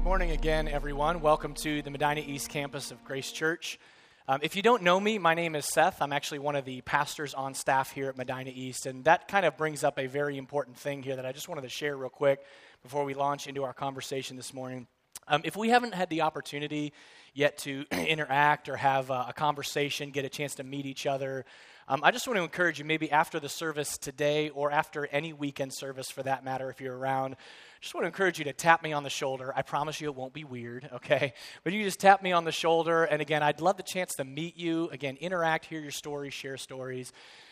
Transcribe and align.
Good 0.00 0.06
morning 0.06 0.30
again, 0.30 0.66
everyone. 0.66 1.20
Welcome 1.20 1.52
to 1.56 1.82
the 1.82 1.90
Medina 1.90 2.22
East 2.26 2.48
campus 2.48 2.90
of 2.90 3.04
Grace 3.04 3.30
Church. 3.30 3.78
Um, 4.26 4.40
if 4.42 4.56
you 4.56 4.62
don't 4.62 4.82
know 4.82 4.98
me, 4.98 5.18
my 5.18 5.34
name 5.34 5.54
is 5.54 5.66
Seth. 5.66 6.00
I'm 6.00 6.14
actually 6.14 6.38
one 6.38 6.56
of 6.56 6.64
the 6.64 6.80
pastors 6.80 7.34
on 7.34 7.52
staff 7.52 7.92
here 7.92 8.08
at 8.08 8.16
Medina 8.16 8.50
East, 8.52 8.86
and 8.86 9.04
that 9.04 9.28
kind 9.28 9.44
of 9.44 9.58
brings 9.58 9.84
up 9.84 9.98
a 9.98 10.06
very 10.06 10.38
important 10.38 10.78
thing 10.78 11.02
here 11.02 11.16
that 11.16 11.26
I 11.26 11.32
just 11.32 11.50
wanted 11.50 11.60
to 11.62 11.68
share 11.68 11.98
real 11.98 12.08
quick 12.08 12.42
before 12.82 13.04
we 13.04 13.12
launch 13.12 13.46
into 13.46 13.62
our 13.62 13.74
conversation 13.74 14.38
this 14.38 14.54
morning. 14.54 14.86
Um, 15.28 15.42
if 15.44 15.54
we 15.54 15.68
haven't 15.68 15.92
had 15.92 16.08
the 16.08 16.22
opportunity 16.22 16.94
yet 17.34 17.58
to 17.58 17.84
interact 17.92 18.70
or 18.70 18.76
have 18.76 19.10
a, 19.10 19.26
a 19.28 19.32
conversation, 19.34 20.12
get 20.12 20.24
a 20.24 20.30
chance 20.30 20.54
to 20.54 20.64
meet 20.64 20.86
each 20.86 21.04
other, 21.04 21.44
um, 21.88 22.00
I 22.02 22.10
just 22.10 22.26
want 22.26 22.38
to 22.38 22.42
encourage 22.42 22.78
you, 22.78 22.86
maybe 22.86 23.10
after 23.10 23.38
the 23.38 23.50
service 23.50 23.98
today 23.98 24.48
or 24.48 24.70
after 24.70 25.06
any 25.08 25.34
weekend 25.34 25.74
service 25.74 26.10
for 26.10 26.22
that 26.22 26.42
matter, 26.42 26.70
if 26.70 26.80
you're 26.80 26.96
around, 26.96 27.36
just 27.80 27.94
want 27.94 28.02
to 28.02 28.08
encourage 28.08 28.38
you 28.38 28.44
to 28.44 28.52
tap 28.52 28.82
me 28.82 28.92
on 28.92 29.04
the 29.04 29.10
shoulder. 29.10 29.54
I 29.56 29.62
promise 29.62 30.00
you 30.00 30.08
it 30.08 30.14
won't 30.14 30.34
be 30.34 30.44
weird, 30.44 30.88
okay? 30.92 31.32
But 31.64 31.72
you 31.72 31.82
just 31.82 31.98
tap 31.98 32.22
me 32.22 32.30
on 32.32 32.44
the 32.44 32.52
shoulder. 32.52 33.04
And 33.04 33.22
again, 33.22 33.42
I'd 33.42 33.62
love 33.62 33.78
the 33.78 33.82
chance 33.82 34.14
to 34.16 34.24
meet 34.24 34.58
you, 34.58 34.90
again, 34.90 35.16
interact, 35.18 35.64
hear 35.64 35.80
your 35.80 35.90
stories, 35.90 36.34
share 36.34 36.58
stories, 36.58 37.10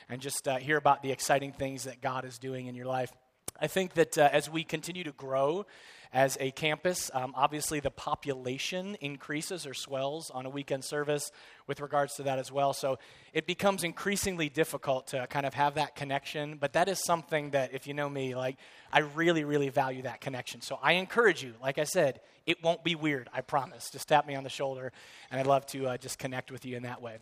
and 0.08 0.20
just 0.20 0.46
uh, 0.46 0.58
hear 0.58 0.76
about 0.76 1.02
the 1.02 1.12
exciting 1.12 1.52
things 1.52 1.84
that 1.84 2.02
God 2.02 2.26
is 2.26 2.38
doing 2.38 2.66
in 2.66 2.74
your 2.74 2.86
life. 2.86 3.10
I 3.58 3.68
think 3.68 3.94
that 3.94 4.18
uh, 4.18 4.28
as 4.30 4.50
we 4.50 4.64
continue 4.64 5.04
to 5.04 5.12
grow 5.12 5.64
as 6.12 6.36
a 6.40 6.50
campus. 6.50 7.10
Um, 7.12 7.32
obviously, 7.36 7.80
the 7.80 7.90
population 7.90 8.96
increases 9.00 9.66
or 9.66 9.74
swells 9.74 10.30
on 10.30 10.46
a 10.46 10.50
weekend 10.50 10.84
service 10.84 11.30
with 11.66 11.80
regards 11.80 12.14
to 12.14 12.22
that 12.24 12.38
as 12.38 12.50
well. 12.50 12.72
So 12.72 12.98
it 13.32 13.46
becomes 13.46 13.84
increasingly 13.84 14.48
difficult 14.48 15.08
to 15.08 15.26
kind 15.28 15.46
of 15.46 15.54
have 15.54 15.74
that 15.74 15.94
connection. 15.94 16.56
But 16.56 16.72
that 16.72 16.88
is 16.88 17.04
something 17.04 17.50
that, 17.50 17.74
if 17.74 17.86
you 17.86 17.94
know 17.94 18.08
me, 18.08 18.34
like 18.34 18.56
I 18.92 19.00
really, 19.00 19.44
really 19.44 19.68
value 19.68 20.02
that 20.02 20.20
connection. 20.20 20.60
So 20.60 20.78
I 20.82 20.94
encourage 20.94 21.42
you, 21.42 21.54
like 21.62 21.78
I 21.78 21.84
said, 21.84 22.20
it 22.46 22.62
won't 22.62 22.82
be 22.82 22.94
weird, 22.94 23.28
I 23.32 23.42
promise. 23.42 23.90
Just 23.90 24.08
tap 24.08 24.26
me 24.26 24.34
on 24.34 24.44
the 24.44 24.50
shoulder, 24.50 24.92
and 25.30 25.38
I'd 25.38 25.46
love 25.46 25.66
to 25.66 25.88
uh, 25.88 25.96
just 25.98 26.18
connect 26.18 26.50
with 26.50 26.64
you 26.64 26.76
in 26.76 26.84
that 26.84 27.02
way. 27.02 27.18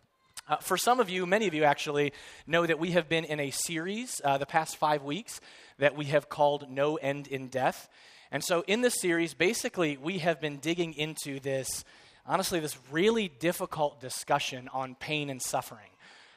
Uh, 0.49 0.57
for 0.59 0.77
some 0.77 1.01
of 1.01 1.11
you, 1.11 1.27
many 1.27 1.49
of 1.49 1.55
you 1.55 1.65
actually, 1.65 2.13
know 2.47 2.65
that 2.65 2.79
we 2.79 2.93
have 2.93 3.09
been 3.09 3.25
in 3.25 3.41
a 3.41 3.51
series 3.51 4.21
uh, 4.25 4.39
the 4.39 4.47
past 4.47 4.77
five 4.77 5.03
weeks 5.03 5.41
that 5.79 5.97
we 5.97 6.05
have 6.05 6.29
called 6.29 6.71
No 6.71 6.95
End 6.95 7.27
in 7.27 7.49
Death. 7.49 7.89
And 8.31 8.43
so, 8.43 8.65
in 8.67 8.81
this 8.81 9.01
series, 9.01 9.35
basically, 9.35 9.97
we 9.97 10.19
have 10.19 10.41
been 10.41 10.59
digging 10.59 10.95
into 10.95 11.39
this, 11.39 11.85
honestly, 12.27 12.59
this 12.59 12.77
really 12.91 13.29
difficult 13.29 14.01
discussion 14.01 14.69
on 14.73 14.97
pain 14.97 15.31
and 15.31 15.41
suffering. 15.41 15.91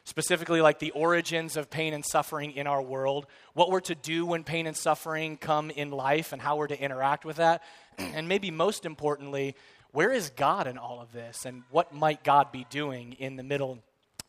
Specifically, 0.03 0.61
like 0.61 0.79
the 0.79 0.91
origins 0.91 1.57
of 1.57 1.69
pain 1.69 1.93
and 1.93 2.05
suffering 2.05 2.51
in 2.51 2.67
our 2.67 2.81
world, 2.81 3.27
what 3.53 3.69
we're 3.69 3.79
to 3.81 3.95
do 3.95 4.25
when 4.25 4.43
pain 4.43 4.65
and 4.65 4.75
suffering 4.75 5.37
come 5.37 5.69
in 5.71 5.91
life, 5.91 6.31
and 6.31 6.41
how 6.41 6.57
we're 6.57 6.67
to 6.67 6.79
interact 6.79 7.25
with 7.25 7.37
that. 7.37 7.63
And 7.99 8.29
maybe 8.29 8.49
most 8.49 8.85
importantly, 8.85 9.55
where 9.91 10.11
is 10.11 10.29
God 10.29 10.67
in 10.67 10.77
all 10.77 11.01
of 11.01 11.11
this, 11.11 11.45
and 11.45 11.63
what 11.69 11.93
might 11.93 12.23
God 12.23 12.51
be 12.51 12.65
doing 12.69 13.13
in 13.13 13.35
the 13.35 13.43
middle 13.43 13.79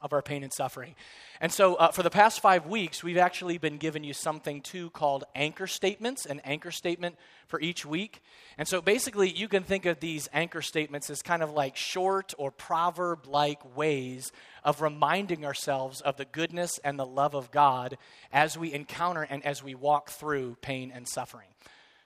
of 0.00 0.12
our 0.12 0.22
pain 0.22 0.42
and 0.42 0.52
suffering. 0.52 0.94
And 1.40 1.52
so, 1.52 1.74
uh, 1.74 1.90
for 1.90 2.02
the 2.02 2.10
past 2.10 2.40
five 2.40 2.66
weeks, 2.66 3.02
we've 3.02 3.16
actually 3.16 3.58
been 3.58 3.78
giving 3.78 4.04
you 4.04 4.12
something 4.12 4.60
too 4.60 4.90
called 4.90 5.24
anchor 5.34 5.66
statements, 5.66 6.26
an 6.26 6.40
anchor 6.44 6.70
statement 6.70 7.16
for 7.46 7.60
each 7.60 7.84
week. 7.84 8.22
And 8.58 8.68
so, 8.68 8.80
basically, 8.80 9.30
you 9.30 9.48
can 9.48 9.62
think 9.62 9.86
of 9.86 10.00
these 10.00 10.28
anchor 10.32 10.62
statements 10.62 11.10
as 11.10 11.22
kind 11.22 11.42
of 11.42 11.50
like 11.50 11.76
short 11.76 12.34
or 12.38 12.50
proverb 12.50 13.26
like 13.26 13.76
ways 13.76 14.32
of 14.64 14.82
reminding 14.82 15.44
ourselves 15.44 16.00
of 16.00 16.16
the 16.16 16.24
goodness 16.24 16.78
and 16.84 16.98
the 16.98 17.06
love 17.06 17.34
of 17.34 17.50
God 17.50 17.96
as 18.32 18.58
we 18.58 18.72
encounter 18.72 19.22
and 19.22 19.44
as 19.44 19.62
we 19.62 19.74
walk 19.74 20.10
through 20.10 20.56
pain 20.60 20.92
and 20.94 21.08
suffering. 21.08 21.48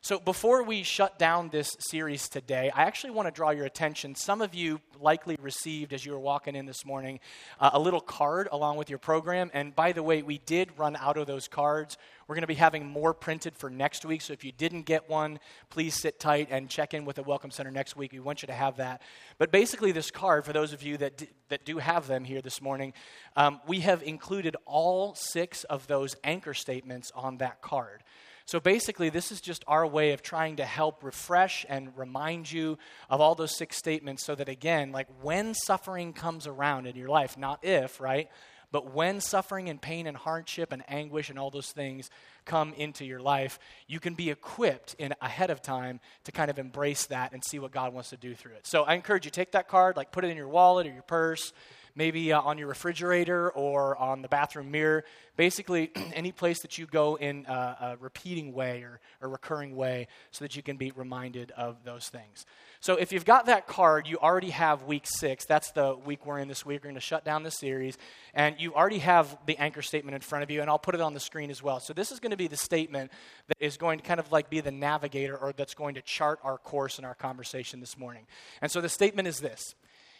So, 0.04 0.18
before 0.18 0.62
we 0.62 0.82
shut 0.82 1.18
down 1.18 1.48
this 1.48 1.74
series 1.78 2.28
today, 2.28 2.70
I 2.74 2.82
actually 2.82 3.12
want 3.12 3.26
to 3.26 3.32
draw 3.32 3.48
your 3.48 3.64
attention. 3.64 4.14
Some 4.14 4.42
of 4.42 4.54
you 4.54 4.82
likely 5.00 5.34
received, 5.40 5.94
as 5.94 6.04
you 6.04 6.12
were 6.12 6.18
walking 6.18 6.54
in 6.54 6.66
this 6.66 6.84
morning, 6.84 7.20
uh, 7.58 7.70
a 7.72 7.80
little 7.80 8.02
card 8.02 8.46
along 8.52 8.76
with 8.76 8.90
your 8.90 8.98
program. 8.98 9.50
And 9.54 9.74
by 9.74 9.92
the 9.92 10.02
way, 10.02 10.20
we 10.20 10.36
did 10.36 10.76
run 10.76 10.94
out 10.96 11.16
of 11.16 11.26
those 11.26 11.48
cards. 11.48 11.96
We're 12.28 12.34
going 12.34 12.42
to 12.42 12.46
be 12.46 12.54
having 12.54 12.84
more 12.84 13.14
printed 13.14 13.56
for 13.56 13.70
next 13.70 14.04
week. 14.04 14.20
So, 14.20 14.34
if 14.34 14.44
you 14.44 14.52
didn't 14.52 14.82
get 14.82 15.08
one, 15.08 15.38
please 15.70 15.94
sit 15.94 16.20
tight 16.20 16.48
and 16.50 16.68
check 16.68 16.92
in 16.92 17.06
with 17.06 17.16
the 17.16 17.22
Welcome 17.22 17.50
Center 17.50 17.70
next 17.70 17.96
week. 17.96 18.12
We 18.12 18.20
want 18.20 18.42
you 18.42 18.48
to 18.48 18.52
have 18.52 18.76
that. 18.76 19.00
But 19.38 19.50
basically, 19.50 19.92
this 19.92 20.10
card, 20.10 20.44
for 20.44 20.52
those 20.52 20.74
of 20.74 20.82
you 20.82 20.98
that, 20.98 21.16
d- 21.16 21.28
that 21.48 21.64
do 21.64 21.78
have 21.78 22.08
them 22.08 22.24
here 22.24 22.42
this 22.42 22.60
morning, 22.60 22.92
um, 23.36 23.58
we 23.66 23.80
have 23.80 24.02
included 24.02 24.54
all 24.66 25.14
six 25.14 25.64
of 25.64 25.86
those 25.86 26.14
anchor 26.24 26.52
statements 26.52 27.10
on 27.14 27.38
that 27.38 27.62
card. 27.62 28.02
So 28.46 28.60
basically, 28.60 29.08
this 29.08 29.32
is 29.32 29.40
just 29.40 29.64
our 29.66 29.86
way 29.86 30.12
of 30.12 30.22
trying 30.22 30.56
to 30.56 30.64
help 30.64 31.02
refresh 31.02 31.64
and 31.68 31.96
remind 31.96 32.52
you 32.52 32.78
of 33.08 33.20
all 33.20 33.34
those 33.34 33.56
six 33.56 33.76
statements 33.76 34.24
so 34.24 34.34
that, 34.34 34.48
again, 34.48 34.92
like 34.92 35.08
when 35.22 35.54
suffering 35.54 36.12
comes 36.12 36.46
around 36.46 36.86
in 36.86 36.94
your 36.94 37.08
life, 37.08 37.38
not 37.38 37.64
if, 37.64 38.00
right? 38.00 38.28
But 38.70 38.92
when 38.92 39.20
suffering 39.20 39.68
and 39.68 39.80
pain 39.80 40.08
and 40.08 40.16
hardship 40.16 40.72
and 40.72 40.82
anguish 40.88 41.30
and 41.30 41.38
all 41.38 41.50
those 41.50 41.70
things 41.70 42.10
come 42.44 42.74
into 42.74 43.04
your 43.04 43.20
life, 43.20 43.60
you 43.86 44.00
can 44.00 44.14
be 44.14 44.30
equipped 44.30 44.96
in 44.98 45.14
ahead 45.22 45.50
of 45.50 45.62
time 45.62 46.00
to 46.24 46.32
kind 46.32 46.50
of 46.50 46.58
embrace 46.58 47.06
that 47.06 47.32
and 47.32 47.42
see 47.44 47.60
what 47.60 47.70
God 47.70 47.94
wants 47.94 48.10
to 48.10 48.16
do 48.16 48.34
through 48.34 48.54
it. 48.54 48.66
So 48.66 48.82
I 48.82 48.94
encourage 48.94 49.24
you 49.24 49.30
take 49.30 49.52
that 49.52 49.68
card, 49.68 49.96
like 49.96 50.10
put 50.10 50.24
it 50.24 50.28
in 50.28 50.36
your 50.36 50.48
wallet 50.48 50.88
or 50.88 50.92
your 50.92 51.02
purse 51.02 51.52
maybe 51.96 52.32
uh, 52.32 52.40
on 52.40 52.58
your 52.58 52.68
refrigerator 52.68 53.50
or 53.50 53.96
on 53.96 54.22
the 54.22 54.28
bathroom 54.28 54.70
mirror. 54.70 55.04
Basically, 55.36 55.90
any 56.14 56.32
place 56.32 56.60
that 56.62 56.78
you 56.78 56.86
go 56.86 57.16
in 57.16 57.46
uh, 57.46 57.76
a 57.80 57.96
repeating 57.98 58.52
way 58.52 58.82
or 58.82 59.00
a 59.20 59.28
recurring 59.28 59.76
way 59.76 60.08
so 60.30 60.44
that 60.44 60.56
you 60.56 60.62
can 60.62 60.76
be 60.76 60.92
reminded 60.94 61.50
of 61.52 61.84
those 61.84 62.08
things. 62.08 62.46
So, 62.80 62.96
if 62.96 63.12
you've 63.12 63.24
got 63.24 63.46
that 63.46 63.66
card, 63.66 64.06
you 64.06 64.18
already 64.18 64.50
have 64.50 64.82
week 64.82 65.04
six. 65.06 65.46
That's 65.46 65.70
the 65.70 65.96
week 66.04 66.26
we're 66.26 66.38
in 66.38 66.48
this 66.48 66.66
week. 66.66 66.82
We're 66.82 66.90
going 66.90 66.94
to 66.96 67.00
shut 67.00 67.24
down 67.24 67.42
the 67.42 67.50
series. 67.50 67.96
And 68.34 68.56
you 68.58 68.74
already 68.74 68.98
have 68.98 69.38
the 69.46 69.56
anchor 69.56 69.80
statement 69.80 70.14
in 70.14 70.20
front 70.20 70.42
of 70.42 70.50
you, 70.50 70.60
and 70.60 70.68
I'll 70.68 70.78
put 70.78 70.94
it 70.94 71.00
on 71.00 71.14
the 71.14 71.20
screen 71.20 71.50
as 71.50 71.62
well. 71.62 71.80
So, 71.80 71.94
this 71.94 72.12
is 72.12 72.20
going 72.20 72.32
to 72.32 72.36
be 72.36 72.46
the 72.46 72.58
statement 72.58 73.10
that 73.48 73.56
is 73.58 73.76
going 73.78 73.98
to 74.00 74.04
kind 74.04 74.20
of 74.20 74.30
like 74.30 74.50
be 74.50 74.60
the 74.60 74.70
navigator 74.70 75.36
or 75.36 75.52
that's 75.52 75.74
going 75.74 75.94
to 75.94 76.02
chart 76.02 76.40
our 76.44 76.58
course 76.58 76.98
in 76.98 77.04
our 77.04 77.14
conversation 77.14 77.80
this 77.80 77.96
morning. 77.96 78.26
And 78.60 78.70
so, 78.70 78.82
the 78.82 78.90
statement 78.90 79.28
is 79.28 79.40
this 79.40 79.74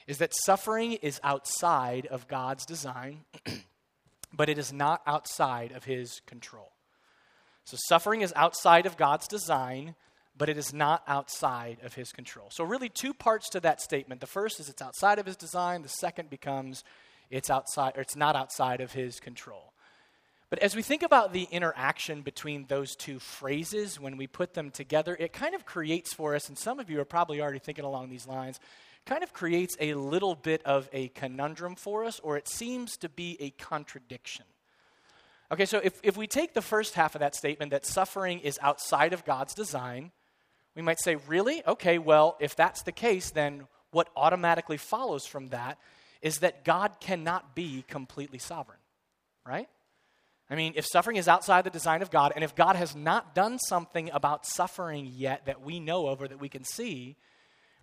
is 0.07 0.19
that 0.19 0.35
suffering 0.45 0.95
is 0.95 1.21
outside 1.23 2.07
of 2.07 2.29
God's 2.29 2.67
design, 2.67 3.25
but 4.33 4.49
it 4.49 4.59
is 4.59 4.73
not 4.73 5.03
outside 5.07 5.73
of 5.73 5.85
His 5.85 6.21
control. 6.27 6.73
So, 7.65 7.77
suffering 7.89 8.21
is 8.21 8.33
outside 8.37 8.85
of 8.87 8.97
God's 8.97 9.27
design, 9.27 9.95
but 10.37 10.49
it 10.49 10.59
is 10.59 10.75
not 10.75 11.03
outside 11.07 11.79
of 11.83 11.95
His 11.95 12.13
control. 12.13 12.49
So, 12.51 12.65
really, 12.65 12.91
two 12.91 13.15
parts 13.15 13.49
to 13.51 13.61
that 13.61 13.81
statement. 13.81 14.21
The 14.21 14.27
first 14.27 14.61
is 14.61 14.69
it's 14.69 14.83
outside 14.83 15.19
of 15.19 15.27
His 15.27 15.37
design, 15.37 15.83
the 15.83 15.89
second 15.89 16.29
becomes 16.29 16.85
it's 17.31 17.49
outside 17.49 17.95
or 17.97 18.03
it's 18.03 18.17
not 18.17 18.37
outside 18.37 18.81
of 18.81 18.93
His 18.93 19.21
control. 19.21 19.73
But 20.51 20.59
as 20.59 20.77
we 20.77 20.83
think 20.83 21.03
about 21.03 21.33
the 21.33 21.49
interaction 21.51 22.23
between 22.23 22.67
those 22.69 22.95
two 22.95 23.19
phrases, 23.19 23.99
when 23.99 24.17
we 24.17 24.27
put 24.27 24.55
them 24.55 24.71
together, 24.71 25.17
it 25.19 25.33
kind 25.33 25.55
of 25.55 25.65
creates 25.65 26.13
for 26.13 26.35
us, 26.35 26.49
and 26.49 26.57
some 26.57 26.79
of 26.79 26.91
you 26.91 27.01
are 27.01 27.05
probably 27.05 27.41
already 27.41 27.59
thinking 27.59 27.85
along 27.85 28.11
these 28.11 28.29
lines, 28.29 28.61
kind 29.07 29.23
of 29.23 29.33
creates 29.33 29.77
a 29.81 29.95
little 29.95 30.35
bit 30.35 30.63
of 30.65 30.89
a 30.93 31.09
conundrum 31.09 31.77
for 31.77 32.05
us, 32.05 32.21
or 32.21 32.37
it 32.37 32.49
seems 32.49 32.97
to 32.99 33.09
be 33.09 33.37
a 33.41 33.51
contradiction. 33.51 34.45
Okay, 35.53 35.67
so 35.67 35.81
if, 35.85 36.01
if 36.03 36.17
we 36.17 36.27
take 36.27 36.55
the 36.55 36.63
first 36.63 36.95
half 36.95 37.15
of 37.15 37.21
that 37.21 37.35
statement 37.35 37.71
that 37.71 37.85
suffering 37.85 38.41
is 38.41 38.59
outside 38.63 39.13
of 39.13 39.25
God's 39.25 39.55
design, 39.55 40.11
we 40.75 40.83
might 40.83 40.99
say, 41.01 41.17
really? 41.29 41.63
Okay, 41.67 41.99
well, 41.99 42.37
if 42.41 42.57
that's 42.57 42.83
the 42.83 42.93
case, 42.93 43.31
then 43.31 43.67
what 43.91 44.09
automatically 44.17 44.79
follows 44.79 45.27
from 45.27 45.49
that 45.49 45.79
is 46.23 46.39
that 46.39 46.65
God 46.65 46.99
cannot 47.01 47.55
be 47.55 47.85
completely 47.87 48.39
sovereign, 48.39 48.79
right? 49.47 49.69
I 50.51 50.57
mean, 50.57 50.73
if 50.77 50.87
suffering 50.87 51.17
is 51.17 51.29
outside 51.29 51.65
the 51.65 51.71
design 51.71 52.03
of 52.03 52.11
God, 52.11 52.33
and 52.35 52.43
if 52.43 52.55
God 52.55 52.77
has 52.77 52.97
not 52.97 53.35
done 53.35 53.59
something 53.59 54.11
about 54.13 54.47
suffering 54.47 55.11
yet 55.15 55.47
that 55.47 55.63
we 55.63 55.79
know 55.79 56.07
of 56.07 56.21
or 56.21 56.29
that 56.29 56.41
we 56.41 56.49
can 56.49 56.65
see, 56.65 57.17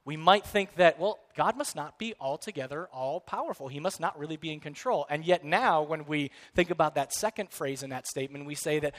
we 0.04 0.18
might 0.18 0.46
think 0.46 0.76
that, 0.76 1.00
well, 1.00 1.20
God 1.36 1.56
must 1.56 1.76
not 1.76 2.00
be 2.00 2.16
altogether 2.20 2.88
all 2.92 3.20
powerful. 3.20 3.68
He 3.68 3.80
must 3.80 4.00
not 4.00 4.18
really 4.18 4.38
be 4.38 4.52
in 4.52 4.60
control. 4.60 5.06
And 5.10 5.24
yet, 5.24 5.46
now, 5.46 5.84
when 5.84 6.06
we 6.06 6.32
think 6.56 6.72
about 6.72 6.96
that 6.96 7.14
second 7.14 7.52
phrase 7.52 7.84
in 7.84 7.92
that 7.92 8.08
statement, 8.08 8.46
we 8.48 8.56
say 8.56 8.80
that 8.80 8.96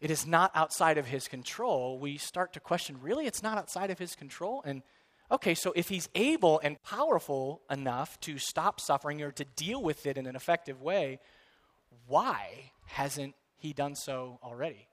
it 0.00 0.10
is 0.10 0.26
not 0.26 0.50
outside 0.56 0.98
of 0.98 1.06
his 1.06 1.28
control. 1.28 1.98
We 1.98 2.18
start 2.18 2.54
to 2.54 2.60
question, 2.60 2.98
really, 3.00 3.26
it's 3.26 3.42
not 3.42 3.56
outside 3.56 3.90
of 3.90 4.00
his 4.00 4.16
control? 4.16 4.62
And 4.66 4.82
okay, 5.30 5.54
so 5.54 5.72
if 5.76 5.88
he's 5.88 6.08
able 6.16 6.58
and 6.58 6.82
powerful 6.82 7.62
enough 7.70 8.18
to 8.22 8.36
stop 8.38 8.80
suffering 8.80 9.22
or 9.22 9.30
to 9.30 9.44
deal 9.44 9.80
with 9.80 10.06
it 10.06 10.18
in 10.18 10.26
an 10.26 10.34
effective 10.34 10.82
way, 10.82 11.20
why 12.08 12.72
hasn't 12.86 13.36
he 13.58 13.72
done 13.72 13.94
so 13.94 14.40
already? 14.42 14.88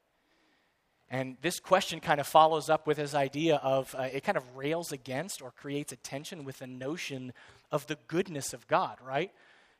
And 1.12 1.38
this 1.42 1.60
question 1.60 2.00
kind 2.00 2.20
of 2.20 2.28
follows 2.28 2.70
up 2.70 2.86
with 2.86 2.98
his 2.98 3.16
idea 3.16 3.56
of 3.58 3.96
uh, 3.98 4.04
it 4.04 4.24
kind 4.24 4.38
of 4.38 4.56
rails 4.56 4.92
against 4.92 5.42
or 5.42 5.52
creates 5.52 5.92
a 5.92 5.96
tension 5.96 6.46
with 6.46 6.60
the 6.60 6.68
notion 6.68 7.34
of 7.72 7.88
the 7.88 7.98
goodness 8.08 8.54
of 8.54 8.68
God, 8.68 8.98
right? 9.04 9.32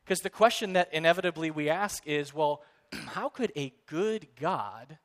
Because 0.04 0.20
the 0.20 0.30
question 0.30 0.72
that 0.72 0.92
inevitably 0.92 1.50
we 1.50 1.68
ask 1.68 2.04
is 2.06 2.34
well, 2.34 2.62
how 2.92 3.28
could 3.28 3.52
a 3.56 3.72
good 3.86 4.26
God 4.40 4.98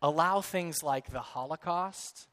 allow 0.00 0.40
things 0.40 0.82
like 0.82 1.10
the 1.10 1.20
Holocaust 1.20 2.28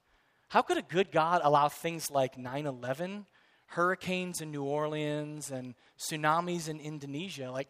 How 0.50 0.62
could 0.62 0.78
a 0.78 0.82
good 0.82 1.12
God 1.12 1.42
allow 1.44 1.70
things 1.70 2.12
like 2.12 2.38
9 2.38 2.66
11, 2.66 3.26
hurricanes 3.68 4.42
in 4.42 4.52
New 4.52 4.64
Orleans, 4.64 5.52
and 5.52 5.76
tsunamis 5.98 6.70
in 6.70 6.80
Indonesia? 6.80 7.52
Like, 7.52 7.70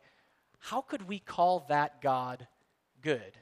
how 0.60 0.82
could 0.82 1.08
we 1.08 1.20
call 1.20 1.66
that 1.70 2.02
God 2.02 2.48
good? 3.02 3.38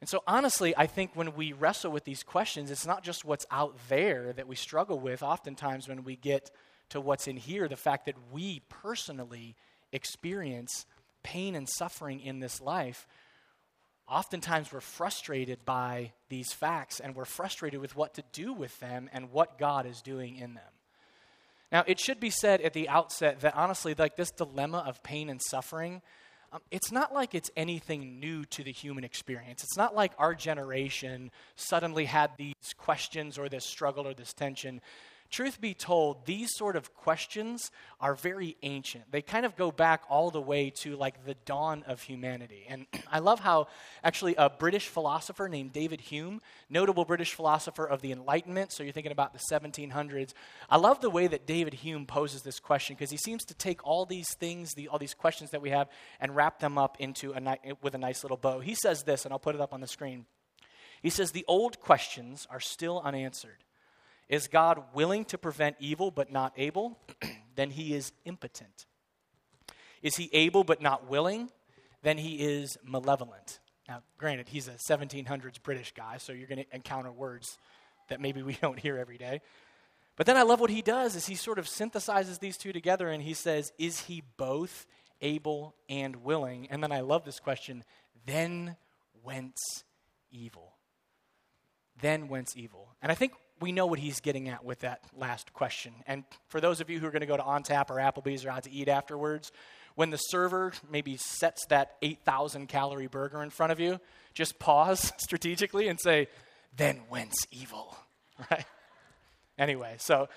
And 0.00 0.08
so, 0.08 0.22
honestly, 0.26 0.74
I 0.76 0.86
think 0.86 1.10
when 1.14 1.34
we 1.34 1.52
wrestle 1.52 1.92
with 1.92 2.04
these 2.04 2.22
questions, 2.22 2.70
it's 2.70 2.86
not 2.86 3.04
just 3.04 3.24
what's 3.24 3.46
out 3.50 3.76
there 3.88 4.32
that 4.32 4.48
we 4.48 4.56
struggle 4.56 4.98
with. 4.98 5.22
Oftentimes, 5.22 5.88
when 5.88 6.04
we 6.04 6.16
get 6.16 6.50
to 6.90 7.00
what's 7.00 7.28
in 7.28 7.36
here, 7.36 7.68
the 7.68 7.76
fact 7.76 8.06
that 8.06 8.16
we 8.32 8.62
personally 8.68 9.56
experience 9.92 10.86
pain 11.22 11.54
and 11.54 11.68
suffering 11.68 12.20
in 12.20 12.40
this 12.40 12.62
life, 12.62 13.06
oftentimes 14.08 14.72
we're 14.72 14.80
frustrated 14.80 15.64
by 15.64 16.12
these 16.30 16.52
facts 16.52 16.98
and 16.98 17.14
we're 17.14 17.24
frustrated 17.24 17.80
with 17.80 17.94
what 17.94 18.14
to 18.14 18.22
do 18.32 18.52
with 18.52 18.78
them 18.80 19.08
and 19.12 19.30
what 19.32 19.58
God 19.58 19.86
is 19.86 20.00
doing 20.00 20.36
in 20.36 20.54
them. 20.54 20.64
Now, 21.70 21.84
it 21.86 22.00
should 22.00 22.18
be 22.18 22.30
said 22.30 22.60
at 22.62 22.72
the 22.72 22.88
outset 22.88 23.40
that 23.40 23.54
honestly, 23.54 23.94
like 23.96 24.16
this 24.16 24.32
dilemma 24.32 24.78
of 24.86 25.02
pain 25.02 25.30
and 25.30 25.40
suffering, 25.40 26.02
um, 26.52 26.60
it's 26.70 26.90
not 26.90 27.14
like 27.14 27.34
it's 27.34 27.50
anything 27.56 28.18
new 28.18 28.44
to 28.46 28.64
the 28.64 28.72
human 28.72 29.04
experience. 29.04 29.62
It's 29.62 29.76
not 29.76 29.94
like 29.94 30.12
our 30.18 30.34
generation 30.34 31.30
suddenly 31.56 32.06
had 32.06 32.30
these 32.36 32.54
questions 32.76 33.38
or 33.38 33.48
this 33.48 33.64
struggle 33.64 34.06
or 34.06 34.14
this 34.14 34.32
tension 34.32 34.80
truth 35.30 35.60
be 35.60 35.74
told, 35.74 36.26
these 36.26 36.50
sort 36.56 36.76
of 36.76 36.94
questions 36.94 37.70
are 38.00 38.14
very 38.14 38.56
ancient. 38.62 39.10
They 39.10 39.22
kind 39.22 39.46
of 39.46 39.56
go 39.56 39.70
back 39.70 40.02
all 40.08 40.30
the 40.30 40.40
way 40.40 40.70
to 40.80 40.96
like 40.96 41.24
the 41.24 41.34
dawn 41.44 41.84
of 41.86 42.02
humanity. 42.02 42.66
And 42.68 42.86
I 43.10 43.20
love 43.20 43.40
how 43.40 43.68
actually 44.02 44.34
a 44.36 44.50
British 44.50 44.88
philosopher 44.88 45.48
named 45.48 45.72
David 45.72 46.00
Hume, 46.00 46.40
notable 46.68 47.04
British 47.04 47.34
philosopher 47.34 47.84
of 47.84 48.02
the 48.02 48.12
Enlightenment, 48.12 48.72
so 48.72 48.82
you're 48.82 48.92
thinking 48.92 49.12
about 49.12 49.32
the 49.32 49.40
1700s, 49.50 50.32
I 50.68 50.76
love 50.76 51.00
the 51.00 51.10
way 51.10 51.26
that 51.26 51.46
David 51.46 51.74
Hume 51.74 52.06
poses 52.06 52.42
this 52.42 52.60
question 52.60 52.96
because 52.96 53.10
he 53.10 53.16
seems 53.16 53.44
to 53.46 53.54
take 53.54 53.86
all 53.86 54.04
these 54.04 54.34
things, 54.34 54.74
the, 54.74 54.88
all 54.88 54.98
these 54.98 55.14
questions 55.14 55.50
that 55.50 55.62
we 55.62 55.70
have, 55.70 55.88
and 56.20 56.34
wrap 56.34 56.58
them 56.58 56.76
up 56.76 56.96
into 56.98 57.32
a 57.32 57.40
ni- 57.40 57.72
with 57.82 57.94
a 57.94 57.98
nice 57.98 58.24
little 58.24 58.36
bow. 58.36 58.60
He 58.60 58.74
says 58.74 59.04
this, 59.04 59.24
and 59.24 59.32
I'll 59.32 59.38
put 59.38 59.54
it 59.54 59.60
up 59.60 59.72
on 59.72 59.80
the 59.80 59.86
screen. 59.86 60.26
He 61.02 61.10
says, 61.10 61.32
The 61.32 61.44
old 61.48 61.80
questions 61.80 62.46
are 62.50 62.60
still 62.60 63.00
unanswered. 63.04 63.64
Is 64.30 64.46
God 64.46 64.80
willing 64.94 65.24
to 65.26 65.38
prevent 65.38 65.74
evil 65.80 66.12
but 66.12 66.30
not 66.30 66.52
able? 66.56 66.96
then 67.56 67.70
he 67.70 67.94
is 67.94 68.12
impotent. 68.24 68.86
Is 70.02 70.16
he 70.16 70.30
able 70.32 70.62
but 70.62 70.80
not 70.80 71.10
willing? 71.10 71.50
Then 72.02 72.16
he 72.16 72.36
is 72.36 72.78
malevolent. 72.84 73.58
Now, 73.88 74.02
granted, 74.18 74.48
he's 74.48 74.68
a 74.68 74.76
1700s 74.88 75.60
British 75.60 75.92
guy, 75.92 76.18
so 76.18 76.32
you're 76.32 76.46
going 76.46 76.64
to 76.64 76.74
encounter 76.74 77.10
words 77.10 77.58
that 78.08 78.20
maybe 78.20 78.40
we 78.40 78.52
don't 78.62 78.78
hear 78.78 78.96
every 78.96 79.18
day. 79.18 79.40
But 80.16 80.26
then 80.26 80.36
I 80.36 80.42
love 80.42 80.60
what 80.60 80.70
he 80.70 80.80
does 80.80 81.16
is 81.16 81.26
he 81.26 81.34
sort 81.34 81.58
of 81.58 81.66
synthesizes 81.66 82.38
these 82.38 82.56
two 82.56 82.72
together 82.72 83.08
and 83.08 83.22
he 83.22 83.34
says, 83.34 83.72
is 83.78 84.02
he 84.02 84.22
both 84.36 84.86
able 85.20 85.74
and 85.88 86.16
willing? 86.22 86.68
And 86.70 86.84
then 86.84 86.92
I 86.92 87.00
love 87.00 87.24
this 87.24 87.40
question, 87.40 87.82
then 88.26 88.76
whence 89.24 89.84
evil? 90.30 90.76
Then 92.00 92.28
whence 92.28 92.56
evil? 92.56 92.94
And 93.02 93.10
I 93.10 93.16
think 93.16 93.32
we 93.60 93.72
know 93.72 93.86
what 93.86 93.98
he's 93.98 94.20
getting 94.20 94.48
at 94.48 94.64
with 94.64 94.80
that 94.80 95.02
last 95.16 95.52
question. 95.52 95.92
And 96.06 96.24
for 96.48 96.60
those 96.60 96.80
of 96.80 96.88
you 96.88 96.98
who 96.98 97.06
are 97.06 97.10
going 97.10 97.20
to 97.20 97.26
go 97.26 97.36
to 97.36 97.42
OnTap 97.42 97.90
or 97.90 97.96
Applebee's 97.96 98.44
or 98.44 98.50
out 98.50 98.64
to 98.64 98.72
eat 98.72 98.88
afterwards, 98.88 99.52
when 99.94 100.10
the 100.10 100.16
server 100.16 100.72
maybe 100.90 101.16
sets 101.18 101.66
that 101.66 101.96
8,000 102.00 102.68
calorie 102.68 103.06
burger 103.06 103.42
in 103.42 103.50
front 103.50 103.72
of 103.72 103.80
you, 103.80 104.00
just 104.34 104.58
pause 104.58 105.12
strategically 105.18 105.88
and 105.88 106.00
say, 106.00 106.28
then 106.76 107.02
whence 107.08 107.46
evil? 107.50 107.96
Right? 108.50 108.64
Anyway, 109.58 109.96
so 109.98 110.30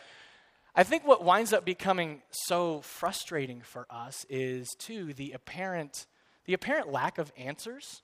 I 0.75 0.83
think 0.83 1.07
what 1.07 1.23
winds 1.23 1.53
up 1.53 1.63
becoming 1.63 2.21
so 2.31 2.81
frustrating 2.81 3.61
for 3.61 3.87
us 3.89 4.25
is, 4.29 4.67
too, 4.77 5.13
the 5.13 5.31
apparent, 5.31 6.05
the 6.43 6.53
apparent 6.53 6.91
lack 6.91 7.17
of 7.17 7.31
answers 7.37 8.01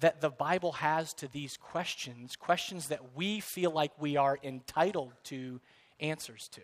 that 0.00 0.20
the 0.20 0.30
Bible 0.30 0.72
has 0.72 1.12
to 1.14 1.28
these 1.28 1.56
questions, 1.56 2.36
questions 2.36 2.88
that 2.88 3.16
we 3.16 3.40
feel 3.40 3.70
like 3.70 3.92
we 4.00 4.16
are 4.16 4.38
entitled 4.42 5.12
to 5.24 5.60
answers 6.00 6.48
to. 6.52 6.60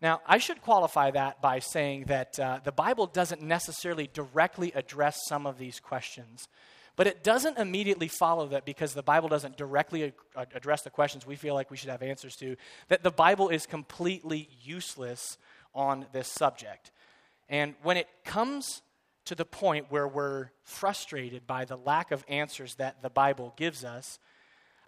Now, 0.00 0.20
I 0.26 0.38
should 0.38 0.60
qualify 0.60 1.10
that 1.12 1.40
by 1.40 1.60
saying 1.60 2.04
that 2.08 2.38
uh, 2.38 2.60
the 2.62 2.72
Bible 2.72 3.06
doesn't 3.06 3.42
necessarily 3.42 4.08
directly 4.12 4.72
address 4.74 5.18
some 5.28 5.46
of 5.46 5.56
these 5.56 5.80
questions, 5.80 6.48
but 6.96 7.06
it 7.06 7.24
doesn't 7.24 7.58
immediately 7.58 8.08
follow 8.08 8.46
that 8.48 8.64
because 8.64 8.94
the 8.94 9.02
Bible 9.02 9.28
doesn't 9.28 9.56
directly 9.56 10.12
address 10.36 10.82
the 10.82 10.90
questions 10.90 11.26
we 11.26 11.36
feel 11.36 11.54
like 11.54 11.70
we 11.70 11.76
should 11.76 11.90
have 11.90 12.02
answers 12.02 12.36
to, 12.36 12.56
that 12.88 13.02
the 13.02 13.10
Bible 13.10 13.48
is 13.48 13.66
completely 13.66 14.48
useless 14.62 15.38
on 15.74 16.06
this 16.12 16.28
subject. 16.28 16.90
And 17.48 17.74
when 17.82 17.96
it 17.96 18.08
comes 18.24 18.82
to 19.26 19.34
the 19.34 19.44
point 19.44 19.86
where 19.90 20.06
we're 20.06 20.50
frustrated 20.62 21.46
by 21.46 21.64
the 21.64 21.76
lack 21.76 22.10
of 22.10 22.24
answers 22.28 22.74
that 22.76 23.02
the 23.02 23.10
Bible 23.10 23.54
gives 23.56 23.84
us, 23.84 24.18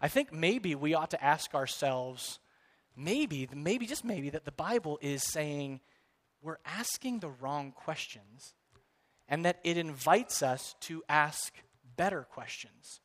I 0.00 0.08
think 0.08 0.32
maybe 0.32 0.74
we 0.74 0.94
ought 0.94 1.10
to 1.10 1.24
ask 1.24 1.54
ourselves 1.54 2.38
maybe, 2.96 3.48
maybe, 3.54 3.86
just 3.86 4.04
maybe, 4.04 4.30
that 4.30 4.44
the 4.44 4.52
Bible 4.52 4.98
is 5.00 5.22
saying 5.22 5.80
we're 6.42 6.58
asking 6.64 7.20
the 7.20 7.28
wrong 7.28 7.72
questions 7.72 8.54
and 9.28 9.44
that 9.44 9.58
it 9.64 9.76
invites 9.76 10.42
us 10.42 10.74
to 10.80 11.02
ask 11.08 11.54
better 11.96 12.22
questions. 12.22 13.00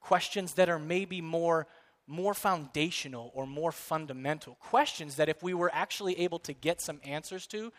Questions 0.00 0.54
that 0.54 0.68
are 0.68 0.78
maybe 0.78 1.20
more, 1.20 1.66
more 2.06 2.32
foundational 2.32 3.30
or 3.34 3.46
more 3.46 3.72
fundamental. 3.72 4.54
Questions 4.54 5.16
that 5.16 5.28
if 5.28 5.42
we 5.42 5.52
were 5.52 5.70
actually 5.74 6.18
able 6.20 6.38
to 6.40 6.52
get 6.52 6.80
some 6.80 7.00
answers 7.04 7.46
to, 7.48 7.72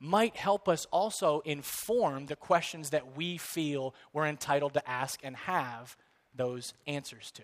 might 0.00 0.36
help 0.36 0.68
us 0.68 0.86
also 0.86 1.40
inform 1.40 2.26
the 2.26 2.36
questions 2.36 2.90
that 2.90 3.16
we 3.16 3.36
feel 3.36 3.94
we're 4.12 4.26
entitled 4.26 4.74
to 4.74 4.88
ask 4.88 5.20
and 5.22 5.36
have 5.36 5.96
those 6.34 6.74
answers 6.86 7.30
to. 7.32 7.42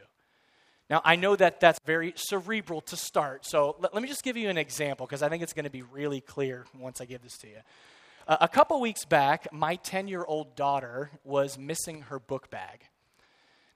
Now, 0.91 1.01
I 1.05 1.17
know 1.17 1.35
that 1.37 1.61
that's 1.61 1.81
very 1.87 2.13
cerebral 2.17 2.83
to 2.83 2.97
start, 2.97 3.47
so 3.47 3.77
let, 3.81 3.95
let 3.95 4.03
me 4.03 4.09
just 4.09 4.23
give 4.23 4.37
you 4.37 4.49
an 4.51 4.59
example 4.59 5.07
because 5.07 5.23
I 5.23 5.29
think 5.29 5.43
it's 5.43 5.55
going 5.55 5.65
to 5.65 5.71
be 5.71 5.83
really 5.83 6.21
clear 6.21 6.67
once 6.79 7.01
I 7.01 7.07
give 7.07 7.23
this 7.23 7.39
to 7.39 7.49
you. 7.49 7.57
Uh, 8.29 8.37
a 8.41 8.49
couple 8.49 8.81
weeks 8.81 9.05
back, 9.05 9.53
my 9.53 9.77
10 9.77 10.09
year 10.09 10.25
old 10.25 10.57
daughter 10.57 11.11
was 11.25 11.59
missing 11.59 12.03
her 12.03 12.19
book 12.19 12.51
bag. 12.51 12.85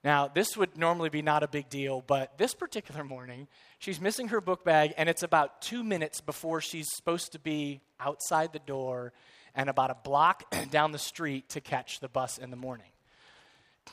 Now, 0.05 0.29
this 0.29 0.56
would 0.56 0.79
normally 0.79 1.09
be 1.09 1.23
not 1.23 1.43
a 1.43 1.49
big 1.49 1.69
deal, 1.69 2.05
but 2.06 2.39
this 2.39 2.55
particular 2.55 3.03
morning, 3.03 3.49
she's 3.79 4.00
missing 4.00 4.29
her 4.29 4.41
book 4.41 4.65
bag, 4.65 4.95
and 4.97 5.09
it's 5.09 5.25
about 5.25 5.61
two 5.61 5.83
minutes 5.83 6.21
before 6.21 6.61
she's 6.61 6.87
supposed 6.95 7.33
to 7.33 7.38
be 7.38 7.81
outside 7.99 8.52
the 8.52 8.61
door 8.61 9.12
and 9.55 9.69
about 9.69 9.90
a 9.90 9.97
block 10.05 10.45
down 10.71 10.93
the 10.93 10.99
street 10.99 11.49
to 11.50 11.61
catch 11.61 11.99
the 11.99 12.09
bus 12.09 12.38
in 12.38 12.50
the 12.50 12.57
morning. 12.57 12.87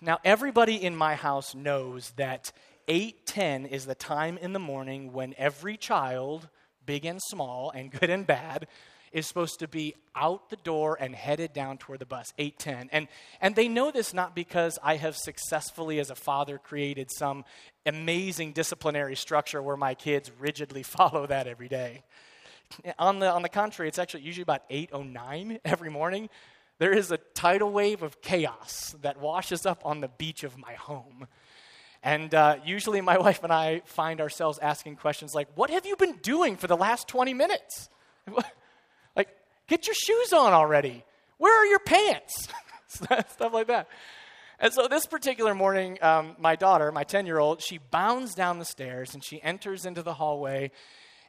Now, 0.01 0.19
everybody 0.24 0.75
in 0.75 0.95
my 0.95 1.15
house 1.15 1.55
knows 1.55 2.12
that 2.17 2.51
8:10 2.88 3.65
is 3.65 3.85
the 3.85 3.95
time 3.95 4.38
in 4.38 4.53
the 4.53 4.59
morning 4.59 5.12
when 5.12 5.33
every 5.38 5.75
child, 5.75 6.50
big 6.85 7.05
and 7.05 7.19
small 7.29 7.71
and 7.71 7.91
good 7.91 8.12
and 8.12 8.27
bad, 8.27 8.67
is 9.15 9.25
supposed 9.25 9.60
to 9.60 9.67
be 9.67 9.95
out 10.13 10.50
the 10.50 10.57
door 10.57 10.98
and 11.00 11.15
headed 11.15 11.53
down 11.53 11.77
toward 11.77 12.00
the 12.00 12.05
bus 12.05 12.34
810 12.38 12.89
and 12.91 13.07
and 13.41 13.55
they 13.55 13.67
know 13.67 13.89
this 13.89 14.13
not 14.13 14.36
because 14.36 14.77
i 14.84 14.98
have 14.98 15.15
successfully 15.15 16.00
as 16.00 16.10
a 16.10 16.15
father 16.15 16.57
created 16.57 17.10
some 17.12 17.45
amazing 17.86 18.51
disciplinary 18.51 19.15
structure 19.15 19.62
where 19.62 19.77
my 19.77 19.93
kids 19.93 20.31
rigidly 20.39 20.84
follow 20.98 21.25
that 21.27 21.48
every 21.48 21.67
day. 21.67 22.03
On 22.98 23.19
the 23.19 23.31
on 23.31 23.41
the 23.41 23.50
contrary 23.50 23.88
it's 23.88 24.00
actually 24.00 24.24
usually 24.24 24.43
about 24.43 24.63
809 24.69 25.60
every 25.63 25.89
morning. 25.89 26.29
There 26.77 26.91
is 26.91 27.12
a 27.12 27.17
tidal 27.17 27.72
wave 27.72 28.03
of 28.03 28.22
chaos 28.22 28.95
that 29.01 29.19
washes 29.19 29.65
up 29.65 29.86
on 29.86 30.01
the 30.01 30.10
beach 30.10 30.43
of 30.43 30.57
my 30.57 30.74
home. 30.74 31.27
And 32.03 32.36
uh, 32.36 32.57
usually 32.65 33.01
my 33.01 33.17
wife 33.25 33.43
and 33.43 33.53
i 33.53 33.81
find 33.86 34.19
ourselves 34.19 34.60
asking 34.60 34.98
questions 34.98 35.34
like 35.36 35.48
what 35.55 35.69
have 35.69 35.86
you 35.86 35.95
been 35.95 36.17
doing 36.17 36.57
for 36.57 36.67
the 36.67 36.77
last 36.77 37.07
20 37.07 37.34
minutes 37.34 37.89
Get 39.67 39.88
your 39.88 39.95
shoes 39.95 40.34
on 40.34 40.53
already. 40.53 41.03
Where 41.38 41.62
are 41.62 41.65
your 41.65 41.79
pants? 41.79 42.48
Stuff 42.88 43.53
like 43.53 43.67
that. 43.67 43.88
And 44.60 44.74
so 44.74 44.88
this 44.88 45.05
particular 45.05 45.53
morning, 45.53 45.98
um, 46.01 46.36
my 46.39 46.55
daughter, 46.55 46.91
my 46.91 47.03
10 47.03 47.25
year 47.25 47.39
old, 47.39 47.62
she 47.62 47.77
bounds 47.77 48.36
down 48.36 48.60
the 48.60 48.65
stairs 48.65 49.13
and 49.13 49.24
she 49.24 49.41
enters 49.41 49.86
into 49.86 50.01
the 50.01 50.13
hallway 50.13 50.72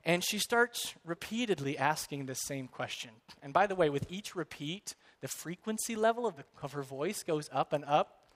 and 0.05 0.23
she 0.23 0.38
starts 0.38 0.95
repeatedly 1.05 1.76
asking 1.76 2.26
the 2.26 2.35
same 2.35 2.69
question. 2.69 3.11
And 3.43 3.52
by 3.52 3.66
the 3.66 3.75
way, 3.75 3.90
with 3.90 4.07
each 4.09 4.37
repeat, 4.37 4.95
the 5.21 5.28
frequency 5.28 5.97
level 5.97 6.26
of, 6.26 6.37
the, 6.37 6.45
of 6.62 6.73
her 6.73 6.83
voice 6.83 7.25
goes 7.25 7.50
up 7.52 7.73
and 7.73 7.85
up. 7.85 8.28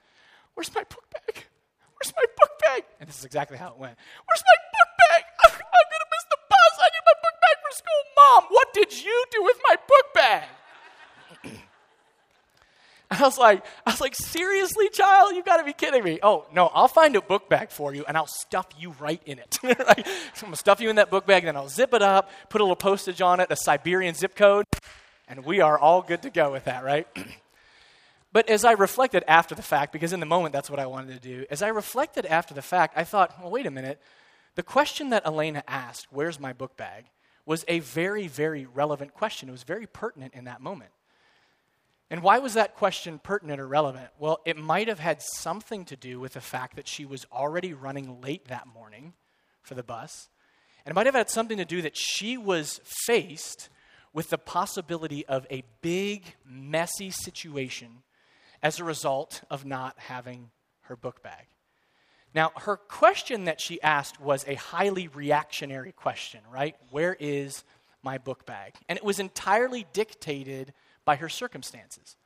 Where's 0.55 0.75
my 0.75 0.83
book 0.83 1.05
bag? 1.13 1.45
Where's 1.95 2.13
my 2.17 2.25
book 2.37 2.51
bag? 2.61 2.85
And 2.99 3.09
this 3.09 3.19
is 3.21 3.25
exactly 3.25 3.57
how 3.57 3.69
it 3.69 3.79
went. 3.79 3.97
Where's 4.27 4.43
my 4.45 4.70
what 8.71 8.89
did 8.89 9.05
you 9.05 9.25
do 9.31 9.43
with 9.43 9.61
my 9.65 9.77
book 9.77 10.15
bag? 10.15 10.49
I 13.11 13.23
was 13.23 13.37
like, 13.39 13.65
I 13.85 13.91
was 13.91 14.01
like, 14.01 14.15
seriously, 14.15 14.89
child, 14.91 15.35
You've 15.35 15.45
got 15.45 15.57
to 15.57 15.65
be 15.65 15.73
kidding 15.73 16.05
me. 16.05 16.21
Oh 16.23 16.47
no, 16.55 16.71
I'll 16.73 16.89
find 16.89 17.17
a 17.17 17.21
book 17.21 17.49
bag 17.49 17.71
for 17.71 17.93
you, 17.93 18.05
and 18.07 18.17
I'll 18.17 18.29
stuff 18.29 18.69
you 18.79 18.95
right 19.01 19.21
in 19.27 19.39
it. 19.39 19.59
right? 19.63 19.77
I'm 20.07 20.41
gonna 20.41 20.57
stuff 20.57 20.81
you 20.81 20.89
in 20.89 20.97
that 20.97 21.11
book 21.11 21.27
bag, 21.27 21.45
then 21.45 21.57
I'll 21.57 21.69
zip 21.69 21.93
it 21.95 22.03
up, 22.03 22.31
put 22.49 22.61
a 22.61 22.65
little 22.65 22.77
postage 22.77 23.21
on 23.21 23.41
it, 23.41 23.51
a 23.51 23.57
Siberian 23.57 24.15
zip 24.15 24.37
code, 24.37 24.67
and 25.27 25.45
we 25.45 25.61
are 25.61 25.79
all 25.79 26.03
good 26.03 26.23
to 26.23 26.31
go 26.31 26.53
with 26.53 26.65
that, 26.65 26.85
right? 26.85 27.09
but 28.33 28.49
as 28.49 28.65
I 28.65 28.73
reflected 28.73 29.25
after 29.27 29.57
the 29.57 29.63
fact, 29.63 29.93
because 29.93 30.13
in 30.13 30.21
the 30.21 30.27
moment 30.27 30.53
that's 30.53 30.71
what 30.71 30.79
I 30.79 30.87
wanted 30.87 31.21
to 31.21 31.29
do, 31.29 31.47
as 31.51 31.63
I 31.63 31.69
reflected 31.69 32.27
after 32.27 32.55
the 32.55 32.63
fact, 32.63 32.97
I 32.97 33.03
thought, 33.03 33.35
well, 33.41 33.51
wait 33.51 33.67
a 33.67 33.71
minute. 33.71 34.01
The 34.55 34.63
question 34.63 35.11
that 35.11 35.27
Elena 35.27 35.65
asked, 35.67 36.09
"Where's 36.11 36.39
my 36.39 36.53
book 36.53 36.77
bag?" 36.77 37.07
Was 37.51 37.65
a 37.67 37.81
very, 37.81 38.29
very 38.29 38.65
relevant 38.65 39.13
question. 39.13 39.49
It 39.49 39.53
was 39.53 39.65
very 39.65 39.85
pertinent 39.85 40.35
in 40.35 40.45
that 40.45 40.61
moment. 40.61 40.93
And 42.09 42.23
why 42.23 42.39
was 42.39 42.55
that 42.55 42.77
question 42.77 43.19
pertinent 43.19 43.61
or 43.61 43.67
relevant? 43.67 44.07
Well, 44.21 44.39
it 44.45 44.57
might 44.57 44.87
have 44.87 45.01
had 45.01 45.21
something 45.21 45.85
to 45.87 45.97
do 45.97 46.21
with 46.21 46.35
the 46.35 46.41
fact 46.41 46.77
that 46.77 46.87
she 46.87 47.05
was 47.05 47.27
already 47.33 47.75
running 47.75 48.21
late 48.21 48.47
that 48.47 48.69
morning 48.69 49.15
for 49.63 49.75
the 49.75 49.83
bus. 49.83 50.29
And 50.85 50.93
it 50.93 50.95
might 50.95 51.07
have 51.07 51.17
had 51.17 51.29
something 51.29 51.59
to 51.59 51.65
do 51.65 51.83
that 51.83 51.97
she 51.97 52.39
was 52.39 52.81
faced 52.85 53.69
with 54.13 54.31
the 54.31 54.39
possibility 54.39 55.27
of 55.27 55.45
a 55.51 55.65
big, 55.83 56.37
messy 56.47 57.11
situation 57.11 58.05
as 58.63 58.79
a 58.79 58.85
result 58.85 59.43
of 59.51 59.65
not 59.65 59.99
having 59.99 60.51
her 60.83 60.95
book 60.95 61.21
bag. 61.21 61.49
Now, 62.35 62.53
her 62.57 62.77
question 62.77 63.45
that 63.45 63.61
she 63.61 63.83
asked 63.83 64.21
was 64.21 64.45
a 64.47 64.55
highly 64.55 65.09
reactionary 65.09 65.93
question, 65.93 66.41
right? 66.53 66.77
Where 66.91 67.17
is 67.19 67.65
my 68.03 68.19
book 68.19 68.47
bag? 68.47 68.75
And 68.89 68.97
it 68.97 69.05
was 69.05 69.19
entirely 69.19 69.87
dictated 69.93 70.73
by 71.05 71.17
her 71.17 71.29
circumstances. 71.29 72.17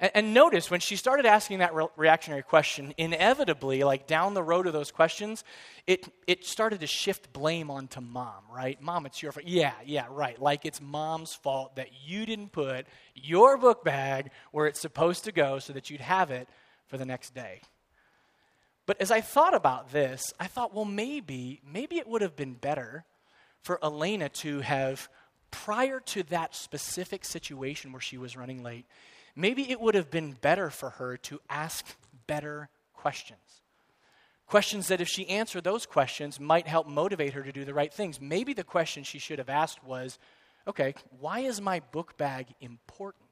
And, 0.00 0.10
and 0.14 0.34
notice 0.34 0.70
when 0.70 0.80
she 0.80 0.96
started 0.96 1.24
asking 1.24 1.58
that 1.58 1.74
re- 1.74 1.86
reactionary 1.96 2.42
question, 2.42 2.92
inevitably, 2.98 3.84
like 3.84 4.06
down 4.06 4.34
the 4.34 4.42
road 4.42 4.66
of 4.66 4.74
those 4.74 4.90
questions, 4.90 5.44
it, 5.86 6.06
it 6.26 6.44
started 6.44 6.80
to 6.80 6.86
shift 6.86 7.32
blame 7.32 7.70
onto 7.70 8.02
mom, 8.02 8.44
right? 8.54 8.80
Mom, 8.82 9.06
it's 9.06 9.22
your 9.22 9.32
fault. 9.32 9.46
Yeah, 9.46 9.72
yeah, 9.84 10.06
right. 10.10 10.40
Like 10.40 10.66
it's 10.66 10.80
mom's 10.80 11.34
fault 11.34 11.76
that 11.76 11.88
you 12.04 12.26
didn't 12.26 12.52
put 12.52 12.86
your 13.14 13.56
book 13.56 13.82
bag 13.82 14.30
where 14.52 14.66
it's 14.66 14.80
supposed 14.80 15.24
to 15.24 15.32
go 15.32 15.58
so 15.58 15.72
that 15.72 15.88
you'd 15.88 16.02
have 16.02 16.30
it 16.30 16.48
for 16.86 16.98
the 16.98 17.06
next 17.06 17.34
day. 17.34 17.62
But 18.88 19.02
as 19.02 19.10
I 19.10 19.20
thought 19.20 19.52
about 19.52 19.92
this, 19.92 20.32
I 20.40 20.46
thought, 20.46 20.72
well, 20.72 20.86
maybe, 20.86 21.60
maybe 21.70 21.98
it 21.98 22.08
would 22.08 22.22
have 22.22 22.36
been 22.36 22.54
better 22.54 23.04
for 23.60 23.78
Elena 23.84 24.30
to 24.30 24.60
have 24.60 25.10
prior 25.50 26.00
to 26.00 26.22
that 26.22 26.54
specific 26.54 27.26
situation 27.26 27.92
where 27.92 28.00
she 28.00 28.16
was 28.16 28.34
running 28.34 28.62
late, 28.62 28.86
maybe 29.36 29.70
it 29.70 29.78
would 29.78 29.94
have 29.94 30.10
been 30.10 30.32
better 30.32 30.70
for 30.70 30.88
her 30.88 31.18
to 31.18 31.38
ask 31.50 31.84
better 32.26 32.70
questions. 32.94 33.60
Questions 34.46 34.88
that, 34.88 35.02
if 35.02 35.08
she 35.08 35.28
answered 35.28 35.64
those 35.64 35.84
questions, 35.84 36.40
might 36.40 36.66
help 36.66 36.88
motivate 36.88 37.34
her 37.34 37.42
to 37.42 37.52
do 37.52 37.66
the 37.66 37.74
right 37.74 37.92
things. 37.92 38.22
Maybe 38.22 38.54
the 38.54 38.64
question 38.64 39.04
she 39.04 39.18
should 39.18 39.38
have 39.38 39.50
asked 39.50 39.84
was 39.84 40.18
okay, 40.66 40.94
why 41.20 41.40
is 41.40 41.60
my 41.60 41.80
book 41.92 42.16
bag 42.16 42.46
important? 42.62 43.27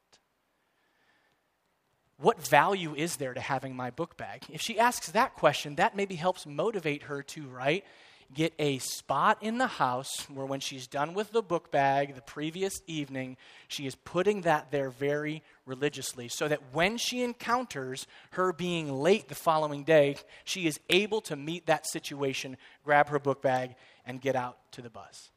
What 2.18 2.46
value 2.46 2.94
is 2.94 3.16
there 3.16 3.35
to 3.35 3.40
having 3.40 3.76
my 3.76 3.90
book 3.90 4.16
bag? 4.16 4.44
If 4.50 4.62
she 4.62 4.78
asks 4.78 5.11
that 5.11 5.35
question, 5.35 5.76
that 5.76 5.96
maybe 5.96 6.14
helps 6.14 6.46
motivate 6.46 7.04
her 7.04 7.23
to, 7.23 7.46
right? 7.49 7.85
get 8.35 8.52
a 8.58 8.78
spot 8.78 9.38
in 9.42 9.58
the 9.58 9.66
house 9.66 10.28
where 10.28 10.46
when 10.46 10.61
she's 10.61 10.87
done 10.87 11.14
with 11.14 11.32
the 11.32 11.42
book 11.42 11.70
bag 11.70 12.14
the 12.14 12.23
previous 12.23 12.80
evening, 12.87 13.37
she 13.68 13.87
is 13.87 13.94
putting 13.94 14.42
that 14.42 14.70
there 14.70 14.90
very 14.90 15.42
religiously 15.64 16.28
so 16.28 16.49
that 16.49 16.61
when 16.73 16.96
she 16.96 17.23
encounters 17.23 18.06
her 18.32 18.52
being 18.52 18.92
late 18.92 19.28
the 19.28 19.35
following 19.35 19.85
day, 19.85 20.16
she 20.44 20.66
is 20.66 20.80
able 20.90 21.20
to 21.23 21.37
meet 21.37 21.66
that 21.66 21.87
situation, 21.87 22.56
grab 22.85 23.08
her 23.08 23.18
book 23.18 23.42
bag, 23.42 23.75
and 24.04 24.20
get 24.20 24.37
out 24.37 24.58
to 24.73 24.82
the 24.82 24.90
bus. 24.90 25.30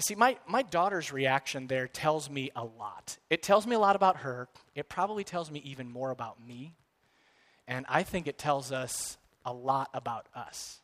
You 0.00 0.02
see, 0.02 0.14
my, 0.14 0.38
my 0.48 0.62
daughter's 0.62 1.12
reaction 1.12 1.66
there 1.66 1.86
tells 1.86 2.30
me 2.30 2.50
a 2.56 2.64
lot. 2.64 3.18
It 3.28 3.42
tells 3.42 3.66
me 3.66 3.76
a 3.76 3.78
lot 3.78 3.96
about 3.96 4.20
her. 4.20 4.48
It 4.74 4.88
probably 4.88 5.24
tells 5.24 5.50
me 5.50 5.60
even 5.62 5.90
more 5.90 6.10
about 6.10 6.42
me. 6.42 6.72
And 7.68 7.84
I 7.86 8.02
think 8.02 8.26
it 8.26 8.38
tells 8.38 8.72
us 8.72 9.18
a 9.44 9.52
lot 9.52 9.90
about 9.92 10.24
us. 10.34 10.80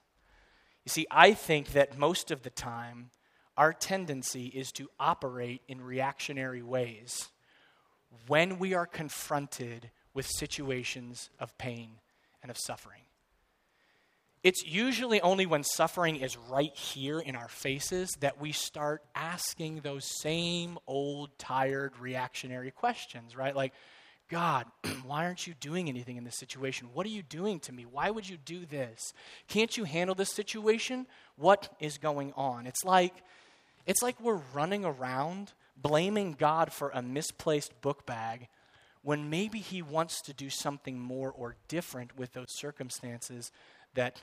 You 0.85 0.91
see, 0.91 1.07
I 1.11 1.33
think 1.33 1.69
that 1.69 1.97
most 1.97 2.31
of 2.31 2.43
the 2.43 2.51
time, 2.51 3.09
our 3.57 3.73
tendency 3.73 4.49
is 4.49 4.71
to 4.73 4.91
operate 5.01 5.63
in 5.67 5.81
reactionary 5.81 6.61
ways 6.61 7.31
when 8.27 8.59
we 8.59 8.75
are 8.75 8.85
confronted 8.85 9.91
with 10.13 10.27
situations 10.27 11.31
of 11.41 11.57
pain 11.57 11.89
and 12.43 12.51
of 12.51 12.59
suffering. 12.59 13.06
It's 14.47 14.65
usually 14.65 15.21
only 15.23 15.45
when 15.45 15.65
suffering 15.65 16.15
is 16.15 16.37
right 16.37 16.73
here 16.73 17.19
in 17.19 17.35
our 17.35 17.49
faces 17.49 18.13
that 18.21 18.41
we 18.41 18.53
start 18.53 19.03
asking 19.13 19.81
those 19.81 20.05
same 20.21 20.79
old, 20.87 21.37
tired, 21.37 21.99
reactionary 21.99 22.71
questions, 22.71 23.35
right? 23.35 23.57
Like, 23.57 23.73
God, 24.31 24.67
why 25.05 25.25
aren't 25.25 25.49
you 25.49 25.55
doing 25.59 25.89
anything 25.89 26.17
in 26.17 26.23
this 26.23 26.39
situation? 26.39 26.91
What 26.95 27.07
are 27.07 27.09
you 27.09 27.25
doing 27.25 27.59
to 27.59 27.73
me? 27.73 27.87
Why 27.87 28.09
would 28.09 28.29
you 28.29 28.37
do 28.37 28.65
this? 28.65 29.13
Can't 29.49 29.77
you 29.77 29.83
handle 29.83 30.15
this 30.15 30.33
situation? 30.33 31.09
What 31.35 31.69
is 31.81 31.99
going 31.99 32.33
on? 32.37 32.69
It's 32.69 32.85
like 32.85 33.25
it's 33.85 34.01
like 34.01 34.21
we're 34.21 34.43
running 34.55 34.85
around 34.85 35.55
blaming 35.77 36.37
God 36.39 36.73
for 36.73 36.91
a 36.91 37.03
misplaced 37.03 37.81
book 37.81 38.07
bag 38.07 38.47
when 39.03 39.29
maybe 39.29 39.59
he 39.59 39.83
wants 39.83 40.23
to 40.23 40.33
do 40.33 40.51
something 40.51 41.01
more 41.01 41.33
or 41.33 41.57
different 41.67 42.17
with 42.17 42.33
those 42.33 42.57
circumstances 42.57 43.51
that 43.95 44.23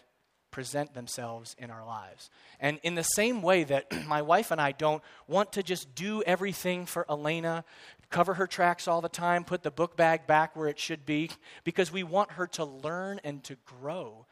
present 0.54 0.94
themselves 0.94 1.56
in 1.58 1.70
our 1.70 1.86
lives. 1.86 2.30
And 2.60 2.80
in 2.84 2.96
the 2.96 3.04
same 3.04 3.42
way 3.42 3.66
that 3.66 3.92
my 4.08 4.22
wife 4.22 4.52
and 4.52 4.62
I 4.62 4.72
don't 4.72 5.04
want 5.28 5.52
to 5.54 5.64
just 5.64 5.94
do 5.96 6.24
everything 6.26 6.86
for 6.86 7.06
Elena, 7.10 7.66
cover 8.10 8.36
her 8.36 8.48
tracks 8.48 8.88
all 8.88 9.02
the 9.02 9.10
time, 9.10 9.44
put 9.44 9.64
the 9.64 9.72
book 9.72 9.98
bag 9.98 10.26
back 10.28 10.56
where 10.56 10.70
it 10.70 10.80
should 10.80 11.06
be, 11.06 11.32
because 11.66 11.92
we 11.92 12.04
want 12.04 12.34
her 12.34 12.48
to 12.48 12.64
learn 12.64 13.20
and 13.26 13.44
to 13.44 13.58
grow 13.66 14.26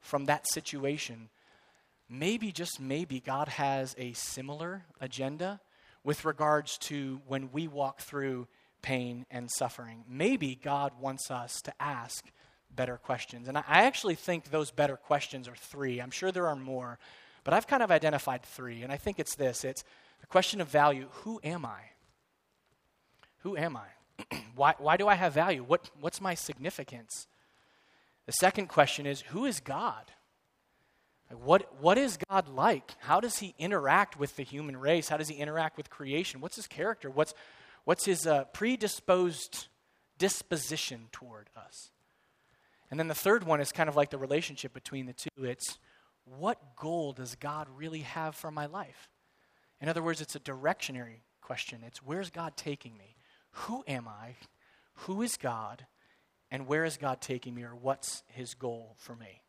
from 0.00 0.26
that 0.26 0.46
situation. 0.48 1.28
Maybe, 2.08 2.52
just 2.52 2.80
maybe, 2.80 3.20
God 3.20 3.48
has 3.48 3.94
a 3.98 4.12
similar 4.12 4.84
agenda 5.00 5.60
with 6.04 6.24
regards 6.24 6.78
to 6.78 7.20
when 7.26 7.50
we 7.50 7.66
walk 7.66 8.00
through 8.00 8.46
pain 8.82 9.26
and 9.30 9.50
suffering. 9.50 10.04
Maybe 10.08 10.54
God 10.54 10.92
wants 11.00 11.30
us 11.30 11.60
to 11.62 11.72
ask 11.80 12.24
better 12.74 12.96
questions. 12.96 13.48
And 13.48 13.56
I 13.58 13.62
actually 13.66 14.14
think 14.14 14.50
those 14.50 14.70
better 14.70 14.96
questions 14.96 15.48
are 15.48 15.56
three. 15.56 16.00
I'm 16.00 16.10
sure 16.10 16.32
there 16.32 16.46
are 16.46 16.56
more, 16.56 16.98
but 17.44 17.54
I've 17.54 17.66
kind 17.66 17.82
of 17.82 17.90
identified 17.90 18.42
three. 18.42 18.82
And 18.82 18.92
I 18.92 18.96
think 18.96 19.18
it's 19.18 19.36
this 19.36 19.64
it's 19.64 19.84
the 20.20 20.26
question 20.26 20.60
of 20.60 20.68
value 20.68 21.08
who 21.22 21.40
am 21.44 21.64
I? 21.64 21.80
Who 23.38 23.56
am 23.56 23.76
I? 23.76 24.36
why, 24.54 24.74
why 24.78 24.96
do 24.96 25.08
I 25.08 25.14
have 25.14 25.34
value? 25.34 25.62
What, 25.62 25.90
what's 26.00 26.20
my 26.20 26.34
significance? 26.34 27.26
The 28.26 28.32
second 28.32 28.68
question 28.68 29.06
is 29.06 29.20
who 29.22 29.44
is 29.44 29.60
God? 29.60 30.12
what, 31.42 31.80
what 31.80 31.98
is 31.98 32.18
God 32.30 32.48
like? 32.48 32.92
How 33.00 33.20
does 33.20 33.38
he 33.38 33.54
interact 33.58 34.18
with 34.18 34.36
the 34.36 34.42
human 34.42 34.76
race? 34.76 35.08
How 35.08 35.16
does 35.16 35.28
he 35.28 35.36
interact 35.36 35.76
with 35.76 35.90
creation? 35.90 36.40
What's 36.40 36.56
his 36.56 36.66
character? 36.66 37.10
What's, 37.10 37.34
what's 37.84 38.04
his 38.04 38.26
uh, 38.26 38.44
predisposed 38.52 39.68
disposition 40.18 41.08
toward 41.12 41.50
us? 41.56 41.90
And 42.90 43.00
then 43.00 43.08
the 43.08 43.14
third 43.14 43.44
one 43.44 43.60
is 43.60 43.72
kind 43.72 43.88
of 43.88 43.96
like 43.96 44.10
the 44.10 44.18
relationship 44.18 44.72
between 44.72 45.06
the 45.06 45.12
two. 45.12 45.30
It's 45.38 45.78
what 46.24 46.76
goal 46.76 47.12
does 47.12 47.34
God 47.34 47.68
really 47.76 48.00
have 48.00 48.34
for 48.34 48.50
my 48.50 48.66
life? 48.66 49.08
In 49.80 49.88
other 49.88 50.02
words, 50.02 50.20
it's 50.20 50.36
a 50.36 50.40
directionary 50.40 51.20
question. 51.40 51.82
It's 51.86 52.02
where's 52.02 52.30
God 52.30 52.56
taking 52.56 52.96
me? 52.96 53.16
Who 53.50 53.84
am 53.86 54.08
I? 54.08 54.36
Who 54.94 55.22
is 55.22 55.36
God? 55.36 55.86
And 56.50 56.66
where 56.66 56.84
is 56.84 56.96
God 56.96 57.20
taking 57.20 57.54
me? 57.54 57.64
Or 57.64 57.74
what's 57.74 58.22
his 58.28 58.54
goal 58.54 58.94
for 58.98 59.14
me? 59.14 59.42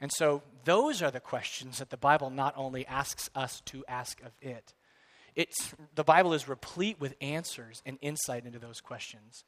And 0.00 0.12
so, 0.12 0.42
those 0.64 1.02
are 1.02 1.10
the 1.10 1.20
questions 1.20 1.78
that 1.78 1.90
the 1.90 1.96
Bible 1.96 2.28
not 2.28 2.52
only 2.56 2.86
asks 2.86 3.30
us 3.34 3.62
to 3.66 3.84
ask 3.88 4.20
of 4.22 4.32
it, 4.42 4.74
it's, 5.34 5.74
the 5.94 6.04
Bible 6.04 6.32
is 6.32 6.48
replete 6.48 7.00
with 7.00 7.14
answers 7.20 7.82
and 7.86 7.98
insight 8.00 8.44
into 8.44 8.58
those 8.58 8.80
questions. 8.80 9.44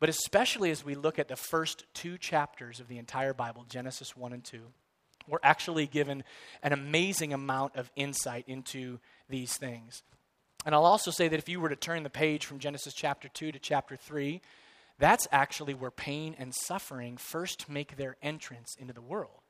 But 0.00 0.08
especially 0.08 0.70
as 0.70 0.84
we 0.84 0.94
look 0.94 1.18
at 1.18 1.28
the 1.28 1.36
first 1.36 1.84
two 1.92 2.16
chapters 2.18 2.80
of 2.80 2.88
the 2.88 2.98
entire 2.98 3.34
Bible, 3.34 3.66
Genesis 3.68 4.16
1 4.16 4.32
and 4.32 4.42
2, 4.42 4.58
we're 5.28 5.38
actually 5.42 5.86
given 5.86 6.24
an 6.62 6.72
amazing 6.72 7.32
amount 7.32 7.76
of 7.76 7.90
insight 7.94 8.44
into 8.48 8.98
these 9.28 9.56
things. 9.56 10.02
And 10.64 10.74
I'll 10.74 10.86
also 10.86 11.10
say 11.10 11.28
that 11.28 11.38
if 11.38 11.48
you 11.48 11.60
were 11.60 11.68
to 11.68 11.76
turn 11.76 12.02
the 12.02 12.10
page 12.10 12.46
from 12.46 12.58
Genesis 12.58 12.94
chapter 12.94 13.28
2 13.28 13.52
to 13.52 13.58
chapter 13.58 13.96
3, 13.96 14.40
that's 14.98 15.28
actually 15.30 15.74
where 15.74 15.90
pain 15.90 16.34
and 16.38 16.54
suffering 16.54 17.16
first 17.16 17.68
make 17.68 17.96
their 17.96 18.16
entrance 18.22 18.76
into 18.78 18.92
the 18.92 19.00
world. 19.00 19.40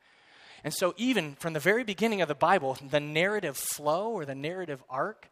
And 0.62 0.75
so, 0.75 0.95
even 0.97 1.37
from 1.37 1.54
the 1.54 1.61
very 1.61 1.85
beginning 1.85 2.21
of 2.21 2.28
the 2.28 2.35
Bible, 2.35 2.76
the 2.90 3.00
narrative 3.00 3.57
flow 3.57 4.11
or 4.11 4.25
the 4.25 4.35
narrative 4.35 4.83
arc 4.90 5.30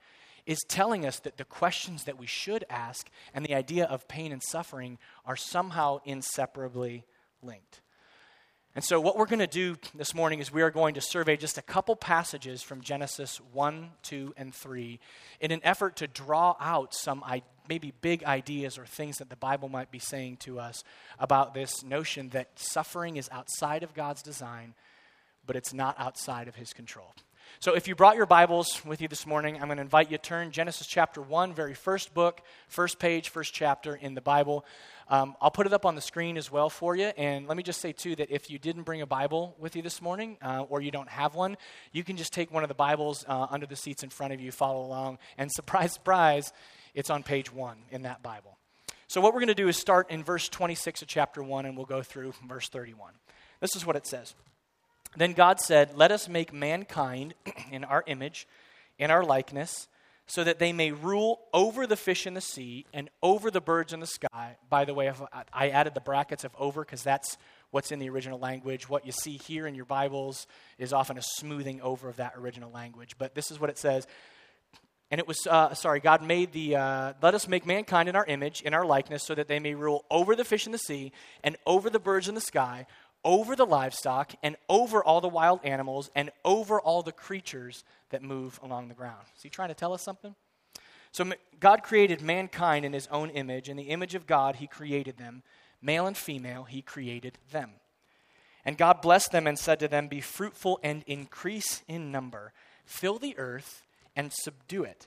is 0.49 0.59
telling 0.67 1.05
us 1.05 1.21
that 1.21 1.37
the 1.37 1.45
questions 1.45 2.05
that 2.05 2.19
we 2.19 2.27
should 2.27 2.65
ask 2.71 3.11
and 3.35 3.45
the 3.45 3.55
idea 3.55 3.85
of 3.85 4.09
pain 4.09 4.33
and 4.33 4.43
suffering 4.43 4.97
are 5.27 5.37
somehow 5.37 6.01
inseparably 6.07 7.05
linked. 7.43 7.83
And 8.75 8.83
so, 8.83 8.99
what 8.99 9.19
we're 9.19 9.27
going 9.27 9.41
to 9.41 9.47
do 9.47 9.77
this 9.95 10.15
morning 10.15 10.39
is 10.39 10.51
we 10.51 10.63
are 10.63 10.71
going 10.71 10.95
to 10.95 11.03
survey 11.03 11.37
just 11.37 11.59
a 11.59 11.63
couple 11.63 11.97
passages 11.97 12.63
from 12.63 12.81
Genesis 12.81 13.41
1, 13.53 13.91
2, 14.05 14.35
and 14.39 14.55
3 14.55 14.99
in 15.41 15.51
an 15.51 15.61
effort 15.65 15.97
to 15.97 16.07
draw 16.07 16.57
out 16.61 16.95
some 16.95 17.23
maybe 17.69 17.93
big 18.01 18.25
ideas 18.25 18.79
or 18.79 18.87
things 18.87 19.19
that 19.19 19.29
the 19.29 19.37
Bible 19.37 19.69
might 19.69 19.91
be 19.91 19.99
saying 19.99 20.39
to 20.39 20.59
us 20.59 20.83
about 21.19 21.53
this 21.53 21.83
notion 21.83 22.31
that 22.31 22.59
suffering 22.59 23.19
is 23.19 23.29
outside 23.31 23.83
of 23.83 23.93
God's 23.93 24.23
design, 24.23 24.75
but 25.45 25.57
it's 25.57 25.75
not 25.75 25.95
outside 25.99 26.49
of 26.49 26.55
His 26.55 26.73
control. 26.73 27.13
So, 27.61 27.75
if 27.75 27.89
you 27.89 27.95
brought 27.95 28.17
your 28.17 28.27
Bibles 28.27 28.85
with 28.85 29.01
you 29.01 29.09
this 29.09 29.27
morning, 29.27 29.57
I'm 29.57 29.67
going 29.67 29.79
to 29.79 29.83
invite 29.83 30.11
you 30.11 30.17
to 30.17 30.23
turn 30.23 30.53
Genesis 30.53 30.87
chapter 30.87 31.21
1, 31.21 31.55
very 31.55 31.75
first 31.75 32.15
book, 32.15 32.41
first 32.69 32.99
page, 33.01 33.31
first 33.31 33.53
chapter 33.53 33.97
in 33.97 34.15
the 34.15 34.21
Bible. 34.21 34.65
Um, 35.09 35.35
I'll 35.41 35.51
put 35.51 35.67
it 35.67 35.73
up 35.73 35.85
on 35.85 35.97
the 35.97 36.01
screen 36.01 36.37
as 36.37 36.53
well 36.53 36.71
for 36.71 36.95
you. 36.95 37.07
And 37.17 37.49
let 37.49 37.57
me 37.57 37.65
just 37.65 37.81
say, 37.81 37.93
too, 37.93 38.15
that 38.17 38.31
if 38.31 38.49
you 38.49 38.59
didn't 38.59 38.83
bring 38.85 39.03
a 39.03 39.07
Bible 39.07 39.57
with 39.59 39.75
you 39.75 39.83
this 39.83 40.01
morning 40.01 40.37
uh, 40.41 40.67
or 40.69 40.81
you 40.81 40.91
don't 40.91 41.09
have 41.09 41.35
one, 41.35 41.57
you 41.93 42.05
can 42.05 42.17
just 42.17 42.33
take 42.33 42.53
one 42.53 42.63
of 42.63 42.69
the 42.69 42.75
Bibles 42.75 43.25
uh, 43.27 43.49
under 43.51 43.67
the 43.67 43.77
seats 43.77 44.05
in 44.05 44.11
front 44.11 44.33
of 44.33 44.41
you, 44.41 44.53
follow 44.53 44.85
along, 44.85 45.19
and 45.37 45.51
surprise, 45.57 45.93
surprise, 45.93 46.53
it's 46.95 47.11
on 47.11 47.23
page 47.25 47.53
1 47.53 47.77
in 47.91 48.03
that 48.03 48.23
Bible. 48.23 48.57
So, 49.09 49.21
what 49.21 49.33
we're 49.33 49.41
going 49.41 49.49
to 49.49 49.55
do 49.55 49.69
is 49.69 49.77
start 49.77 50.11
in 50.11 50.23
verse 50.23 50.49
26 50.49 51.03
of 51.03 51.09
chapter 51.09 51.43
1, 51.43 51.67
and 51.67 51.77
we'll 51.77 51.87
go 51.87 52.03
through 52.03 52.35
verse 52.47 52.69
31. 52.69 53.15
This 53.61 53.75
is 53.75 53.85
what 53.85 53.97
it 53.97 54.07
says. 54.07 54.35
Then 55.17 55.33
God 55.33 55.61
said, 55.61 55.97
Let 55.97 56.13
us 56.13 56.29
make 56.29 56.53
mankind 56.53 57.35
in 57.71 57.85
our 57.85 58.05
image, 58.07 58.47
in 58.99 59.11
our 59.11 59.25
likeness 59.25 59.89
so 60.29 60.45
that 60.45 60.59
they 60.59 60.73
may 60.75 60.93
rule 60.93 61.41
over 61.55 61.87
the 61.87 61.97
fish 61.97 62.27
in 62.27 62.35
the 62.35 62.41
sea 62.41 62.85
and 62.93 63.09
over 63.23 63.51
the 63.51 63.63
birds 63.63 63.95
in 63.95 64.01
the 64.01 64.07
sky. 64.07 64.57
By 64.69 64.85
the 64.85 64.93
way, 64.93 65.11
I 65.53 65.71
added 65.71 65.95
the 65.95 66.03
brackets 66.03 66.45
of 66.45 66.55
over 66.59 66.85
because 66.85 67.03
that's 67.03 67.39
what's 67.71 67.91
in 67.91 67.99
the 67.99 68.11
original 68.11 68.39
language. 68.39 68.91
What 68.91 69.07
you 69.07 69.13
see 69.13 69.39
here 69.39 69.67
in 69.67 69.75
your 69.75 69.87
Bibles 69.87 70.47
is 70.79 70.93
often 70.93 71.17
a 71.17 71.23
smoothing 71.23 71.81
over 71.81 72.11
of 72.11 72.17
that 72.17 72.35
original 72.37 72.71
language. 72.71 73.17
But 73.17 73.35
this 73.35 73.51
is 73.51 73.59
what 73.59 73.71
it 73.71 73.79
says. 73.79 74.07
And 75.11 75.19
it 75.19 75.27
was, 75.27 75.47
uh, 75.47 75.73
sorry, 75.73 76.01
God 76.01 76.23
made 76.23 76.53
the, 76.53 76.77
uh, 76.77 77.13
let 77.23 77.35
us 77.35 77.49
make 77.49 77.65
mankind 77.65 78.11
in 78.11 78.17
our 78.17 78.27
image, 78.27 78.61
in 78.61 78.75
our 78.75 78.85
likeness, 78.85 79.23
so 79.25 79.35
that 79.35 79.49
they 79.49 79.59
may 79.59 79.75
rule 79.75 80.05
over 80.11 80.37
the 80.37 80.45
fish 80.45 80.67
in 80.67 80.73
the 80.73 80.79
sea 80.79 81.13
and 81.43 81.57
over 81.67 81.89
the 81.89 81.99
birds 81.99 82.29
in 82.29 82.35
the 82.35 82.43
sky, 82.43 82.87
over 83.29 83.55
the 83.55 83.67
livestock 83.67 84.33
and 84.43 84.57
over 84.71 85.05
all 85.05 85.21
the 85.21 85.29
wild 85.29 85.61
animals 85.63 86.11
and 86.15 86.31
over 86.47 86.81
all 86.81 87.03
the 87.03 87.13
creatures 87.13 87.85
that 88.09 88.23
move 88.23 88.59
along 88.63 88.89
the 88.89 88.95
ground. 88.95 89.21
Is 89.37 89.43
he 89.43 89.51
trying 89.51 89.69
to 89.69 89.75
tell 89.75 89.93
us 89.93 90.03
something? 90.03 90.35
So, 91.13 91.31
God 91.61 91.83
created 91.83 92.23
mankind 92.23 92.87
in 92.87 92.95
his 92.95 93.07
own 93.09 93.29
image. 93.29 93.69
In 93.69 93.77
the 93.77 93.91
image 93.91 94.15
of 94.15 94.27
God, 94.27 94.57
he 94.57 94.67
created 94.67 95.19
them. 95.19 95.43
Male 95.83 96.07
and 96.07 96.17
female, 96.17 96.65
he 96.65 96.81
created 96.81 97.37
them. 97.53 97.73
And 98.65 98.79
God 98.79 99.03
blessed 99.03 99.31
them 99.31 99.47
and 99.47 99.59
said 99.59 99.79
to 99.81 99.89
them, 99.89 100.09
Be 100.09 100.23
fruitful 100.23 100.81
and 100.83 101.05
increase 101.07 101.83
in 101.87 102.11
number, 102.11 102.55
fill 102.87 103.19
the 103.19 103.37
earth 103.37 103.83
and 104.17 104.33
subdue 104.33 104.85
it. 104.85 105.07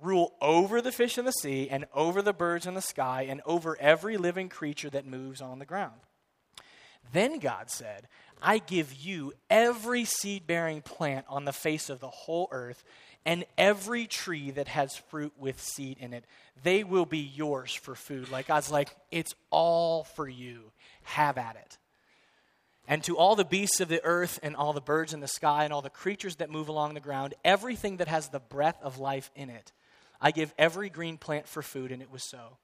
Rule 0.00 0.34
over 0.40 0.80
the 0.80 0.92
fish 0.92 1.18
in 1.18 1.24
the 1.24 1.32
sea 1.32 1.68
and 1.68 1.84
over 1.94 2.22
the 2.22 2.32
birds 2.32 2.64
in 2.64 2.74
the 2.74 2.80
sky 2.80 3.26
and 3.28 3.40
over 3.44 3.76
every 3.80 4.16
living 4.16 4.48
creature 4.48 4.90
that 4.90 5.04
moves 5.04 5.40
on 5.40 5.58
the 5.58 5.66
ground. 5.66 6.00
Then 7.12 7.38
God 7.38 7.70
said, 7.70 8.08
I 8.42 8.58
give 8.58 8.94
you 8.94 9.32
every 9.48 10.04
seed 10.04 10.46
bearing 10.46 10.82
plant 10.82 11.26
on 11.28 11.44
the 11.44 11.52
face 11.52 11.90
of 11.90 12.00
the 12.00 12.08
whole 12.08 12.48
earth 12.50 12.84
and 13.26 13.44
every 13.58 14.06
tree 14.06 14.50
that 14.52 14.68
has 14.68 14.96
fruit 14.96 15.32
with 15.38 15.60
seed 15.60 15.98
in 16.00 16.14
it. 16.14 16.24
They 16.62 16.84
will 16.84 17.04
be 17.04 17.18
yours 17.18 17.74
for 17.74 17.94
food. 17.94 18.30
Like 18.30 18.46
God's 18.46 18.70
like, 18.70 18.90
it's 19.10 19.34
all 19.50 20.04
for 20.04 20.28
you. 20.28 20.72
Have 21.02 21.36
at 21.36 21.56
it. 21.56 21.78
And 22.88 23.04
to 23.04 23.16
all 23.16 23.36
the 23.36 23.44
beasts 23.44 23.80
of 23.80 23.88
the 23.88 24.02
earth 24.04 24.40
and 24.42 24.56
all 24.56 24.72
the 24.72 24.80
birds 24.80 25.12
in 25.12 25.20
the 25.20 25.28
sky 25.28 25.64
and 25.64 25.72
all 25.72 25.82
the 25.82 25.90
creatures 25.90 26.36
that 26.36 26.50
move 26.50 26.68
along 26.68 26.94
the 26.94 27.00
ground, 27.00 27.34
everything 27.44 27.98
that 27.98 28.08
has 28.08 28.28
the 28.28 28.40
breath 28.40 28.78
of 28.82 28.98
life 28.98 29.30
in 29.36 29.48
it, 29.50 29.72
I 30.20 30.32
give 30.32 30.52
every 30.58 30.90
green 30.90 31.16
plant 31.16 31.46
for 31.46 31.62
food, 31.62 31.92
and 31.92 32.02
it 32.02 32.10
was 32.10 32.28
so. 32.28 32.56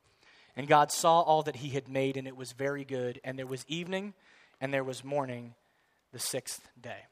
And 0.56 0.66
God 0.66 0.90
saw 0.90 1.20
all 1.20 1.42
that 1.42 1.56
he 1.56 1.68
had 1.68 1.88
made, 1.88 2.16
and 2.16 2.26
it 2.26 2.36
was 2.36 2.52
very 2.52 2.84
good. 2.84 3.20
And 3.22 3.38
there 3.38 3.46
was 3.46 3.64
evening 3.68 4.14
and 4.60 4.72
there 4.72 4.84
was 4.84 5.04
morning 5.04 5.54
the 6.12 6.18
sixth 6.18 6.66
day. 6.80 7.04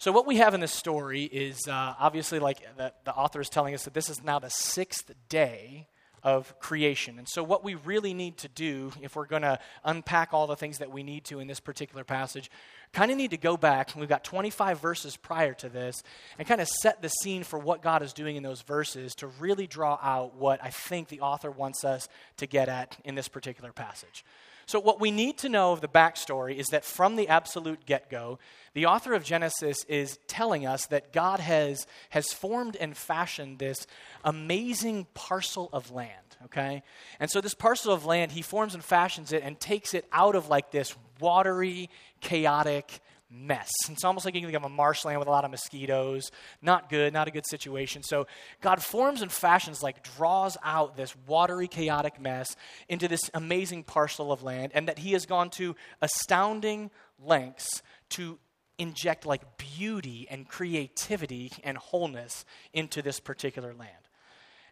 So, 0.00 0.12
what 0.12 0.26
we 0.26 0.36
have 0.36 0.54
in 0.54 0.60
this 0.60 0.72
story 0.72 1.24
is 1.24 1.66
uh, 1.66 1.94
obviously 1.98 2.38
like 2.38 2.58
the, 2.76 2.92
the 3.04 3.12
author 3.12 3.40
is 3.40 3.48
telling 3.48 3.74
us 3.74 3.84
that 3.84 3.94
this 3.94 4.08
is 4.08 4.22
now 4.22 4.38
the 4.38 4.50
sixth 4.50 5.10
day 5.28 5.88
of 6.22 6.58
creation. 6.60 7.18
And 7.18 7.28
so, 7.28 7.42
what 7.42 7.64
we 7.64 7.74
really 7.74 8.14
need 8.14 8.36
to 8.38 8.48
do, 8.48 8.92
if 9.00 9.16
we're 9.16 9.26
going 9.26 9.42
to 9.42 9.58
unpack 9.84 10.32
all 10.32 10.46
the 10.46 10.54
things 10.54 10.78
that 10.78 10.92
we 10.92 11.02
need 11.02 11.24
to 11.24 11.40
in 11.40 11.48
this 11.48 11.60
particular 11.60 12.04
passage, 12.04 12.50
kind 12.92 13.10
of 13.10 13.16
need 13.16 13.30
to 13.30 13.36
go 13.36 13.56
back. 13.56 13.94
We've 13.96 14.08
got 14.08 14.24
25 14.24 14.80
verses 14.80 15.16
prior 15.16 15.54
to 15.54 15.68
this 15.68 16.02
and 16.38 16.46
kind 16.46 16.60
of 16.60 16.68
set 16.68 17.02
the 17.02 17.08
scene 17.08 17.44
for 17.44 17.58
what 17.58 17.82
God 17.82 18.02
is 18.02 18.12
doing 18.12 18.36
in 18.36 18.42
those 18.42 18.62
verses 18.62 19.14
to 19.16 19.26
really 19.26 19.66
draw 19.66 19.98
out 20.02 20.36
what 20.36 20.62
I 20.62 20.70
think 20.70 21.08
the 21.08 21.20
author 21.20 21.50
wants 21.50 21.84
us 21.84 22.08
to 22.38 22.46
get 22.46 22.68
at 22.68 22.96
in 23.04 23.14
this 23.14 23.28
particular 23.28 23.72
passage. 23.72 24.24
So, 24.68 24.78
what 24.78 25.00
we 25.00 25.10
need 25.10 25.38
to 25.38 25.48
know 25.48 25.72
of 25.72 25.80
the 25.80 25.88
backstory 25.88 26.56
is 26.56 26.66
that 26.66 26.84
from 26.84 27.16
the 27.16 27.28
absolute 27.28 27.86
get 27.86 28.10
go, 28.10 28.38
the 28.74 28.84
author 28.84 29.14
of 29.14 29.24
Genesis 29.24 29.82
is 29.84 30.18
telling 30.26 30.66
us 30.66 30.84
that 30.88 31.10
God 31.10 31.40
has, 31.40 31.86
has 32.10 32.34
formed 32.34 32.76
and 32.76 32.94
fashioned 32.94 33.58
this 33.58 33.86
amazing 34.24 35.06
parcel 35.14 35.70
of 35.72 35.90
land, 35.90 36.36
okay? 36.44 36.82
And 37.18 37.30
so, 37.30 37.40
this 37.40 37.54
parcel 37.54 37.94
of 37.94 38.04
land, 38.04 38.32
he 38.32 38.42
forms 38.42 38.74
and 38.74 38.84
fashions 38.84 39.32
it 39.32 39.42
and 39.42 39.58
takes 39.58 39.94
it 39.94 40.04
out 40.12 40.36
of 40.36 40.50
like 40.50 40.70
this 40.70 40.94
watery, 41.18 41.88
chaotic, 42.20 43.00
mess. 43.30 43.70
It's 43.90 44.04
almost 44.04 44.24
like 44.24 44.34
you 44.34 44.40
can 44.40 44.50
think 44.50 44.56
of 44.56 44.70
a 44.70 44.74
marshland 44.74 45.18
with 45.18 45.28
a 45.28 45.30
lot 45.30 45.44
of 45.44 45.50
mosquitoes. 45.50 46.30
Not 46.62 46.88
good, 46.88 47.12
not 47.12 47.28
a 47.28 47.30
good 47.30 47.46
situation. 47.46 48.02
So 48.02 48.26
God 48.60 48.82
forms 48.82 49.22
and 49.22 49.30
fashions, 49.30 49.82
like 49.82 50.02
draws 50.16 50.56
out 50.64 50.96
this 50.96 51.14
watery, 51.26 51.68
chaotic 51.68 52.20
mess 52.20 52.56
into 52.88 53.08
this 53.08 53.30
amazing 53.34 53.84
parcel 53.84 54.32
of 54.32 54.42
land, 54.42 54.72
and 54.74 54.88
that 54.88 54.98
He 54.98 55.12
has 55.12 55.26
gone 55.26 55.50
to 55.50 55.76
astounding 56.00 56.90
lengths 57.22 57.82
to 58.10 58.38
inject 58.78 59.26
like 59.26 59.58
beauty 59.58 60.26
and 60.30 60.48
creativity 60.48 61.52
and 61.64 61.76
wholeness 61.76 62.44
into 62.72 63.02
this 63.02 63.20
particular 63.20 63.74
land. 63.74 64.07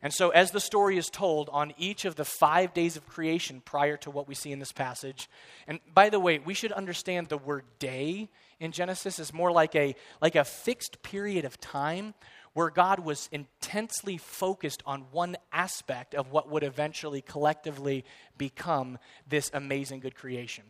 And 0.03 0.13
so, 0.13 0.31
as 0.31 0.51
the 0.51 0.61
story 0.61 0.99
is 0.99 1.09
told 1.09 1.49
on 1.53 1.73
each 1.79 2.05
of 2.05 2.17
the 2.17 2.25
five 2.25 2.75
days 2.75 2.97
of 2.97 3.07
creation 3.07 3.63
prior 3.65 3.97
to 3.99 4.11
what 4.11 4.29
we 4.29 4.35
see 4.35 4.53
in 4.53 4.59
this 4.59 4.73
passage, 4.73 5.29
and 5.67 5.81
by 5.93 6.11
the 6.11 6.21
way, 6.21 6.39
we 6.39 6.55
should 6.55 6.73
understand 6.73 7.29
the 7.29 7.39
word 7.39 7.65
day 7.79 8.29
in 8.61 8.73
Genesis 8.73 9.19
is 9.19 9.35
more 9.35 9.53
like 9.53 9.75
a, 9.75 9.95
like 10.21 10.35
a 10.35 10.45
fixed 10.45 11.03
period 11.03 11.45
of 11.45 11.61
time 11.61 12.15
where 12.55 12.71
God 12.71 13.01
was 13.01 13.29
intensely 13.33 14.17
focused 14.17 14.83
on 14.87 15.03
one 15.13 15.37
aspect 15.53 16.15
of 16.15 16.33
what 16.33 16.51
would 16.51 16.63
eventually 16.63 17.21
collectively 17.21 18.03
become 18.39 18.99
this 19.29 19.51
amazing 19.53 20.01
good 20.01 20.15
creation. 20.15 20.65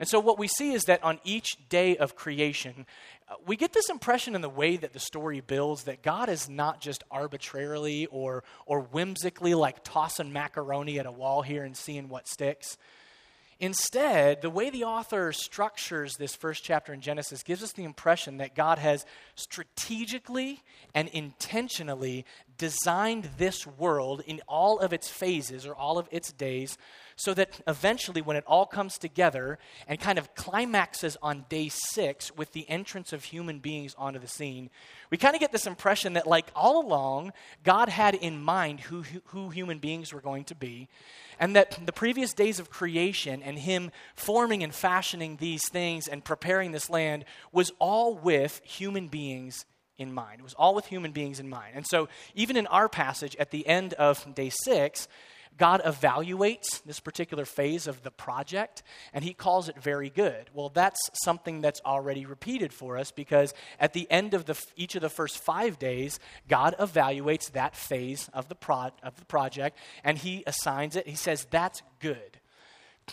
And 0.00 0.08
so, 0.08 0.18
what 0.18 0.38
we 0.38 0.48
see 0.48 0.72
is 0.72 0.84
that 0.84 1.04
on 1.04 1.20
each 1.24 1.58
day 1.68 1.98
of 1.98 2.16
creation, 2.16 2.86
uh, 3.28 3.34
we 3.46 3.54
get 3.54 3.74
this 3.74 3.90
impression 3.90 4.34
in 4.34 4.40
the 4.40 4.48
way 4.48 4.78
that 4.78 4.94
the 4.94 4.98
story 4.98 5.40
builds 5.40 5.84
that 5.84 6.02
God 6.02 6.30
is 6.30 6.48
not 6.48 6.80
just 6.80 7.04
arbitrarily 7.10 8.06
or, 8.06 8.42
or 8.64 8.80
whimsically 8.80 9.54
like 9.54 9.84
tossing 9.84 10.32
macaroni 10.32 10.98
at 10.98 11.04
a 11.04 11.12
wall 11.12 11.42
here 11.42 11.64
and 11.64 11.76
seeing 11.76 12.08
what 12.08 12.26
sticks. 12.26 12.78
Instead, 13.60 14.40
the 14.40 14.48
way 14.48 14.70
the 14.70 14.84
author 14.84 15.32
structures 15.32 16.16
this 16.16 16.34
first 16.34 16.64
chapter 16.64 16.94
in 16.94 17.02
Genesis 17.02 17.42
gives 17.42 17.62
us 17.62 17.72
the 17.72 17.84
impression 17.84 18.38
that 18.38 18.54
God 18.54 18.78
has 18.78 19.04
strategically 19.34 20.62
and 20.94 21.08
intentionally 21.08 22.24
designed 22.56 23.28
this 23.36 23.66
world 23.66 24.22
in 24.26 24.40
all 24.48 24.78
of 24.78 24.94
its 24.94 25.10
phases 25.10 25.66
or 25.66 25.74
all 25.74 25.98
of 25.98 26.08
its 26.10 26.32
days 26.32 26.78
so 27.20 27.34
that 27.34 27.60
eventually, 27.68 28.22
when 28.22 28.38
it 28.38 28.44
all 28.46 28.64
comes 28.64 28.96
together 28.96 29.58
and 29.86 30.00
kind 30.00 30.18
of 30.18 30.34
climaxes 30.34 31.18
on 31.20 31.44
day 31.50 31.68
six 31.68 32.34
with 32.34 32.52
the 32.52 32.66
entrance 32.70 33.12
of 33.12 33.24
human 33.24 33.58
beings 33.58 33.94
onto 33.98 34.18
the 34.18 34.26
scene, 34.26 34.70
we 35.10 35.18
kind 35.18 35.34
of 35.34 35.40
get 35.40 35.52
this 35.52 35.66
impression 35.66 36.14
that, 36.14 36.26
like 36.26 36.46
all 36.56 36.82
along, 36.82 37.34
God 37.62 37.90
had 37.90 38.14
in 38.14 38.42
mind 38.42 38.80
who, 38.80 39.04
who 39.26 39.50
human 39.50 39.80
beings 39.80 40.14
were 40.14 40.22
going 40.22 40.44
to 40.44 40.54
be, 40.54 40.88
and 41.38 41.54
that 41.56 41.78
the 41.84 41.92
previous 41.92 42.32
days 42.32 42.58
of 42.58 42.70
creation 42.70 43.42
and 43.42 43.58
Him 43.58 43.90
forming 44.14 44.62
and 44.62 44.74
fashioning 44.74 45.36
these 45.36 45.68
things 45.70 46.08
and 46.08 46.24
preparing 46.24 46.72
this 46.72 46.88
land 46.88 47.26
was 47.52 47.70
all 47.78 48.14
with 48.14 48.62
human 48.64 49.08
beings 49.08 49.66
in 49.98 50.10
mind. 50.14 50.40
It 50.40 50.44
was 50.44 50.54
all 50.54 50.74
with 50.74 50.86
human 50.86 51.12
beings 51.12 51.38
in 51.38 51.50
mind. 51.50 51.72
And 51.74 51.86
so, 51.86 52.08
even 52.34 52.56
in 52.56 52.66
our 52.68 52.88
passage 52.88 53.36
at 53.36 53.50
the 53.50 53.66
end 53.66 53.92
of 53.92 54.34
day 54.34 54.50
six, 54.64 55.06
God 55.60 55.82
evaluates 55.84 56.82
this 56.84 57.00
particular 57.00 57.44
phase 57.44 57.86
of 57.86 58.02
the 58.02 58.10
project 58.10 58.82
and 59.12 59.22
he 59.22 59.34
calls 59.34 59.68
it 59.68 59.76
very 59.76 60.08
good. 60.08 60.48
Well, 60.54 60.70
that's 60.70 61.10
something 61.22 61.60
that's 61.60 61.82
already 61.84 62.24
repeated 62.24 62.72
for 62.72 62.96
us 62.96 63.12
because 63.12 63.52
at 63.78 63.92
the 63.92 64.10
end 64.10 64.32
of 64.32 64.46
the, 64.46 64.58
each 64.74 64.94
of 64.94 65.02
the 65.02 65.10
first 65.10 65.36
five 65.36 65.78
days, 65.78 66.18
God 66.48 66.74
evaluates 66.80 67.52
that 67.52 67.76
phase 67.76 68.30
of 68.32 68.48
the, 68.48 68.54
pro, 68.54 68.88
of 69.02 69.16
the 69.18 69.26
project 69.26 69.76
and 70.02 70.16
he 70.16 70.42
assigns 70.46 70.96
it. 70.96 71.06
He 71.06 71.14
says, 71.14 71.46
That's 71.50 71.82
good. 71.98 72.38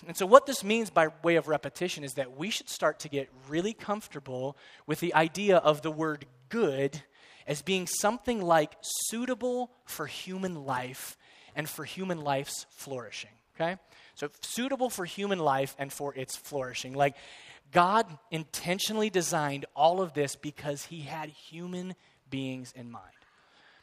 And 0.08 0.16
so, 0.16 0.26
what 0.26 0.46
this 0.46 0.64
means 0.64 0.90
by 0.90 1.10
way 1.24 1.36
of 1.36 1.50
repetition 1.50 2.06
is 2.06 2.14
that 2.14 2.38
we 2.38 2.50
should 2.50 2.70
start 2.70 3.00
to 3.00 3.10
get 3.10 3.28
really 3.50 3.74
comfortable 3.74 4.56
with 4.86 5.02
the 5.02 5.14
idea 5.16 5.58
of 5.58 5.82
the 5.82 5.92
word 5.92 6.26
good 6.48 7.02
as 7.46 7.62
being 7.62 7.88
something 7.88 8.42
like 8.42 8.78
suitable 8.82 9.72
for 9.86 10.06
human 10.06 10.64
life 10.64 11.17
and 11.58 11.68
for 11.68 11.84
human 11.84 12.22
life's 12.22 12.66
flourishing. 12.70 13.32
Okay? 13.56 13.76
So, 14.16 14.30
suitable 14.42 14.90
for 14.90 15.04
human 15.04 15.40
life 15.40 15.76
and 15.78 15.92
for 15.92 16.14
its 16.16 16.38
flourishing. 16.38 16.94
Like, 16.94 17.16
God 17.74 18.06
intentionally 18.32 19.10
designed 19.10 19.66
all 19.76 20.00
of 20.00 20.14
this 20.14 20.38
because 20.38 20.86
He 20.86 21.02
had 21.02 21.30
human 21.30 21.96
beings 22.30 22.72
in 22.76 22.90
mind. 22.90 23.04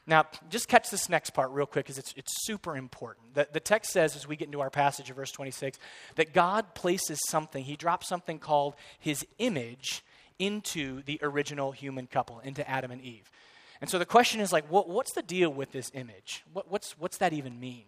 Now, 0.07 0.27
just 0.51 0.69
catch 0.69 0.91
this 0.91 1.09
next 1.09 1.31
part 1.31 1.51
real 1.51 1.67
quick 1.67 1.87
because 1.87 1.99
it's, 1.99 2.15
it's 2.17 2.33
super 2.45 2.77
important. 2.77 3.35
The, 3.35 3.49
the 3.53 3.61
text 3.61 3.91
says, 3.91 4.17
as 4.17 4.29
we 4.29 4.37
get 4.37 4.47
into 4.47 4.61
our 4.61 4.71
passage 4.71 5.11
of 5.11 5.17
verse 5.17 5.33
26, 5.33 5.79
that 6.17 6.33
God 6.33 6.75
places 6.75 7.19
something, 7.29 7.65
He 7.65 7.77
drops 7.77 8.07
something 8.07 8.39
called 8.39 8.77
His 8.99 9.27
image 9.39 10.05
into 10.39 11.03
the 11.03 11.19
original 11.23 11.73
human 11.73 12.07
couple, 12.07 12.41
into 12.41 12.69
Adam 12.69 12.91
and 12.91 13.01
Eve. 13.01 13.31
And 13.85 13.91
so 13.91 13.99
the 13.99 14.07
question 14.07 14.41
is 14.41 14.51
like, 14.51 14.65
what, 14.71 14.89
what's 14.89 15.13
the 15.13 15.21
deal 15.21 15.51
with 15.51 15.73
this 15.73 15.91
image? 15.93 16.43
What, 16.55 16.71
what's, 16.71 16.99
what's 16.99 17.19
that 17.19 17.35
even 17.35 17.61
mean? 17.61 17.85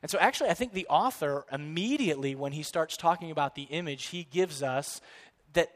And 0.00 0.08
so 0.08 0.16
actually, 0.20 0.50
I 0.50 0.54
think 0.54 0.72
the 0.72 0.86
author 0.86 1.44
immediately, 1.50 2.36
when 2.36 2.52
he 2.52 2.62
starts 2.62 2.96
talking 2.96 3.32
about 3.32 3.56
the 3.56 3.64
image, 3.64 4.06
he 4.06 4.28
gives 4.30 4.62
us 4.62 5.00
that 5.54 5.72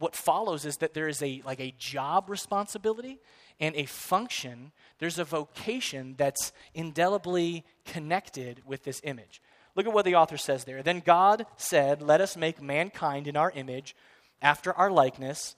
what 0.00 0.16
follows 0.16 0.64
is 0.64 0.78
that 0.78 0.92
there 0.92 1.06
is 1.06 1.22
a 1.22 1.40
like 1.46 1.60
a 1.60 1.72
job 1.78 2.28
responsibility 2.28 3.20
and 3.60 3.76
a 3.76 3.84
function. 3.84 4.72
There's 4.98 5.20
a 5.20 5.24
vocation 5.24 6.16
that's 6.18 6.52
indelibly 6.74 7.64
connected 7.84 8.60
with 8.66 8.82
this 8.82 9.00
image. 9.04 9.40
Look 9.76 9.86
at 9.86 9.92
what 9.92 10.04
the 10.04 10.16
author 10.16 10.36
says 10.36 10.64
there. 10.64 10.82
Then 10.82 10.98
God 10.98 11.46
said, 11.56 12.02
Let 12.02 12.20
us 12.20 12.36
make 12.36 12.60
mankind 12.60 13.28
in 13.28 13.36
our 13.36 13.52
image, 13.52 13.94
after 14.42 14.72
our 14.72 14.90
likeness. 14.90 15.54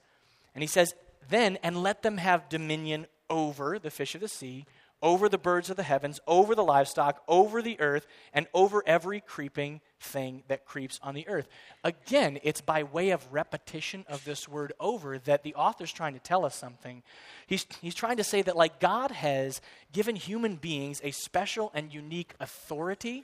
And 0.53 0.61
he 0.61 0.67
says, 0.67 0.93
Then, 1.29 1.57
and 1.63 1.81
let 1.81 2.03
them 2.03 2.17
have 2.17 2.47
dominion 2.47 3.07
over 3.29 3.79
the 3.79 3.91
fish 3.91 4.15
of 4.15 4.21
the 4.21 4.27
sea, 4.27 4.65
over 5.01 5.29
the 5.29 5.37
birds 5.37 5.69
of 5.69 5.77
the 5.77 5.83
heavens, 5.83 6.19
over 6.27 6.55
the 6.55 6.63
livestock, 6.63 7.23
over 7.27 7.61
the 7.61 7.79
earth, 7.79 8.05
and 8.33 8.47
over 8.53 8.83
every 8.85 9.21
creeping 9.21 9.81
thing 9.99 10.43
that 10.47 10.65
creeps 10.65 10.99
on 11.01 11.15
the 11.15 11.27
earth. 11.27 11.47
Again, 11.83 12.39
it's 12.43 12.61
by 12.61 12.83
way 12.83 13.11
of 13.11 13.31
repetition 13.31 14.05
of 14.09 14.25
this 14.25 14.47
word 14.47 14.73
over 14.79 15.17
that 15.19 15.43
the 15.43 15.55
author's 15.55 15.93
trying 15.93 16.13
to 16.13 16.19
tell 16.19 16.45
us 16.45 16.55
something. 16.55 17.01
He's, 17.47 17.65
he's 17.81 17.95
trying 17.95 18.17
to 18.17 18.23
say 18.23 18.41
that, 18.41 18.57
like, 18.57 18.79
God 18.79 19.11
has 19.11 19.61
given 19.93 20.15
human 20.15 20.57
beings 20.57 20.99
a 21.03 21.11
special 21.11 21.71
and 21.73 21.93
unique 21.93 22.33
authority 22.39 23.23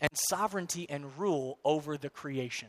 and 0.00 0.10
sovereignty 0.28 0.86
and 0.88 1.18
rule 1.18 1.58
over 1.64 1.96
the 1.96 2.10
creation 2.10 2.68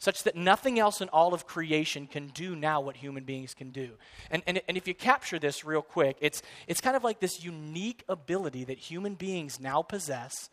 such 0.00 0.22
that 0.22 0.34
nothing 0.34 0.78
else 0.78 1.02
in 1.02 1.10
all 1.10 1.34
of 1.34 1.46
creation 1.46 2.06
can 2.06 2.28
do 2.28 2.56
now 2.56 2.80
what 2.80 2.96
human 2.96 3.22
beings 3.22 3.52
can 3.52 3.70
do. 3.70 3.90
And, 4.30 4.42
and, 4.46 4.60
and 4.66 4.76
if 4.78 4.88
you 4.88 4.94
capture 4.94 5.38
this 5.38 5.62
real 5.62 5.82
quick, 5.82 6.16
it's, 6.20 6.40
it's 6.66 6.80
kind 6.80 6.96
of 6.96 7.04
like 7.04 7.20
this 7.20 7.44
unique 7.44 8.02
ability 8.08 8.64
that 8.64 8.78
human 8.78 9.14
beings 9.14 9.60
now 9.60 9.82
possess, 9.82 10.48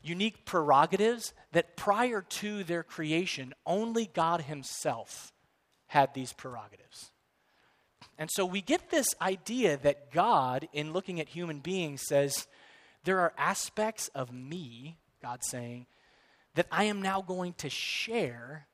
unique 0.00 0.44
prerogatives 0.44 1.34
that 1.50 1.76
prior 1.76 2.22
to 2.22 2.62
their 2.62 2.84
creation, 2.84 3.52
only 3.66 4.06
God 4.06 4.42
Himself 4.42 5.32
had 5.88 6.14
these 6.14 6.32
prerogatives. 6.32 7.10
And 8.16 8.30
so 8.30 8.46
we 8.46 8.60
get 8.60 8.90
this 8.90 9.08
idea 9.20 9.76
that 9.78 10.12
God, 10.12 10.68
in 10.72 10.92
looking 10.92 11.18
at 11.18 11.28
human 11.28 11.58
beings, 11.58 12.02
says, 12.06 12.46
There 13.02 13.18
are 13.18 13.32
aspects 13.36 14.06
of 14.14 14.32
me, 14.32 14.98
God 15.20 15.40
saying, 15.42 15.86
that 16.54 16.66
I 16.70 16.84
am 16.84 17.02
now 17.02 17.22
going 17.22 17.54
to 17.54 17.70
share 17.70 18.66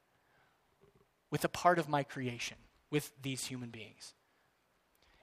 with 1.31 1.45
a 1.45 1.49
part 1.49 1.79
of 1.79 1.89
my 1.89 2.03
creation, 2.03 2.57
with 2.91 3.13
these 3.23 3.45
human 3.45 3.71
beings. 3.71 4.15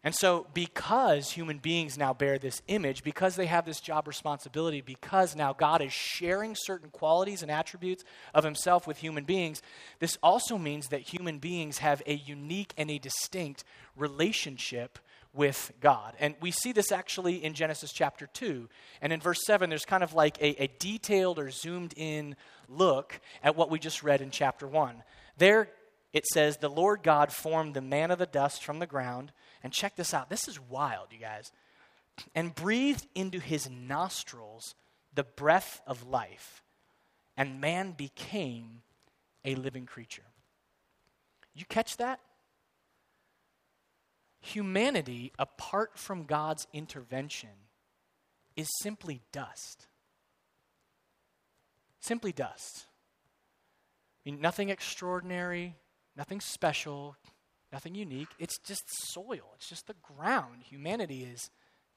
And 0.05 0.13
so, 0.13 0.45
because 0.53 1.31
human 1.31 1.57
beings 1.57 1.97
now 1.97 2.13
bear 2.13 2.37
this 2.37 2.61
image, 2.67 3.03
because 3.03 3.35
they 3.35 3.47
have 3.47 3.65
this 3.65 3.79
job 3.79 4.07
responsibility, 4.07 4.79
because 4.79 5.35
now 5.35 5.51
God 5.51 5.81
is 5.81 5.91
sharing 5.91 6.53
certain 6.55 6.91
qualities 6.91 7.41
and 7.41 7.49
attributes 7.49 8.03
of 8.31 8.43
Himself 8.43 8.85
with 8.85 8.97
human 8.97 9.23
beings, 9.23 9.63
this 9.97 10.15
also 10.21 10.59
means 10.59 10.89
that 10.89 11.01
human 11.01 11.39
beings 11.39 11.79
have 11.79 12.03
a 12.05 12.13
unique 12.13 12.71
and 12.77 12.91
a 12.91 12.99
distinct 12.99 13.63
relationship 13.95 14.99
with 15.35 15.71
God. 15.81 16.15
And 16.19 16.35
we 16.41 16.51
see 16.51 16.71
this 16.71 16.91
actually 16.91 17.43
in 17.43 17.53
Genesis 17.53 17.91
chapter 17.91 18.27
2. 18.27 18.69
And 19.01 19.11
in 19.11 19.19
verse 19.19 19.41
7, 19.45 19.69
there's 19.69 19.85
kind 19.85 20.03
of 20.03 20.13
like 20.13 20.37
a, 20.41 20.63
a, 20.63 20.67
detailed 20.79 21.39
or 21.39 21.51
zoomed 21.51 21.93
in 21.97 22.35
look 22.67 23.19
at 23.43 23.55
what 23.55 23.69
we 23.69 23.79
just 23.79 24.03
read 24.03 24.21
in 24.21 24.31
chapter 24.31 24.67
1. 24.67 25.03
There 25.37 25.69
it 26.13 26.25
says, 26.27 26.57
The 26.57 26.69
Lord 26.69 27.03
God 27.03 27.31
formed 27.31 27.73
the 27.73 27.81
man 27.81 28.09
of 28.09 28.19
the 28.19 28.25
dust 28.25 28.63
from 28.63 28.79
the 28.79 28.87
ground. 28.87 29.33
And 29.63 29.73
check 29.73 29.95
this 29.95 30.13
out. 30.13 30.29
This 30.29 30.47
is 30.47 30.59
wild, 30.59 31.07
you 31.11 31.19
guys. 31.19 31.51
And 32.33 32.55
breathed 32.55 33.05
into 33.13 33.39
his 33.39 33.69
nostrils 33.69 34.75
the 35.13 35.25
breath 35.25 35.81
of 35.85 36.07
life. 36.07 36.63
And 37.35 37.59
man 37.59 37.91
became 37.91 38.81
a 39.43 39.55
living 39.55 39.85
creature. 39.85 40.23
You 41.53 41.65
catch 41.65 41.97
that? 41.97 42.21
Humanity, 44.45 45.31
apart 45.39 45.97
from 45.97 46.25
God's 46.25 46.67
intervention, 46.71 47.49
is 48.55 48.67
simply 48.81 49.21
dust. 49.31 49.87
Simply 51.99 52.31
dust. 52.31 52.85
I 54.23 54.29
mean, 54.29 54.39
nothing 54.41 54.69
extraordinary, 54.69 55.75
nothing 56.15 56.39
special, 56.39 57.15
nothing 57.73 57.95
unique. 57.95 58.27
It's 58.37 58.59
just 58.59 58.83
soil, 59.11 59.53
it's 59.55 59.67
just 59.67 59.87
the 59.87 59.95
ground. 60.03 60.61
Humanity 60.69 61.23
is 61.23 61.49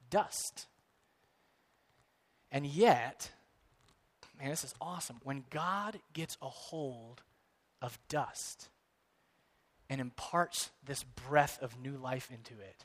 dust. 0.09 0.69
And 2.51 2.65
yet, 2.65 3.31
man, 4.41 4.49
this 4.49 4.65
is 4.65 4.75
awesome. 4.81 5.21
When 5.23 5.45
God 5.51 6.01
gets 6.15 6.39
a 6.41 6.49
hold 6.49 7.21
of 7.83 7.99
dust, 8.09 8.71
and 9.91 10.01
imparts 10.01 10.71
this 10.85 11.05
breath 11.29 11.59
of 11.63 11.81
new 11.81 11.97
life 11.97 12.31
into 12.33 12.55
it, 12.61 12.85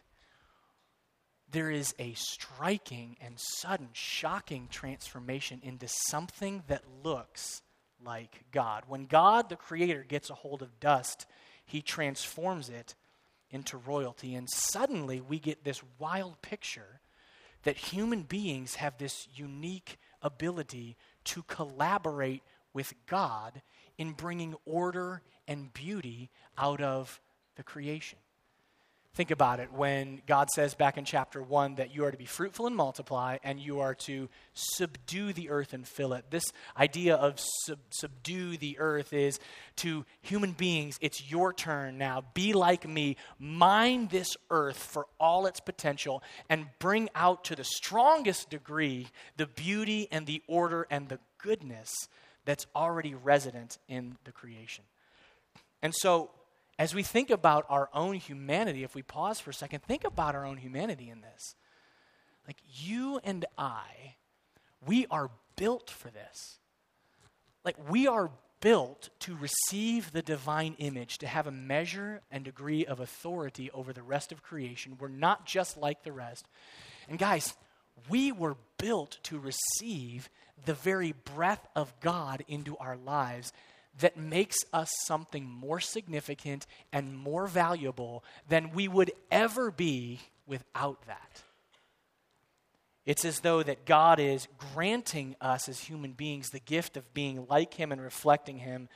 there 1.52 1.70
is 1.70 1.94
a 2.00 2.14
striking 2.14 3.16
and 3.22 3.36
sudden, 3.38 3.90
shocking 3.94 4.68
transformation 4.72 5.60
into 5.64 5.88
something 5.88 6.64
that 6.68 6.84
looks 7.04 7.62
like 8.04 8.46
God. 8.52 8.84
When 8.88 9.06
God, 9.06 9.50
the 9.50 9.56
Creator, 9.56 10.06
gets 10.08 10.30
a 10.30 10.36
hold 10.36 10.62
of 10.62 10.80
dust, 10.80 11.28
He 11.66 11.82
transforms 11.82 12.70
it 12.70 12.96
into 13.52 13.78
royalty. 13.78 14.34
And 14.34 14.50
suddenly 14.50 15.22
we 15.22 15.40
get 15.40 15.64
this 15.64 15.82
wild 16.00 16.42
picture 16.42 17.02
that 17.64 17.78
human 17.78 18.24
beings 18.24 18.76
have 18.76 18.98
this 18.98 19.28
unique 19.36 19.98
ability 20.22 20.98
to 21.26 21.44
collaborate 21.44 22.42
with 22.74 22.94
God 23.06 23.62
in 23.98 24.14
bringing 24.14 24.56
order 24.66 25.22
and 25.48 25.74
beauty 25.74 26.30
out 26.58 26.82
of 26.82 27.22
the 27.56 27.64
creation. 27.64 28.20
Think 29.16 29.30
about 29.30 29.60
it 29.60 29.72
when 29.72 30.24
God 30.26 30.50
says 30.50 30.74
back 30.74 30.98
in 30.98 31.06
chapter 31.06 31.40
1 31.40 31.76
that 31.76 31.94
you 31.94 32.04
are 32.04 32.10
to 32.10 32.18
be 32.18 32.26
fruitful 32.26 32.66
and 32.66 32.76
multiply 32.76 33.38
and 33.44 33.60
you 33.60 33.82
are 33.82 33.94
to 33.94 34.28
subdue 34.56 35.34
the 35.34 35.52
earth 35.52 35.74
and 35.74 35.88
fill 35.88 36.14
it. 36.14 36.26
This 36.32 36.52
idea 36.76 37.16
of 37.16 37.40
sub- 37.40 37.78
subdue 37.92 38.58
the 38.58 38.80
earth 38.80 39.14
is 39.14 39.40
to 39.78 40.04
human 40.24 40.54
beings, 40.54 40.98
it's 41.00 41.30
your 41.30 41.54
turn 41.54 42.00
now. 42.00 42.24
Be 42.34 42.54
like 42.54 42.90
me, 42.90 43.16
mine 43.38 44.08
this 44.08 44.36
earth 44.50 44.78
for 44.80 45.06
all 45.20 45.46
its 45.46 45.60
potential, 45.60 46.24
and 46.50 46.66
bring 46.80 47.08
out 47.14 47.44
to 47.44 47.56
the 47.56 47.64
strongest 47.64 48.50
degree 48.50 49.10
the 49.38 49.46
beauty 49.46 50.08
and 50.12 50.26
the 50.26 50.42
order 50.48 50.88
and 50.90 51.08
the 51.08 51.20
goodness 51.38 51.92
that's 52.46 52.66
already 52.76 53.14
resident 53.14 53.78
in 53.88 54.18
the 54.24 54.32
creation. 54.32 54.86
And 55.84 55.94
so, 55.94 56.32
as 56.80 56.96
we 56.96 57.04
think 57.04 57.30
about 57.30 57.66
our 57.70 57.90
own 57.94 58.16
humanity, 58.16 58.84
if 58.84 58.96
we 58.96 59.04
pause 59.04 59.40
for 59.42 59.50
a 59.50 59.54
second, 59.54 59.84
think 59.84 60.06
about 60.06 60.34
our 60.34 60.46
own 60.46 60.58
humanity 60.58 61.10
in 61.10 61.20
this. 61.20 61.56
Like, 62.48 62.58
you 62.66 63.20
and 63.24 63.46
I, 63.58 64.16
we 64.88 65.06
are 65.12 65.30
built 65.58 65.90
for 65.90 66.10
this. 66.10 66.58
Like, 67.66 67.76
we 67.90 68.08
are 68.08 68.32
built 68.62 69.10
to 69.20 69.36
receive 69.36 70.14
the 70.14 70.22
divine 70.22 70.76
image, 70.80 71.18
to 71.18 71.28
have 71.28 71.48
a 71.48 71.52
measure 71.52 72.22
and 72.32 72.46
degree 72.46 72.86
of 72.86 73.02
authority 73.02 73.70
over 73.72 73.92
the 73.92 74.02
rest 74.02 74.32
of 74.32 74.42
creation. 74.42 74.98
We're 74.98 75.10
not 75.10 75.46
just 75.46 75.76
like 75.76 76.04
the 76.04 76.14
rest. 76.14 76.48
And, 77.10 77.20
guys, 77.20 77.56
we 78.08 78.32
were 78.32 78.56
built 78.78 79.20
to 79.24 79.38
receive 79.38 80.30
the 80.66 80.74
very 80.76 81.12
breath 81.12 81.68
of 81.76 81.94
God 82.00 82.46
into 82.48 82.78
our 82.78 82.96
lives 82.96 83.52
that 84.00 84.18
makes 84.18 84.58
us 84.72 84.92
something 85.06 85.46
more 85.46 85.80
significant 85.80 86.66
and 86.92 87.18
more 87.18 87.48
valuable 87.48 88.24
than 88.48 88.72
we 88.72 88.88
would 88.88 89.12
ever 89.32 89.72
be 89.72 90.20
without 90.48 91.06
that. 91.08 91.44
It's 93.06 93.26
as 93.26 93.42
though 93.42 93.62
that 93.64 93.86
God 93.86 94.20
is 94.20 94.48
granting 94.74 95.36
us 95.42 95.68
as 95.68 95.80
human 95.82 96.14
beings 96.14 96.50
the 96.50 96.60
gift 96.60 96.96
of 96.96 97.14
being 97.14 97.46
like 97.50 97.74
Him 97.74 97.92
and 97.92 98.02
reflecting 98.02 98.60
Him. 98.60 98.88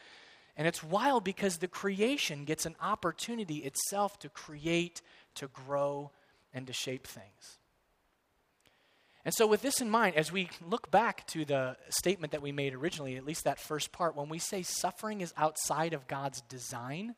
And 0.56 0.68
it's 0.68 0.84
wild 0.84 1.24
because 1.24 1.58
the 1.58 1.68
creation 1.68 2.46
gets 2.46 2.66
an 2.66 2.76
opportunity 2.82 3.58
itself 3.58 4.18
to 4.20 4.30
create, 4.30 5.02
to 5.36 5.48
grow, 5.48 6.12
and 6.54 6.66
to 6.68 6.74
shape 6.74 7.06
things. 7.06 7.57
And 9.28 9.36
so, 9.36 9.46
with 9.46 9.62
this 9.62 9.82
in 9.82 9.90
mind, 9.90 10.16
as 10.16 10.32
we 10.32 10.50
look 10.66 10.90
back 10.90 11.28
to 11.28 11.44
the 11.44 11.76
statement 11.90 12.32
that 12.32 12.42
we 12.42 12.54
made 12.54 12.74
originally, 12.74 13.18
at 13.18 13.26
least 13.26 13.44
that 13.44 13.60
first 13.60 13.92
part, 13.92 14.16
when 14.16 14.30
we 14.30 14.40
say 14.40 14.64
suffering 14.64 15.20
is 15.20 15.34
outside 15.36 15.92
of 15.92 16.08
God's 16.08 16.40
design, 16.44 17.14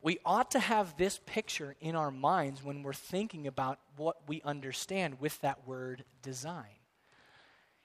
we 0.00 0.18
ought 0.24 0.52
to 0.52 0.58
have 0.58 0.96
this 0.96 1.20
picture 1.26 1.76
in 1.78 1.94
our 1.94 2.10
minds 2.10 2.64
when 2.64 2.82
we're 2.82 2.94
thinking 2.94 3.46
about 3.46 3.80
what 3.98 4.16
we 4.26 4.40
understand 4.46 5.20
with 5.20 5.38
that 5.42 5.68
word 5.68 6.06
design. 6.22 6.72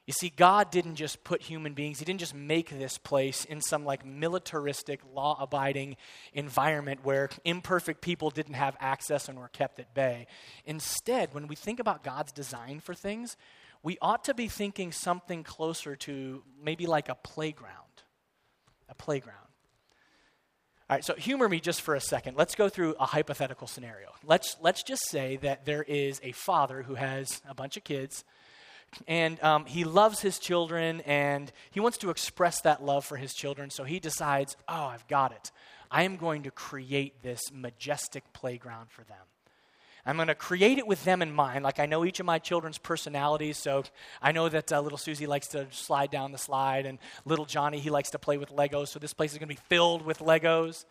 You 0.10 0.14
see, 0.14 0.34
God 0.36 0.72
didn't 0.72 0.96
just 0.96 1.24
put 1.24 1.40
human 1.44 1.76
beings, 1.76 2.00
He 2.00 2.06
didn't 2.06 2.20
just 2.20 2.34
make 2.34 2.72
this 2.72 2.98
place 2.98 3.46
in 3.46 3.62
some 3.62 3.86
like 3.86 4.04
militaristic, 4.04 5.02
law 5.14 5.38
abiding 5.40 5.98
environment 6.34 7.02
where 7.04 7.30
imperfect 7.46 8.02
people 8.02 8.32
didn't 8.32 8.56
have 8.56 8.76
access 8.80 9.30
and 9.30 9.38
were 9.38 9.50
kept 9.50 9.80
at 9.80 9.94
bay. 9.94 10.26
Instead, 10.66 11.36
when 11.36 11.46
we 11.46 11.56
think 11.56 11.80
about 11.80 12.04
God's 12.04 12.32
design 12.32 12.80
for 12.80 12.96
things, 12.96 13.38
we 13.84 14.00
ought 14.02 14.24
to 14.24 14.34
be 14.34 14.48
thinking 14.48 14.92
something 14.92 15.44
closer 15.44 15.96
to 15.98 16.42
maybe 16.60 16.88
like 16.88 17.08
a 17.08 17.14
playground. 17.14 17.76
A 18.90 18.96
playground. 18.96 19.38
All 20.90 20.96
right, 20.96 21.06
so 21.06 21.14
humor 21.14 21.48
me 21.48 21.60
just 21.60 21.82
for 21.82 21.94
a 21.94 22.02
second. 22.02 22.36
Let's 22.36 22.56
go 22.56 22.68
through 22.68 22.96
a 23.00 23.06
hypothetical 23.06 23.68
scenario. 23.68 24.10
Let's, 24.24 24.58
let's 24.60 24.82
just 24.82 25.08
say 25.08 25.38
that 25.44 25.66
there 25.66 25.84
is 25.84 26.20
a 26.24 26.32
father 26.32 26.82
who 26.82 26.96
has 26.96 27.44
a 27.48 27.54
bunch 27.54 27.78
of 27.78 27.84
kids, 27.84 28.24
and 29.08 29.42
um, 29.44 29.66
he 29.66 29.84
loves 29.84 30.22
his 30.22 30.40
children, 30.40 31.02
and 31.02 31.52
he 31.72 31.80
wants 31.80 31.98
to 32.00 32.10
express 32.10 32.62
that 32.62 32.84
love 32.84 33.06
for 33.06 33.18
his 33.18 33.34
children, 33.34 33.70
so 33.70 33.84
he 33.84 34.00
decides, 34.00 34.58
oh, 34.68 34.86
I've 34.86 35.08
got 35.08 35.32
it. 35.32 35.52
I 35.92 36.04
am 36.04 36.18
going 36.18 36.44
to 36.44 36.52
create 36.52 37.24
this 37.24 37.52
majestic 37.52 38.32
playground 38.34 38.92
for 38.92 39.04
them. 39.04 39.18
I'm 40.06 40.16
going 40.16 40.28
to 40.28 40.36
create 40.36 40.78
it 40.78 40.88
with 40.88 41.04
them 41.04 41.22
in 41.22 41.32
mind. 41.32 41.64
Like 41.64 41.80
I 41.80 41.86
know 41.86 42.06
each 42.06 42.20
of 42.20 42.26
my 42.26 42.40
children's 42.40 42.78
personalities, 42.78 43.58
so 43.58 43.84
I 44.22 44.32
know 44.32 44.50
that 44.50 44.72
uh, 44.72 44.82
little 44.82 44.98
Susie 44.98 45.28
likes 45.28 45.48
to 45.50 45.68
slide 45.72 46.10
down 46.10 46.32
the 46.32 46.38
slide, 46.38 46.86
and 46.86 47.00
little 47.26 47.46
Johnny 47.46 47.80
he 47.80 47.90
likes 47.90 48.10
to 48.12 48.20
play 48.20 48.38
with 48.38 48.50
Legos. 48.50 48.88
So 48.88 49.00
this 49.00 49.14
place 49.14 49.34
is 49.34 49.38
going 49.38 49.50
to 49.50 49.56
be 49.56 49.62
filled 49.68 50.04
with 50.04 50.20
Legos, 50.20 50.86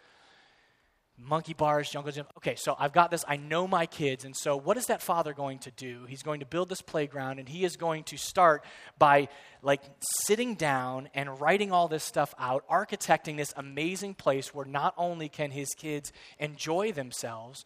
monkey 1.19 1.55
bars, 1.55 1.91
jungle 1.91 2.13
gym. 2.13 2.27
Okay, 2.37 2.55
so 2.55 2.77
I've 2.79 2.93
got 2.93 3.11
this. 3.11 3.25
I 3.27 3.37
know 3.37 3.67
my 3.67 3.87
kids, 3.87 4.25
and 4.25 4.37
so 4.37 4.57
what 4.57 4.77
is 4.77 4.87
that 4.87 5.03
father 5.03 5.33
going 5.33 5.59
to 5.61 5.71
do? 5.73 6.05
He's 6.09 6.23
going 6.23 6.41
to 6.41 6.47
build 6.47 6.69
this 6.69 6.81
playground, 6.81 7.39
and 7.39 7.49
he 7.49 7.65
is 7.65 7.77
going 7.77 8.05
to 8.05 8.17
start 8.17 8.65
by 8.99 9.29
like 9.63 9.83
sitting 10.01 10.55
down 10.55 11.09
and 11.15 11.41
writing 11.41 11.73
all 11.73 11.89
this 11.89 12.05
stuff 12.05 12.35
out, 12.39 12.67
architecting 12.69 13.37
this 13.37 13.53
amazing 13.57 14.15
place 14.15 14.55
where 14.55 14.67
not 14.67 14.95
only 14.97 15.29
can 15.29 15.51
his 15.51 15.69
kids 15.77 16.13
enjoy 16.39 16.93
themselves 16.93 17.65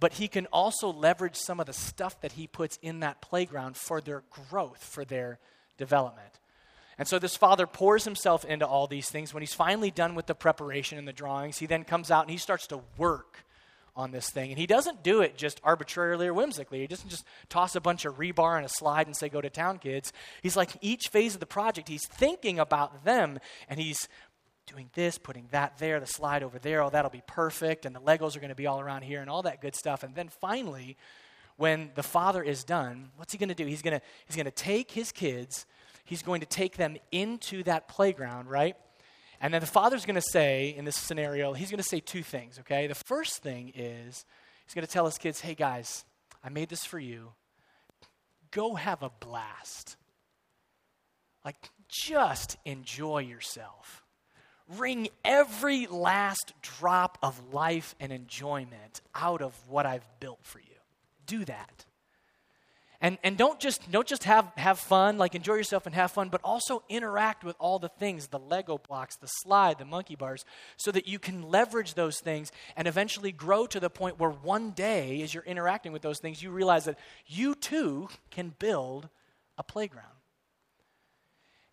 but 0.00 0.14
he 0.14 0.26
can 0.26 0.46
also 0.46 0.92
leverage 0.92 1.36
some 1.36 1.60
of 1.60 1.66
the 1.66 1.72
stuff 1.72 2.20
that 2.22 2.32
he 2.32 2.48
puts 2.48 2.76
in 2.82 2.98
that 3.00 3.20
playground 3.20 3.76
for 3.76 4.00
their 4.00 4.24
growth, 4.50 4.82
for 4.82 5.04
their 5.04 5.38
development. 5.78 6.40
And 6.98 7.08
so 7.08 7.18
this 7.18 7.36
father 7.36 7.66
pours 7.66 8.04
himself 8.04 8.44
into 8.44 8.66
all 8.66 8.86
these 8.86 9.08
things. 9.08 9.32
When 9.32 9.42
he's 9.42 9.54
finally 9.54 9.90
done 9.90 10.14
with 10.14 10.26
the 10.26 10.34
preparation 10.34 10.98
and 10.98 11.08
the 11.08 11.12
drawings, 11.12 11.58
he 11.58 11.66
then 11.66 11.84
comes 11.84 12.10
out 12.10 12.22
and 12.22 12.30
he 12.30 12.36
starts 12.36 12.66
to 12.68 12.80
work 12.96 13.44
on 13.94 14.10
this 14.10 14.30
thing. 14.30 14.50
And 14.50 14.58
he 14.58 14.66
doesn't 14.66 15.02
do 15.02 15.20
it 15.20 15.36
just 15.36 15.60
arbitrarily 15.62 16.26
or 16.26 16.34
whimsically. 16.34 16.80
He 16.80 16.86
doesn't 16.86 17.08
just 17.08 17.24
toss 17.48 17.76
a 17.76 17.80
bunch 17.80 18.04
of 18.04 18.16
rebar 18.16 18.56
and 18.56 18.64
a 18.64 18.70
slide 18.70 19.06
and 19.06 19.16
say, 19.16 19.28
go 19.28 19.40
to 19.40 19.50
town, 19.50 19.78
kids. 19.78 20.12
He's 20.42 20.56
like, 20.56 20.70
each 20.80 21.08
phase 21.08 21.34
of 21.34 21.40
the 21.40 21.46
project, 21.46 21.88
he's 21.88 22.06
thinking 22.06 22.58
about 22.58 23.04
them 23.04 23.38
and 23.68 23.78
he's 23.78 24.08
doing 24.66 24.90
this, 24.94 25.18
putting 25.18 25.48
that 25.50 25.78
there, 25.78 26.00
the 26.00 26.06
slide 26.06 26.42
over 26.42 26.58
there, 26.58 26.82
oh, 26.82 26.90
that'll 26.90 27.10
be 27.10 27.22
perfect, 27.26 27.84
and 27.84 27.94
the 27.94 28.00
Legos 28.00 28.36
are 28.36 28.40
going 28.40 28.50
to 28.50 28.54
be 28.54 28.66
all 28.66 28.80
around 28.80 29.02
here, 29.02 29.20
and 29.20 29.28
all 29.28 29.42
that 29.42 29.60
good 29.60 29.74
stuff. 29.74 30.02
And 30.02 30.14
then 30.14 30.28
finally, 30.28 30.96
when 31.56 31.90
the 31.94 32.02
father 32.02 32.42
is 32.42 32.64
done, 32.64 33.10
what's 33.16 33.32
he 33.32 33.38
going 33.38 33.48
to 33.48 33.54
do? 33.54 33.66
He's 33.66 33.82
going 33.82 34.00
he's 34.26 34.36
going 34.36 34.46
to 34.46 34.50
take 34.50 34.92
his 34.92 35.12
kids, 35.12 35.66
he's 36.04 36.22
going 36.22 36.40
to 36.40 36.46
take 36.46 36.76
them 36.76 36.96
into 37.10 37.62
that 37.64 37.88
playground, 37.88 38.48
right? 38.48 38.76
And 39.40 39.52
then 39.52 39.60
the 39.60 39.66
father's 39.66 40.04
going 40.04 40.16
to 40.16 40.22
say, 40.32 40.74
in 40.76 40.84
this 40.84 40.96
scenario, 40.96 41.52
he's 41.52 41.70
going 41.70 41.82
to 41.82 41.88
say 41.88 42.00
two 42.00 42.22
things, 42.22 42.58
okay? 42.60 42.86
The 42.86 42.94
first 42.94 43.42
thing 43.42 43.72
is 43.74 44.24
he's 44.64 44.74
going 44.74 44.86
to 44.86 44.92
tell 44.92 45.06
his 45.06 45.18
kids, 45.18 45.40
hey 45.40 45.54
guys, 45.54 46.04
I 46.44 46.48
made 46.48 46.68
this 46.68 46.84
for 46.84 46.98
you. 46.98 47.32
Go 48.50 48.74
have 48.74 49.02
a 49.02 49.10
blast. 49.20 49.96
Like, 51.44 51.56
just 51.88 52.56
enjoy 52.64 53.18
yourself 53.18 54.02
wring 54.76 55.08
every 55.24 55.86
last 55.86 56.52
drop 56.62 57.18
of 57.22 57.52
life 57.52 57.94
and 58.00 58.12
enjoyment 58.12 59.00
out 59.14 59.42
of 59.42 59.54
what 59.68 59.86
I've 59.86 60.08
built 60.20 60.40
for 60.42 60.58
you. 60.58 60.66
Do 61.26 61.44
that. 61.44 61.84
And, 63.04 63.18
and 63.24 63.36
don't 63.36 63.58
just, 63.58 63.90
don't 63.90 64.06
just 64.06 64.22
have, 64.24 64.52
have 64.56 64.78
fun, 64.78 65.18
like 65.18 65.34
enjoy 65.34 65.54
yourself 65.54 65.86
and 65.86 65.94
have 65.96 66.12
fun, 66.12 66.28
but 66.28 66.40
also 66.44 66.84
interact 66.88 67.42
with 67.42 67.56
all 67.58 67.80
the 67.80 67.88
things 67.88 68.28
the 68.28 68.38
Lego 68.38 68.78
blocks, 68.78 69.16
the 69.16 69.26
slide, 69.26 69.78
the 69.78 69.84
monkey 69.84 70.14
bars, 70.14 70.44
so 70.76 70.92
that 70.92 71.08
you 71.08 71.18
can 71.18 71.42
leverage 71.42 71.94
those 71.94 72.20
things 72.20 72.52
and 72.76 72.86
eventually 72.86 73.32
grow 73.32 73.66
to 73.66 73.80
the 73.80 73.90
point 73.90 74.20
where 74.20 74.30
one 74.30 74.70
day, 74.70 75.20
as 75.22 75.34
you're 75.34 75.42
interacting 75.42 75.92
with 75.92 76.02
those 76.02 76.20
things, 76.20 76.44
you 76.44 76.52
realize 76.52 76.84
that 76.84 76.98
you 77.26 77.56
too 77.56 78.08
can 78.30 78.54
build 78.60 79.08
a 79.58 79.64
playground. 79.64 80.06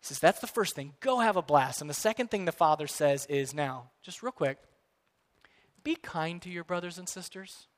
He 0.00 0.06
says, 0.06 0.18
That's 0.18 0.40
the 0.40 0.48
first 0.48 0.74
thing. 0.74 0.94
Go 0.98 1.20
have 1.20 1.36
a 1.36 1.42
blast. 1.42 1.80
And 1.80 1.88
the 1.88 1.94
second 1.94 2.32
thing 2.32 2.44
the 2.44 2.50
father 2.50 2.88
says 2.88 3.24
is 3.26 3.54
now, 3.54 3.90
just 4.02 4.24
real 4.24 4.32
quick, 4.32 4.58
be 5.84 5.94
kind 5.94 6.42
to 6.42 6.50
your 6.50 6.64
brothers 6.64 6.98
and 6.98 7.08
sisters. 7.08 7.68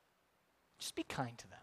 Just 0.79 0.95
be 0.95 1.03
kind 1.03 1.37
to 1.37 1.49
them. 1.49 1.59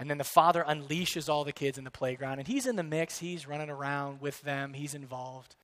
And 0.00 0.08
then 0.08 0.16
the 0.16 0.24
father 0.24 0.64
unleashes 0.66 1.28
all 1.28 1.44
the 1.44 1.52
kids 1.52 1.76
in 1.76 1.84
the 1.84 1.90
playground, 1.90 2.38
and 2.38 2.48
he's 2.48 2.66
in 2.66 2.76
the 2.76 2.82
mix. 2.82 3.18
He's 3.18 3.46
running 3.46 3.68
around 3.68 4.22
with 4.22 4.40
them, 4.40 4.72
he's 4.72 4.94
involved. 4.94 5.56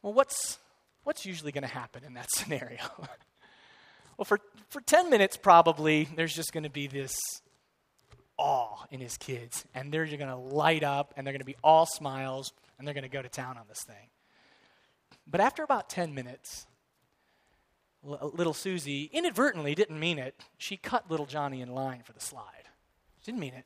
Well, 0.00 0.14
what's, 0.14 0.58
what's 1.04 1.26
usually 1.26 1.52
going 1.52 1.62
to 1.62 1.68
happen 1.68 2.04
in 2.04 2.14
that 2.14 2.30
scenario? 2.34 2.80
well, 4.16 4.24
for, 4.24 4.40
for 4.70 4.80
10 4.80 5.10
minutes, 5.10 5.36
probably, 5.36 6.08
there's 6.16 6.34
just 6.34 6.54
going 6.54 6.64
to 6.64 6.70
be 6.70 6.86
this 6.86 7.14
awe 8.38 8.86
in 8.90 9.00
his 9.00 9.18
kids, 9.18 9.66
and 9.74 9.92
they're 9.92 10.06
going 10.06 10.28
to 10.28 10.34
light 10.34 10.82
up, 10.82 11.12
and 11.18 11.26
they're 11.26 11.34
going 11.34 11.40
to 11.40 11.44
be 11.44 11.56
all 11.62 11.84
smiles, 11.84 12.50
and 12.78 12.88
they're 12.88 12.94
going 12.94 13.02
to 13.02 13.10
go 13.10 13.20
to 13.20 13.28
town 13.28 13.58
on 13.58 13.64
this 13.68 13.82
thing. 13.86 14.08
But 15.26 15.42
after 15.42 15.62
about 15.62 15.90
10 15.90 16.14
minutes, 16.14 16.66
little 18.02 18.54
Susie 18.54 19.10
inadvertently 19.12 19.74
didn't 19.74 20.00
mean 20.00 20.18
it. 20.18 20.34
She 20.56 20.78
cut 20.78 21.10
little 21.10 21.26
Johnny 21.26 21.60
in 21.60 21.74
line 21.74 22.00
for 22.02 22.14
the 22.14 22.20
slide. 22.20 22.55
Didn't 23.26 23.40
mean 23.40 23.54
it. 23.54 23.64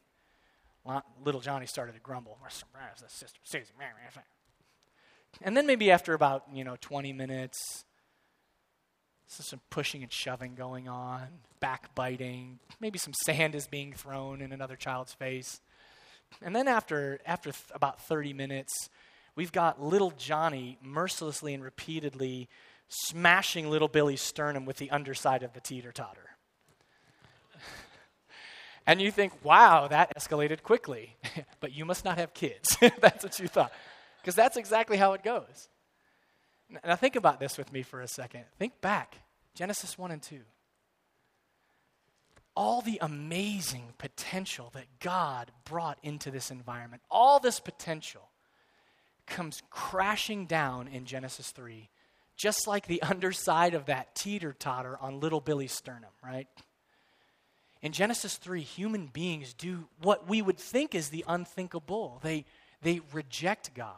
Little 1.22 1.40
Johnny 1.42 1.66
started 1.66 1.92
to 1.92 2.00
grumble. 2.00 2.38
And 5.42 5.56
then 5.56 5.66
maybe 5.66 5.90
after 5.90 6.14
about, 6.14 6.44
you 6.52 6.64
know, 6.64 6.76
20 6.80 7.12
minutes, 7.12 7.84
so 9.26 9.44
some 9.44 9.60
pushing 9.70 10.02
and 10.02 10.10
shoving 10.10 10.54
going 10.54 10.88
on, 10.88 11.28
backbiting. 11.60 12.58
Maybe 12.80 12.98
some 12.98 13.12
sand 13.12 13.54
is 13.54 13.68
being 13.68 13.92
thrown 13.92 14.40
in 14.40 14.50
another 14.50 14.76
child's 14.76 15.12
face. 15.12 15.60
And 16.42 16.56
then 16.56 16.66
after, 16.66 17.20
after 17.26 17.52
th- 17.52 17.64
about 17.72 18.00
30 18.00 18.32
minutes, 18.32 18.88
we've 19.36 19.52
got 19.52 19.80
little 19.80 20.10
Johnny 20.12 20.78
mercilessly 20.82 21.54
and 21.54 21.62
repeatedly 21.62 22.48
smashing 22.88 23.70
little 23.70 23.88
Billy's 23.88 24.22
sternum 24.22 24.64
with 24.64 24.78
the 24.78 24.90
underside 24.90 25.42
of 25.42 25.52
the 25.52 25.60
teeter 25.60 25.92
totter. 25.92 26.30
And 28.90 29.00
you 29.00 29.12
think, 29.12 29.32
wow, 29.44 29.86
that 29.86 30.12
escalated 30.18 30.64
quickly. 30.64 31.14
but 31.60 31.72
you 31.72 31.84
must 31.84 32.04
not 32.04 32.18
have 32.18 32.34
kids. 32.34 32.76
that's 33.00 33.22
what 33.22 33.38
you 33.38 33.46
thought. 33.46 33.70
Because 34.20 34.34
that's 34.34 34.56
exactly 34.56 34.96
how 34.96 35.12
it 35.12 35.22
goes. 35.22 35.68
Now, 36.84 36.96
think 36.96 37.14
about 37.14 37.38
this 37.38 37.56
with 37.56 37.72
me 37.72 37.82
for 37.82 38.00
a 38.00 38.08
second. 38.08 38.46
Think 38.58 38.80
back 38.80 39.18
Genesis 39.54 39.96
1 39.96 40.10
and 40.10 40.20
2. 40.20 40.40
All 42.56 42.80
the 42.80 42.98
amazing 43.00 43.94
potential 43.96 44.70
that 44.74 44.86
God 44.98 45.52
brought 45.64 45.98
into 46.02 46.32
this 46.32 46.50
environment, 46.50 47.02
all 47.12 47.38
this 47.38 47.60
potential 47.60 48.28
comes 49.24 49.62
crashing 49.70 50.46
down 50.46 50.88
in 50.88 51.04
Genesis 51.04 51.52
3, 51.52 51.90
just 52.36 52.66
like 52.66 52.88
the 52.88 53.02
underside 53.08 53.74
of 53.74 53.86
that 53.86 54.16
teeter 54.16 54.52
totter 54.52 54.98
on 55.00 55.20
little 55.20 55.40
Billy's 55.40 55.72
sternum, 55.72 56.10
right? 56.24 56.48
In 57.82 57.92
Genesis 57.92 58.36
3, 58.36 58.60
human 58.60 59.06
beings 59.06 59.54
do 59.54 59.88
what 60.02 60.28
we 60.28 60.42
would 60.42 60.58
think 60.58 60.94
is 60.94 61.08
the 61.08 61.24
unthinkable. 61.26 62.20
They, 62.22 62.44
they 62.82 63.00
reject 63.12 63.74
God. 63.74 63.94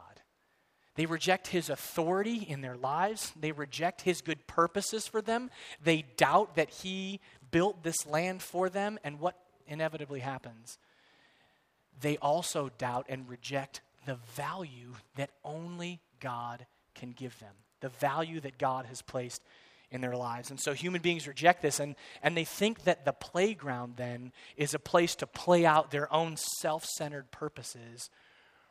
They 0.95 1.05
reject 1.05 1.47
his 1.47 1.69
authority 1.69 2.37
in 2.37 2.61
their 2.61 2.77
lives. 2.77 3.33
They 3.39 3.51
reject 3.51 4.01
his 4.01 4.21
good 4.21 4.45
purposes 4.47 5.07
for 5.07 5.21
them. 5.21 5.49
They 5.83 6.05
doubt 6.17 6.55
that 6.55 6.69
he 6.69 7.19
built 7.51 7.83
this 7.83 8.05
land 8.05 8.41
for 8.41 8.69
them. 8.69 8.99
And 9.03 9.19
what 9.19 9.35
inevitably 9.67 10.19
happens? 10.19 10.77
They 11.99 12.17
also 12.17 12.69
doubt 12.77 13.07
and 13.09 13.27
reject 13.27 13.81
the 14.05 14.15
value 14.35 14.93
that 15.15 15.31
only 15.43 15.99
God 16.19 16.65
can 16.95 17.11
give 17.11 17.37
them, 17.39 17.55
the 17.81 17.89
value 17.89 18.39
that 18.41 18.57
God 18.57 18.85
has 18.85 19.01
placed 19.01 19.41
in 19.93 20.01
their 20.01 20.17
lives. 20.17 20.49
And 20.49 20.59
so 20.59 20.73
human 20.73 21.01
beings 21.01 21.27
reject 21.27 21.61
this, 21.61 21.79
and, 21.79 21.95
and 22.21 22.35
they 22.35 22.43
think 22.43 22.83
that 22.83 23.05
the 23.05 23.13
playground 23.13 23.93
then 23.95 24.33
is 24.57 24.73
a 24.73 24.79
place 24.79 25.15
to 25.15 25.27
play 25.27 25.65
out 25.65 25.91
their 25.91 26.11
own 26.11 26.35
self 26.35 26.83
centered 26.83 27.31
purposes 27.31 28.09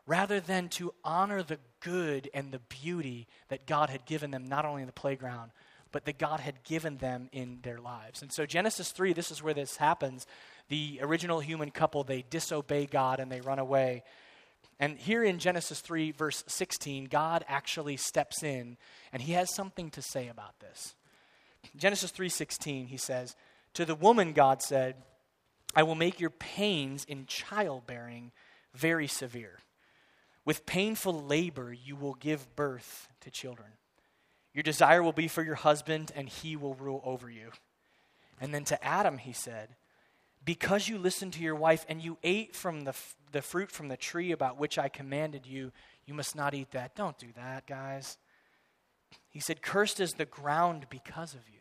rather 0.07 0.41
than 0.41 0.69
to 0.69 0.93
honor 1.05 1.43
the 1.43 1.59
good 1.81 2.29
and 2.35 2.51
the 2.51 2.59
beauty 2.59 3.29
that 3.49 3.67
God 3.67 3.89
had 3.89 4.05
given 4.05 4.33
them, 4.33 4.47
not 4.47 4.65
only 4.65 4.83
in 4.83 4.87
the 4.87 4.93
playground, 4.93 5.53
but 5.93 6.07
that 6.07 6.19
God 6.19 6.41
had 6.41 6.65
given 6.65 6.97
them 6.97 7.29
in 7.33 7.61
their 7.63 7.79
lives. 7.79 8.23
And 8.23 8.33
so, 8.33 8.45
Genesis 8.47 8.91
3, 8.91 9.13
this 9.13 9.31
is 9.31 9.43
where 9.43 9.55
this 9.55 9.77
happens. 9.77 10.27
The 10.69 10.99
original 11.03 11.41
human 11.41 11.71
couple, 11.71 12.03
they 12.03 12.25
disobey 12.29 12.87
God 12.87 13.21
and 13.21 13.31
they 13.31 13.41
run 13.41 13.59
away. 13.59 14.03
And 14.81 14.99
here 14.99 15.23
in 15.23 15.39
Genesis 15.39 15.81
3, 15.81 16.11
verse 16.11 16.43
16, 16.49 17.05
God 17.05 17.45
actually 17.47 17.97
steps 17.97 18.43
in 18.43 18.77
and 19.13 19.23
he 19.23 19.33
has 19.33 19.55
something 19.55 19.91
to 19.91 20.03
say 20.03 20.29
about 20.29 20.59
this. 20.61 20.95
Genesis 21.77 22.11
3:16 22.11 22.88
he 22.88 22.96
says, 22.96 23.37
"To 23.75 23.85
the 23.85 23.94
woman 23.94 24.33
God 24.33 24.62
said, 24.62 24.96
I 25.75 25.83
will 25.83 25.94
make 25.94 26.20
your 26.20 26.31
pains 26.31 27.05
in 27.05 27.27
childbearing 27.27 28.33
very 28.75 29.07
severe. 29.07 29.61
With 30.44 30.66
painful 30.66 31.22
labor, 31.22 31.72
you 31.72 31.96
will 31.96 32.14
give 32.14 32.55
birth 32.57 33.09
to 33.20 33.31
children. 33.31 33.68
Your 34.53 34.62
desire 34.62 35.03
will 35.03 35.12
be 35.12 35.29
for 35.29 35.42
your 35.42 35.55
husband, 35.55 36.12
and 36.14 36.29
he 36.29 36.57
will 36.57 36.75
rule 36.75 37.01
over 37.05 37.31
you. 37.31 37.53
And 38.40 38.53
then 38.53 38.64
to 38.64 38.85
Adam, 38.85 39.18
he 39.18 39.33
said, 39.33 39.77
Because 40.44 40.88
you 40.88 40.98
listened 40.98 41.33
to 41.35 41.42
your 41.42 41.55
wife 41.55 41.87
and 41.88 42.03
you 42.03 42.18
ate 42.22 42.55
from 42.55 42.83
the, 42.83 42.90
f- 42.90 43.14
the 43.31 43.40
fruit 43.40 43.70
from 43.70 43.88
the 43.88 43.96
tree 43.96 44.33
about 44.33 44.59
which 44.59 44.79
I 44.79 44.88
commanded 44.88 45.46
you, 45.46 45.72
you 46.05 46.12
must 46.12 46.35
not 46.35 46.55
eat 46.55 46.72
that. 46.72 46.96
Don't 46.96 47.18
do 47.18 47.29
that, 47.37 47.66
guys. 47.66 48.18
He 49.33 49.40
said, 49.40 49.62
Cursed 49.62 49.99
is 49.99 50.14
the 50.14 50.27
ground 50.27 50.87
because 50.90 51.35
of 51.35 51.49
you. 51.49 51.59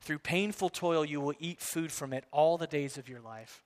Through 0.00 0.18
painful 0.18 0.68
toil, 0.68 1.04
you 1.04 1.20
will 1.20 1.34
eat 1.38 1.60
food 1.60 1.90
from 1.90 2.12
it 2.12 2.24
all 2.32 2.58
the 2.58 2.66
days 2.66 2.98
of 2.98 3.08
your 3.08 3.20
life. 3.20 3.62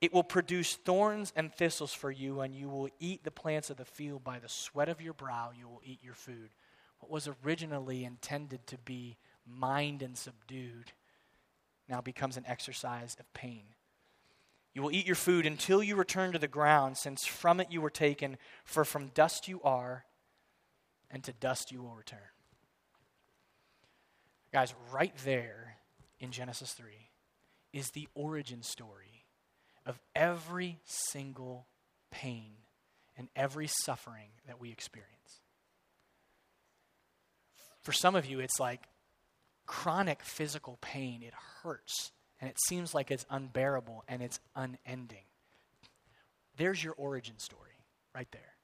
It 0.00 0.12
will 0.12 0.24
produce 0.24 0.76
thorns 0.76 1.32
and 1.34 1.52
thistles 1.52 1.92
for 1.92 2.10
you, 2.10 2.40
and 2.40 2.54
you 2.54 2.68
will 2.68 2.88
eat 3.00 3.24
the 3.24 3.30
plants 3.30 3.68
of 3.68 3.76
the 3.76 3.84
field. 3.84 4.22
By 4.22 4.38
the 4.38 4.48
sweat 4.48 4.88
of 4.88 5.00
your 5.00 5.12
brow, 5.12 5.50
you 5.58 5.68
will 5.68 5.82
eat 5.84 6.00
your 6.02 6.14
food. 6.14 6.50
What 7.00 7.10
was 7.10 7.28
originally 7.44 8.04
intended 8.04 8.66
to 8.68 8.78
be 8.78 9.16
mind 9.46 10.02
and 10.02 10.16
subdued 10.16 10.92
now 11.88 12.00
becomes 12.00 12.36
an 12.36 12.44
exercise 12.46 13.16
of 13.18 13.32
pain. 13.32 13.64
You 14.74 14.82
will 14.82 14.92
eat 14.92 15.06
your 15.06 15.16
food 15.16 15.46
until 15.46 15.82
you 15.82 15.96
return 15.96 16.32
to 16.32 16.38
the 16.38 16.48
ground, 16.48 16.96
since 16.96 17.24
from 17.24 17.60
it 17.60 17.72
you 17.72 17.80
were 17.80 17.90
taken, 17.90 18.36
for 18.64 18.84
from 18.84 19.08
dust 19.08 19.48
you 19.48 19.62
are, 19.62 20.04
and 21.10 21.22
to 21.24 21.32
dust 21.32 21.72
you 21.72 21.82
will 21.82 21.94
return. 21.94 22.18
Guys, 24.52 24.74
right 24.92 25.14
there 25.24 25.76
in 26.18 26.30
Genesis 26.30 26.72
3 26.72 26.86
is 27.72 27.90
the 27.90 28.08
origin 28.14 28.62
story 28.62 29.24
of 29.84 29.98
every 30.14 30.78
single 30.84 31.66
pain 32.10 32.52
and 33.16 33.28
every 33.36 33.66
suffering 33.66 34.28
that 34.46 34.60
we 34.60 34.70
experience. 34.70 35.12
For 37.82 37.92
some 37.92 38.16
of 38.16 38.26
you, 38.26 38.40
it's 38.40 38.58
like 38.58 38.88
chronic 39.66 40.22
physical 40.22 40.78
pain. 40.80 41.22
It 41.22 41.34
hurts, 41.62 42.12
and 42.40 42.50
it 42.50 42.56
seems 42.66 42.94
like 42.94 43.10
it's 43.10 43.26
unbearable 43.30 44.04
and 44.08 44.22
it's 44.22 44.40
unending. 44.54 45.24
There's 46.56 46.82
your 46.82 46.94
origin 46.94 47.38
story 47.38 47.84
right 48.14 48.28
there 48.32 48.55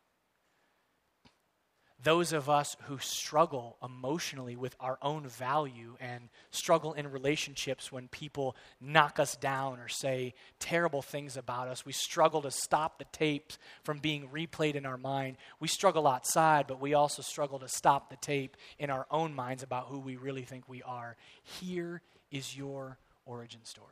those 2.03 2.33
of 2.33 2.51
us 2.51 2.77
who 2.85 2.99
struggle 2.99 3.77
emotionally 3.83 4.57
with 4.57 4.75
our 4.81 4.99
own 5.03 5.27
value 5.27 5.97
and 6.01 6.29
struggle 6.51 6.95
in 6.95 7.11
relationships 7.11 7.93
when 7.93 8.09
people 8.09 8.57
knock 8.81 9.19
us 9.19 9.37
down 9.37 9.79
or 9.79 9.89
say 9.89 10.35
terrible 10.59 11.03
things 11.03 11.37
about 11.37 11.69
us. 11.69 11.87
We 11.87 11.93
struggle 11.93 12.43
to 12.43 12.51
stop 12.51 12.99
the 12.99 13.05
tapes 13.13 13.59
from 13.85 13.99
being 13.99 14.29
replayed 14.29 14.75
in 14.75 14.87
our 14.87 14.97
mind. 14.99 15.37
We 15.61 15.69
struggle 15.69 16.09
outside, 16.09 16.67
but 16.67 16.81
we 16.81 16.95
also 16.95 17.23
struggle 17.23 17.61
to 17.61 17.69
stop 17.69 18.11
the 18.11 18.17
tape 18.17 18.57
in 18.79 18.91
our 18.91 19.07
own 19.11 19.35
minds 19.35 19.63
about 19.63 19.87
who 19.87 19.99
we 20.01 20.17
really 20.17 20.43
think 20.43 20.69
we 20.69 20.83
are. 20.83 21.17
Here 21.43 22.03
is 22.31 22.57
your 22.57 22.99
origin 23.25 23.65
story. 23.65 23.89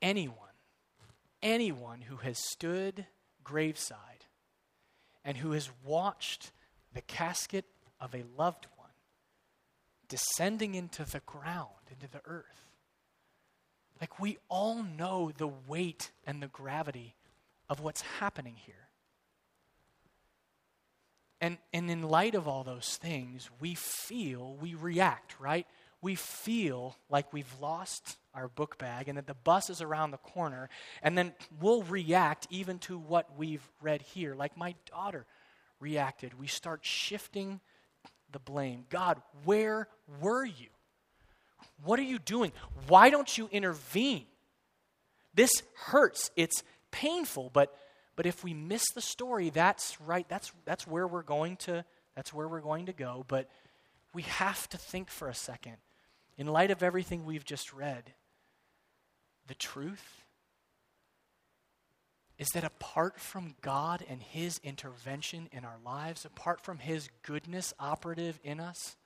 Anyone, 0.00 0.36
anyone 1.42 2.02
who 2.02 2.16
has 2.16 2.38
stood 2.38 3.06
graveside 3.42 4.15
and 5.26 5.36
who 5.36 5.50
has 5.50 5.68
watched 5.84 6.52
the 6.94 7.02
casket 7.02 7.66
of 8.00 8.14
a 8.14 8.24
loved 8.38 8.68
one 8.76 8.86
descending 10.08 10.76
into 10.76 11.04
the 11.04 11.20
ground, 11.26 11.90
into 11.90 12.08
the 12.08 12.22
earth. 12.24 12.70
Like 14.00 14.20
we 14.20 14.38
all 14.48 14.84
know 14.84 15.32
the 15.36 15.50
weight 15.66 16.12
and 16.26 16.40
the 16.40 16.46
gravity 16.46 17.16
of 17.68 17.80
what's 17.80 18.02
happening 18.02 18.54
here. 18.64 18.74
And, 21.40 21.58
and 21.72 21.90
in 21.90 22.02
light 22.02 22.36
of 22.36 22.46
all 22.46 22.62
those 22.62 22.96
things, 22.96 23.50
we 23.60 23.74
feel, 23.74 24.56
we 24.60 24.74
react, 24.74 25.38
right? 25.40 25.66
We 26.06 26.14
feel 26.14 26.94
like 27.10 27.32
we've 27.32 27.52
lost 27.60 28.16
our 28.32 28.46
book 28.46 28.78
bag 28.78 29.08
and 29.08 29.18
that 29.18 29.26
the 29.26 29.34
bus 29.34 29.70
is 29.70 29.82
around 29.82 30.12
the 30.12 30.18
corner, 30.18 30.68
and 31.02 31.18
then 31.18 31.34
we'll 31.60 31.82
react 31.82 32.46
even 32.48 32.78
to 32.78 32.96
what 32.96 33.36
we've 33.36 33.68
read 33.82 34.02
here, 34.02 34.36
like 34.36 34.56
my 34.56 34.76
daughter 34.88 35.26
reacted. 35.80 36.38
We 36.38 36.46
start 36.46 36.84
shifting 36.84 37.58
the 38.30 38.38
blame. 38.38 38.84
God, 38.88 39.20
where 39.44 39.88
were 40.20 40.44
you? 40.44 40.68
What 41.82 41.98
are 41.98 42.04
you 42.04 42.20
doing? 42.20 42.52
Why 42.86 43.10
don't 43.10 43.36
you 43.36 43.48
intervene? 43.50 44.26
This 45.34 45.64
hurts. 45.74 46.30
It's 46.36 46.62
painful, 46.92 47.50
but 47.52 47.76
but 48.14 48.26
if 48.26 48.44
we 48.44 48.54
miss 48.54 48.84
the 48.94 49.00
story, 49.00 49.50
that's 49.50 50.00
right. 50.00 50.28
That's 50.28 50.52
that's 50.66 50.86
where 50.86 51.08
we're 51.08 51.24
going 51.24 51.56
to 51.66 51.84
that's 52.14 52.32
where 52.32 52.46
we're 52.46 52.60
going 52.60 52.86
to 52.86 52.92
go, 52.92 53.24
but 53.26 53.50
we 54.14 54.22
have 54.22 54.68
to 54.68 54.78
think 54.78 55.10
for 55.10 55.28
a 55.28 55.34
second. 55.34 55.78
In 56.36 56.46
light 56.46 56.70
of 56.70 56.82
everything 56.82 57.24
we've 57.24 57.44
just 57.44 57.72
read, 57.72 58.12
the 59.46 59.54
truth 59.54 60.22
is 62.38 62.48
that 62.48 62.64
apart 62.64 63.18
from 63.18 63.54
God 63.62 64.04
and 64.08 64.22
His 64.22 64.60
intervention 64.62 65.48
in 65.52 65.64
our 65.64 65.78
lives, 65.84 66.24
apart 66.24 66.60
from 66.60 66.78
His 66.78 67.08
goodness 67.22 67.72
operative 67.78 68.38
in 68.44 68.60
us, 68.60 68.96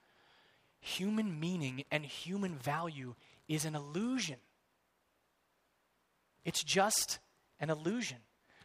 human 0.81 1.39
meaning 1.39 1.85
and 1.91 2.05
human 2.05 2.57
value 2.57 3.15
is 3.49 3.65
an 3.65 3.77
illusion. 3.77 4.39
It's 6.45 6.65
just 6.65 7.19
an 7.61 7.71
illusion. 7.71 8.19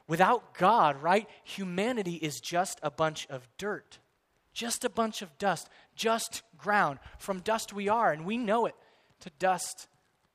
Without 0.08 0.54
God, 0.56 1.02
right, 1.02 1.28
humanity 1.44 2.16
is 2.16 2.40
just 2.40 2.80
a 2.82 2.92
bunch 2.92 3.28
of 3.30 3.48
dirt, 3.58 4.00
just 4.56 4.86
a 4.86 4.90
bunch 4.90 5.22
of 5.22 5.38
dust, 5.38 5.70
just 5.96 6.42
ground. 6.58 6.98
From 7.20 7.42
dust 7.42 7.74
we 7.74 7.90
are, 7.90 8.12
and 8.12 8.26
we 8.26 8.38
know 8.38 8.66
it. 8.66 8.74
To 9.20 9.30
dust 9.38 9.88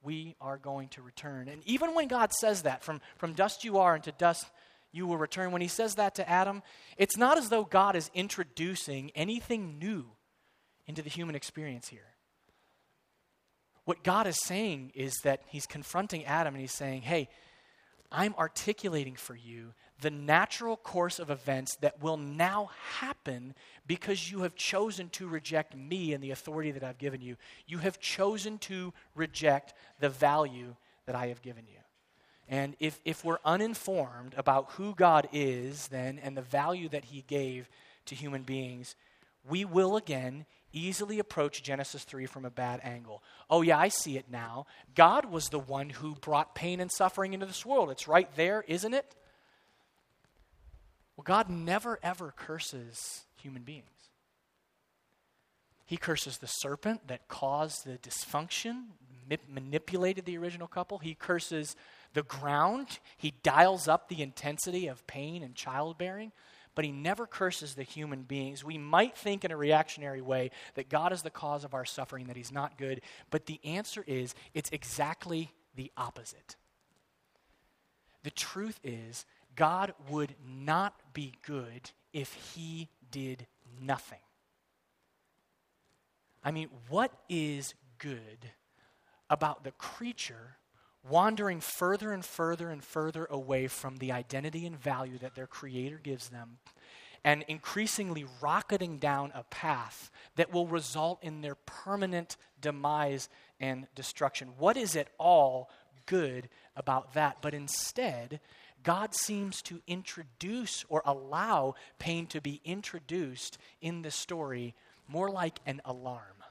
we 0.02 0.36
are 0.40 0.58
going 0.58 0.88
to 0.90 1.02
return. 1.02 1.48
And 1.48 1.62
even 1.66 1.94
when 1.94 2.06
God 2.06 2.32
says 2.32 2.62
that, 2.62 2.84
from, 2.84 3.00
from 3.16 3.32
dust 3.32 3.64
you 3.64 3.78
are 3.78 3.94
and 3.94 4.04
to 4.04 4.12
dust 4.12 4.46
you 4.92 5.06
will 5.06 5.16
return, 5.16 5.52
when 5.52 5.62
he 5.62 5.68
says 5.68 5.96
that 5.96 6.14
to 6.16 6.28
Adam, 6.28 6.62
it's 6.96 7.16
not 7.16 7.38
as 7.38 7.48
though 7.48 7.64
God 7.64 7.96
is 7.96 8.10
introducing 8.14 9.10
anything 9.14 9.78
new 9.78 10.06
into 10.86 11.02
the 11.02 11.10
human 11.10 11.34
experience 11.34 11.88
here. 11.88 12.14
What 13.84 14.04
God 14.04 14.26
is 14.26 14.38
saying 14.42 14.92
is 14.94 15.14
that 15.24 15.42
he's 15.46 15.66
confronting 15.66 16.24
Adam 16.24 16.54
and 16.54 16.60
he's 16.60 16.72
saying, 16.72 17.02
hey, 17.02 17.28
I'm 18.12 18.34
articulating 18.38 19.14
for 19.14 19.34
you 19.34 19.72
the 20.00 20.10
natural 20.10 20.76
course 20.76 21.18
of 21.18 21.30
events 21.30 21.76
that 21.76 22.02
will 22.02 22.16
now 22.16 22.70
happen 22.98 23.54
because 23.86 24.30
you 24.30 24.42
have 24.42 24.54
chosen 24.54 25.08
to 25.10 25.28
reject 25.28 25.76
me 25.76 26.12
and 26.12 26.22
the 26.22 26.30
authority 26.30 26.70
that 26.70 26.84
I've 26.84 26.98
given 26.98 27.20
you. 27.20 27.36
You 27.66 27.78
have 27.78 27.98
chosen 27.98 28.58
to 28.58 28.92
reject 29.14 29.74
the 29.98 30.08
value 30.08 30.76
that 31.06 31.14
I 31.14 31.28
have 31.28 31.42
given 31.42 31.64
you. 31.66 31.78
And 32.48 32.74
if, 32.80 33.00
if 33.04 33.24
we're 33.24 33.38
uninformed 33.44 34.34
about 34.36 34.72
who 34.72 34.94
God 34.94 35.28
is, 35.32 35.88
then, 35.88 36.18
and 36.18 36.36
the 36.36 36.42
value 36.42 36.88
that 36.88 37.06
He 37.06 37.24
gave 37.26 37.68
to 38.06 38.14
human 38.14 38.42
beings, 38.42 38.96
we 39.48 39.64
will 39.64 39.96
again 39.96 40.46
easily 40.72 41.18
approach 41.18 41.62
Genesis 41.62 42.04
3 42.04 42.26
from 42.26 42.44
a 42.44 42.50
bad 42.50 42.80
angle. 42.82 43.22
Oh, 43.48 43.62
yeah, 43.62 43.78
I 43.78 43.88
see 43.88 44.16
it 44.16 44.26
now. 44.30 44.66
God 44.94 45.26
was 45.26 45.48
the 45.48 45.58
one 45.58 45.90
who 45.90 46.14
brought 46.16 46.54
pain 46.54 46.80
and 46.80 46.90
suffering 46.90 47.34
into 47.34 47.46
this 47.46 47.66
world. 47.66 47.90
It's 47.90 48.08
right 48.08 48.28
there, 48.36 48.64
isn't 48.68 48.94
it? 48.94 49.14
Well, 51.20 51.36
God 51.36 51.50
never, 51.50 51.98
ever 52.02 52.32
curses 52.34 53.24
human 53.36 53.60
beings. 53.60 53.84
He 55.84 55.98
curses 55.98 56.38
the 56.38 56.46
serpent 56.46 57.08
that 57.08 57.28
caused 57.28 57.84
the 57.84 57.98
dysfunction, 57.98 58.84
manipulated 59.46 60.24
the 60.24 60.38
original 60.38 60.66
couple. 60.66 60.96
He 60.96 61.12
curses 61.14 61.76
the 62.14 62.22
ground. 62.22 63.00
He 63.18 63.34
dials 63.42 63.86
up 63.86 64.08
the 64.08 64.22
intensity 64.22 64.86
of 64.86 65.06
pain 65.06 65.42
and 65.42 65.54
childbearing 65.54 66.32
but 66.76 66.84
he 66.84 66.92
never 66.92 67.26
curses 67.26 67.74
the 67.74 67.82
human 67.82 68.22
beings. 68.22 68.64
We 68.64 68.78
might 68.78 69.16
think 69.16 69.44
in 69.44 69.50
a 69.50 69.56
reactionary 69.56 70.22
way 70.22 70.52
that 70.76 70.88
God 70.88 71.12
is 71.12 71.20
the 71.20 71.28
cause 71.28 71.64
of 71.64 71.74
our 71.74 71.84
suffering, 71.84 72.28
that 72.28 72.36
he's 72.36 72.52
not 72.52 72.78
good, 72.78 73.02
but 73.28 73.44
the 73.44 73.60
answer 73.64 74.04
is 74.06 74.36
it's 74.54 74.70
exactly 74.70 75.52
the 75.74 75.90
opposite. 75.96 76.56
The 78.22 78.30
truth 78.30 78.78
is, 78.84 79.26
God 79.60 79.92
would 80.08 80.36
not 80.42 80.94
be 81.12 81.34
good 81.44 81.90
if 82.14 82.32
he 82.32 82.88
did 83.10 83.46
nothing. 83.78 84.20
I 86.42 86.50
mean, 86.50 86.70
what 86.88 87.12
is 87.28 87.74
good 87.98 88.52
about 89.28 89.62
the 89.62 89.72
creature 89.72 90.56
wandering 91.06 91.60
further 91.60 92.10
and 92.10 92.24
further 92.24 92.70
and 92.70 92.82
further 92.82 93.26
away 93.26 93.66
from 93.66 93.98
the 93.98 94.12
identity 94.12 94.64
and 94.64 94.80
value 94.80 95.18
that 95.18 95.34
their 95.34 95.46
Creator 95.46 96.00
gives 96.02 96.30
them, 96.30 96.56
and 97.22 97.44
increasingly 97.46 98.24
rocketing 98.40 98.96
down 98.96 99.30
a 99.34 99.42
path 99.44 100.10
that 100.36 100.50
will 100.50 100.68
result 100.68 101.22
in 101.22 101.42
their 101.42 101.54
permanent 101.54 102.38
demise 102.62 103.28
and 103.60 103.86
destruction. 103.94 104.54
What 104.56 104.78
is 104.78 104.96
at 104.96 105.08
all 105.18 105.68
good 106.06 106.48
about 106.76 107.12
that? 107.12 107.42
But 107.42 107.52
instead, 107.52 108.40
God 108.82 109.14
seems 109.14 109.62
to 109.62 109.82
introduce 109.86 110.84
or 110.88 111.02
allow 111.04 111.74
pain 111.98 112.26
to 112.28 112.40
be 112.40 112.60
introduced 112.64 113.58
in 113.80 114.02
the 114.02 114.10
story 114.10 114.74
more 115.08 115.30
like 115.30 115.58
an 115.66 115.80
alarm. 115.84 116.44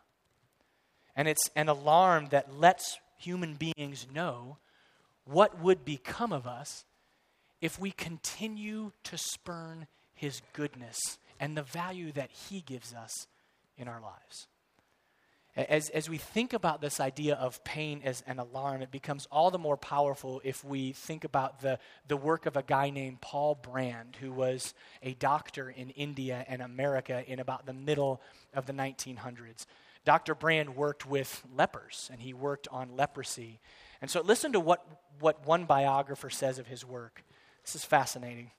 And 1.15 1.27
it's 1.27 1.49
an 1.55 1.69
alarm 1.69 2.27
that 2.29 2.53
lets 2.53 2.99
human 3.17 3.55
beings 3.55 4.07
know 4.13 4.57
what 5.25 5.59
would 5.59 5.85
become 5.85 6.31
of 6.31 6.47
us 6.47 6.85
if 7.61 7.79
we 7.79 7.91
continue 7.91 8.91
to 9.03 9.17
spurn 9.17 9.87
his 10.13 10.41
goodness 10.53 10.97
and 11.39 11.57
the 11.57 11.63
value 11.63 12.11
that 12.11 12.31
he 12.31 12.61
gives 12.61 12.93
us 12.93 13.27
in 13.77 13.87
our 13.87 14.01
lives. 14.01 14.47
As, 15.67 15.89
as 15.89 16.09
we 16.09 16.17
think 16.17 16.53
about 16.53 16.79
this 16.79 17.01
idea 17.01 17.35
of 17.35 17.61
pain 17.65 18.01
as 18.05 18.23
an 18.25 18.39
alarm, 18.39 18.81
it 18.81 18.91
becomes 18.91 19.27
all 19.29 19.51
the 19.51 19.59
more 19.59 19.75
powerful 19.75 20.39
if 20.45 20.63
we 20.63 20.93
think 20.93 21.25
about 21.25 21.59
the, 21.59 21.79
the 22.07 22.15
work 22.15 22.45
of 22.45 22.55
a 22.55 22.63
guy 22.63 22.91
named 22.91 23.19
Paul 23.19 23.55
Brand, 23.55 24.15
who 24.21 24.31
was 24.31 24.73
a 25.03 25.15
doctor 25.15 25.69
in 25.69 25.89
India 25.89 26.45
and 26.47 26.61
America 26.61 27.23
in 27.27 27.39
about 27.39 27.65
the 27.65 27.73
middle 27.73 28.21
of 28.53 28.67
the 28.67 28.73
1900s. 28.73 29.65
Dr. 30.05 30.33
Brand 30.33 30.77
worked 30.77 31.05
with 31.05 31.43
lepers, 31.53 32.09
and 32.09 32.21
he 32.21 32.33
worked 32.33 32.69
on 32.71 32.95
leprosy. 32.95 33.59
And 34.01 34.09
so 34.09 34.21
listen 34.21 34.53
to 34.53 34.61
what, 34.61 34.85
what 35.19 35.45
one 35.45 35.65
biographer 35.65 36.29
says 36.29 36.57
of 36.57 36.67
his 36.67 36.85
work. 36.85 37.21
This 37.65 37.75
is 37.75 37.83
fascinating. 37.83 38.51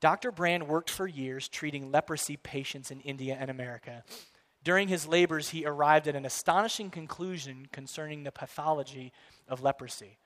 Dr. 0.00 0.30
Brand 0.30 0.68
worked 0.68 0.90
for 0.90 1.08
years 1.08 1.48
treating 1.48 1.90
leprosy 1.90 2.36
patients 2.36 2.92
in 2.92 3.00
India 3.00 3.36
and 3.38 3.50
America. 3.50 4.04
During 4.68 4.88
his 4.88 5.08
labors, 5.08 5.48
he 5.48 5.64
arrived 5.64 6.08
at 6.08 6.14
an 6.14 6.26
astonishing 6.26 6.90
conclusion 6.90 7.68
concerning 7.72 8.22
the 8.22 8.30
pathology 8.30 9.14
of 9.48 9.62
leprosy. 9.62 10.18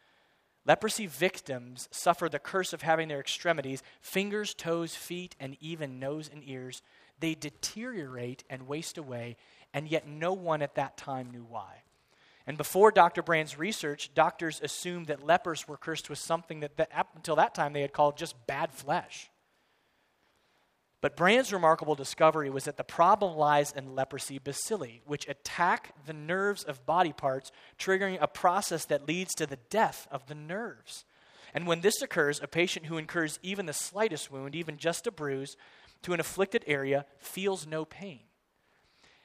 Leprosy 0.67 1.07
victims 1.07 1.89
suffer 1.93 2.29
the 2.29 2.41
curse 2.41 2.73
of 2.73 2.83
having 2.83 3.07
their 3.07 3.21
extremities, 3.21 3.85
fingers, 4.01 4.53
toes, 4.53 4.97
feet, 4.97 5.37
and 5.39 5.57
even 5.61 6.01
nose 6.01 6.29
and 6.29 6.43
ears. 6.45 6.83
They 7.21 7.37
deteriorate 7.37 8.43
and 8.51 8.67
waste 8.67 8.99
away, 8.99 9.37
and 9.73 9.87
yet 9.87 10.09
no 10.09 10.33
one 10.33 10.61
at 10.61 10.75
that 10.75 10.97
time 10.97 11.31
knew 11.31 11.47
why. 11.49 11.85
And 12.45 12.59
before 12.59 12.91
Dr. 12.91 13.23
Brand's 13.23 13.57
research, 13.57 14.11
doctors 14.13 14.61
assumed 14.61 15.07
that 15.07 15.25
lepers 15.25 15.69
were 15.69 15.77
cursed 15.77 16.11
with 16.11 16.19
something 16.19 16.59
that, 16.59 16.73
up 16.93 17.11
until 17.15 17.37
that 17.37 17.55
time 17.55 17.75
they 17.75 17.83
had 17.83 17.93
called 17.93 18.17
just 18.17 18.49
bad 18.49 18.73
flesh. 18.73 19.31
But 21.03 21.17
Brand's 21.17 21.53
remarkable 21.53 21.97
discovery 21.97 22.49
was 22.49 22.65
that 22.65 22.77
the 22.77 22.85
problem 22.85 23.37
lies 23.37 23.73
in 23.73 23.97
leprosy 23.97 24.39
bacilli, 24.39 25.01
which 25.05 25.29
attack 25.29 25.93
the 26.07 26.13
nerves 26.13 26.63
of 26.63 26.87
body 26.87 27.13
parts, 27.13 27.51
triggering 27.77 28.19
a 28.21 28.29
process 28.29 28.85
that 28.85 29.09
leads 29.09 29.35
to 29.35 29.47
the 29.47 29.59
death 29.69 30.07
of 30.13 30.29
the 30.29 30.37
nerves. 30.37 31.05
And 31.53 31.67
when 31.67 31.81
this 31.81 32.01
occurs, 32.03 32.41
a 32.41 32.47
patient 32.47 32.87
who 32.87 32.99
incurs 32.99 33.41
even 33.43 33.67
the 33.67 33.73
slightest 33.73 34.31
wound, 34.31 34.55
even 34.55 34.77
just 34.77 35.09
a 35.09 35.11
bruise, 35.11 35.57
to 36.03 36.13
an 36.13 36.21
afflicted 36.21 36.65
area 36.69 37.05
feels 37.19 37.67
no 37.67 37.85
pain. 37.85 38.21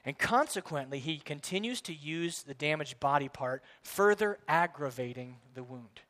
And 0.04 0.18
consequently, 0.18 0.98
he 0.98 1.20
continues 1.20 1.80
to 1.82 1.94
use 1.94 2.42
the 2.42 2.56
damaged 2.56 3.00
body 3.00 3.30
part, 3.30 3.64
further 3.84 4.40
aggravating 4.48 5.38
the 5.54 5.64
wound, 5.64 6.02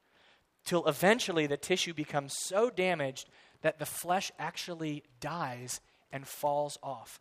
till 0.65 0.87
eventually 0.87 1.45
the 1.45 1.57
tissue 1.57 1.93
becomes 1.93 2.37
so 2.37 2.69
damaged 2.69 3.27
that 3.61 3.79
the 3.79 3.85
flesh 3.85 4.31
actually 4.37 5.03
dies 5.19 5.81
and 6.11 6.27
falls 6.27 6.77
off. 6.81 7.19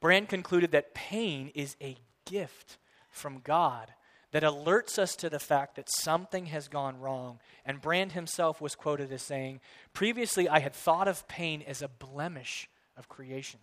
Brand 0.00 0.28
concluded 0.28 0.72
that 0.72 0.94
pain 0.94 1.50
is 1.54 1.76
a 1.80 1.96
gift 2.24 2.78
from 3.10 3.40
God 3.40 3.92
that 4.32 4.42
alerts 4.42 4.98
us 4.98 5.16
to 5.16 5.30
the 5.30 5.38
fact 5.38 5.76
that 5.76 5.88
something 5.88 6.46
has 6.46 6.68
gone 6.68 7.00
wrong. 7.00 7.38
And 7.64 7.80
Brand 7.80 8.12
himself 8.12 8.60
was 8.60 8.74
quoted 8.74 9.10
as 9.12 9.22
saying, 9.22 9.60
Previously, 9.94 10.48
I 10.48 10.58
had 10.58 10.74
thought 10.74 11.08
of 11.08 11.26
pain 11.28 11.62
as 11.66 11.80
a 11.80 11.88
blemish 11.88 12.68
of 12.96 13.08
creation. 13.08 13.60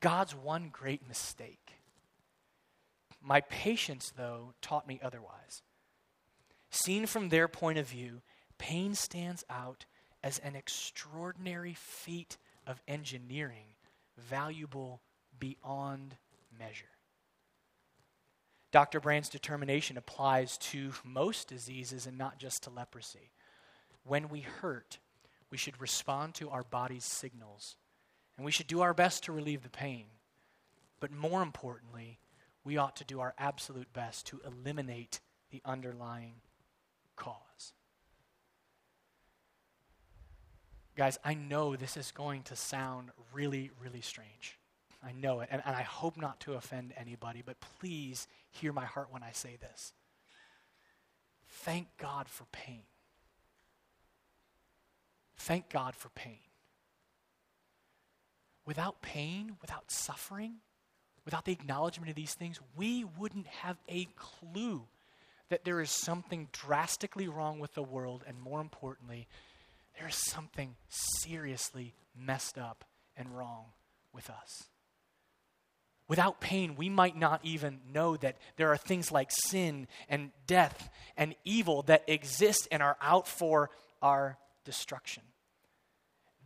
God's 0.00 0.34
one 0.34 0.68
great 0.72 1.08
mistake. 1.08 1.72
My 3.20 3.40
patients, 3.40 4.12
though, 4.16 4.52
taught 4.62 4.86
me 4.86 5.00
otherwise. 5.02 5.62
Seen 6.70 7.06
from 7.06 7.28
their 7.28 7.48
point 7.48 7.78
of 7.78 7.88
view, 7.88 8.20
pain 8.58 8.94
stands 8.94 9.44
out 9.50 9.86
as 10.28 10.38
an 10.40 10.54
extraordinary 10.54 11.72
feat 11.72 12.36
of 12.66 12.82
engineering, 12.86 13.64
valuable 14.18 15.00
beyond 15.38 16.16
measure. 16.58 16.84
Dr. 18.70 19.00
Brand's 19.00 19.30
determination 19.30 19.96
applies 19.96 20.58
to 20.58 20.92
most 21.02 21.48
diseases 21.48 22.06
and 22.06 22.18
not 22.18 22.38
just 22.38 22.64
to 22.64 22.70
leprosy. 22.70 23.30
When 24.04 24.28
we 24.28 24.40
hurt, 24.40 24.98
we 25.50 25.56
should 25.56 25.80
respond 25.80 26.34
to 26.34 26.50
our 26.50 26.62
body's 26.62 27.06
signals 27.06 27.76
and 28.36 28.44
we 28.44 28.52
should 28.52 28.66
do 28.66 28.82
our 28.82 28.92
best 28.92 29.24
to 29.24 29.32
relieve 29.32 29.62
the 29.62 29.70
pain. 29.70 30.04
But 31.00 31.10
more 31.10 31.40
importantly, 31.40 32.18
we 32.64 32.76
ought 32.76 32.96
to 32.96 33.04
do 33.06 33.20
our 33.20 33.32
absolute 33.38 33.94
best 33.94 34.26
to 34.26 34.42
eliminate 34.46 35.20
the 35.50 35.62
underlying 35.64 36.34
cause. 37.16 37.72
Guys, 40.98 41.16
I 41.24 41.34
know 41.34 41.76
this 41.76 41.96
is 41.96 42.10
going 42.10 42.42
to 42.42 42.56
sound 42.56 43.10
really, 43.32 43.70
really 43.80 44.00
strange. 44.00 44.58
I 45.00 45.12
know 45.12 45.38
it, 45.38 45.48
and, 45.48 45.62
and 45.64 45.76
I 45.76 45.82
hope 45.82 46.16
not 46.16 46.40
to 46.40 46.54
offend 46.54 46.92
anybody, 46.96 47.40
but 47.46 47.54
please 47.78 48.26
hear 48.50 48.72
my 48.72 48.84
heart 48.84 49.06
when 49.12 49.22
I 49.22 49.30
say 49.30 49.58
this. 49.60 49.92
Thank 51.46 51.86
God 51.98 52.28
for 52.28 52.46
pain. 52.50 52.82
Thank 55.36 55.68
God 55.68 55.94
for 55.94 56.08
pain. 56.08 56.40
Without 58.66 59.00
pain, 59.00 59.52
without 59.60 59.92
suffering, 59.92 60.54
without 61.24 61.44
the 61.44 61.52
acknowledgement 61.52 62.10
of 62.10 62.16
these 62.16 62.34
things, 62.34 62.58
we 62.76 63.04
wouldn't 63.04 63.46
have 63.46 63.76
a 63.88 64.08
clue 64.16 64.82
that 65.48 65.64
there 65.64 65.80
is 65.80 65.92
something 65.92 66.48
drastically 66.50 67.28
wrong 67.28 67.60
with 67.60 67.74
the 67.74 67.84
world, 67.84 68.24
and 68.26 68.36
more 68.40 68.60
importantly, 68.60 69.28
there 69.98 70.08
is 70.08 70.14
something 70.14 70.76
seriously 70.88 71.94
messed 72.16 72.58
up 72.58 72.84
and 73.16 73.36
wrong 73.36 73.66
with 74.12 74.30
us. 74.30 74.68
Without 76.08 76.40
pain, 76.40 76.74
we 76.76 76.88
might 76.88 77.16
not 77.16 77.40
even 77.44 77.80
know 77.92 78.16
that 78.16 78.38
there 78.56 78.72
are 78.72 78.76
things 78.76 79.12
like 79.12 79.30
sin 79.30 79.86
and 80.08 80.30
death 80.46 80.88
and 81.16 81.34
evil 81.44 81.82
that 81.82 82.04
exist 82.06 82.66
and 82.70 82.82
are 82.82 82.96
out 83.02 83.28
for 83.28 83.70
our 84.00 84.38
destruction. 84.64 85.22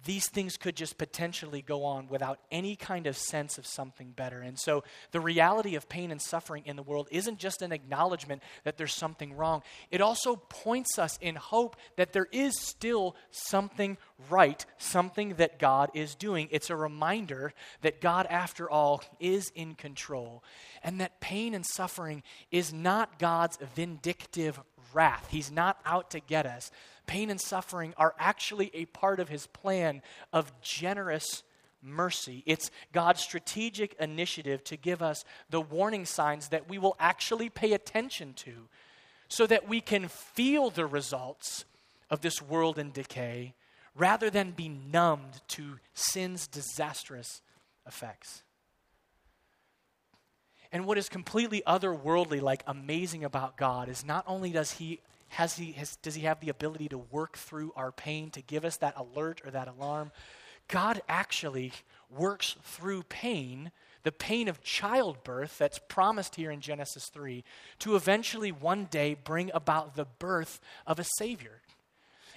These 0.05 0.28
things 0.28 0.57
could 0.57 0.76
just 0.76 0.98
potentially 0.98 1.62
go 1.62 1.84
on 1.84 2.09
without 2.09 2.38
any 2.50 2.76
kind 2.76 3.07
of 3.07 3.16
sense 3.16 3.59
of 3.59 3.66
something 3.66 4.11
better. 4.11 4.40
And 4.40 4.59
so 4.59 4.84
the 5.11 5.20
reality 5.20 5.74
of 5.74 5.88
pain 5.88 6.11
and 6.11 6.20
suffering 6.20 6.64
in 6.66 6.76
the 6.76 6.82
world 6.82 7.09
isn't 7.11 7.38
just 7.38 7.62
an 7.62 7.72
acknowledgement 7.72 8.42
that 8.64 8.76
there's 8.76 8.94
something 8.94 9.34
wrong, 9.34 9.62
it 9.90 10.00
also 10.00 10.36
points 10.36 10.98
us 10.98 11.18
in 11.20 11.36
hope 11.36 11.76
that 11.96 12.12
there 12.12 12.28
is 12.32 12.59
still 12.59 13.16
something 13.30 13.96
right, 14.30 14.64
something 14.78 15.34
that 15.34 15.59
God 15.59 15.90
is 15.94 16.14
doing. 16.14 16.48
It's 16.50 16.70
a 16.70 16.76
reminder 16.76 17.53
that 17.82 18.00
God, 18.00 18.26
after 18.28 18.70
all, 18.70 19.03
is 19.20 19.53
in 19.55 19.74
control 19.74 20.42
and 20.82 21.00
that 21.00 21.20
pain 21.20 21.55
and 21.55 21.64
suffering 21.64 22.22
is 22.50 22.72
not 22.72 23.18
God's 23.18 23.59
vindictive 23.74 24.61
wrath. 24.92 25.28
He's 25.30 25.50
not 25.50 25.78
out 25.84 26.11
to 26.11 26.20
get 26.20 26.46
us 26.46 26.70
pain 27.07 27.30
and 27.30 27.40
suffering 27.40 27.94
are 27.96 28.14
actually 28.18 28.70
a 28.74 28.86
part 28.86 29.20
of 29.20 29.28
his 29.28 29.46
plan 29.46 30.03
of 30.32 30.53
generous 30.61 31.42
mercy. 31.82 32.42
It's 32.46 32.70
God's 32.92 33.20
strategic 33.20 33.94
initiative 33.94 34.62
to 34.64 34.76
give 34.76 35.03
us 35.03 35.24
the 35.50 35.61
warning 35.61 36.07
signs 36.07 36.48
that 36.48 36.68
we 36.68 36.78
will 36.78 36.96
actually 37.00 37.48
pay 37.48 37.72
attention 37.72 38.34
to 38.34 38.68
so 39.28 39.46
that 39.46 39.68
we 39.68 39.80
can 39.80 40.09
feel 40.09 40.70
the 40.70 40.86
results 40.86 41.64
of 42.11 42.20
this 42.20 42.40
world 42.40 42.78
in 42.78 42.92
decay 42.92 43.55
rather 43.94 44.30
than 44.30 44.53
be 44.53 44.68
numbed 44.68 45.40
to 45.48 45.78
sin's 45.94 46.46
disastrous 46.46 47.42
effects. 47.86 48.42
And 50.70 50.86
what 50.86 50.96
is 50.96 51.11
completely 51.11 51.62
otherworldly, 51.66 52.40
like 52.40 52.62
amazing 52.66 53.24
about 53.24 53.59
God, 53.59 53.88
is 53.88 54.05
not 54.05 54.24
only 54.26 54.50
does 54.50 54.72
He 54.72 55.00
has 55.33 55.57
he, 55.57 55.72
has, 55.72 55.97
does 55.97 56.14
he 56.14 56.22
have 56.22 56.41
the 56.41 56.51
ability 56.51 56.89
to 56.89 56.99
work 56.99 57.39
through 57.39 57.72
our 57.74 57.91
pain, 57.91 58.30
to 58.33 58.43
give 58.43 58.66
us 58.66 58.76
that 58.76 58.95
alert 58.99 59.41
or 59.45 59.51
that 59.51 59.66
alarm? 59.66 60.12
God 60.68 61.01
actually 61.09 61.72
works 62.11 62.55
through 62.62 63.05
pain, 63.05 63.70
the 64.03 64.12
pain 64.12 64.47
of 64.47 64.62
childbirth 64.62 65.57
that's 65.57 65.80
promised 65.89 66.37
here 66.37 66.51
in 66.51 66.61
Genesis 66.61 67.07
3, 67.07 67.45
to 67.78 67.97
eventually 67.97 68.53
one 68.53 68.85
day 68.91 69.14
bring 69.14 69.51
about 69.55 69.97
the 69.97 70.05
birth 70.05 70.61
of 70.87 70.99
a 70.99 71.05
Savior. 71.16 71.62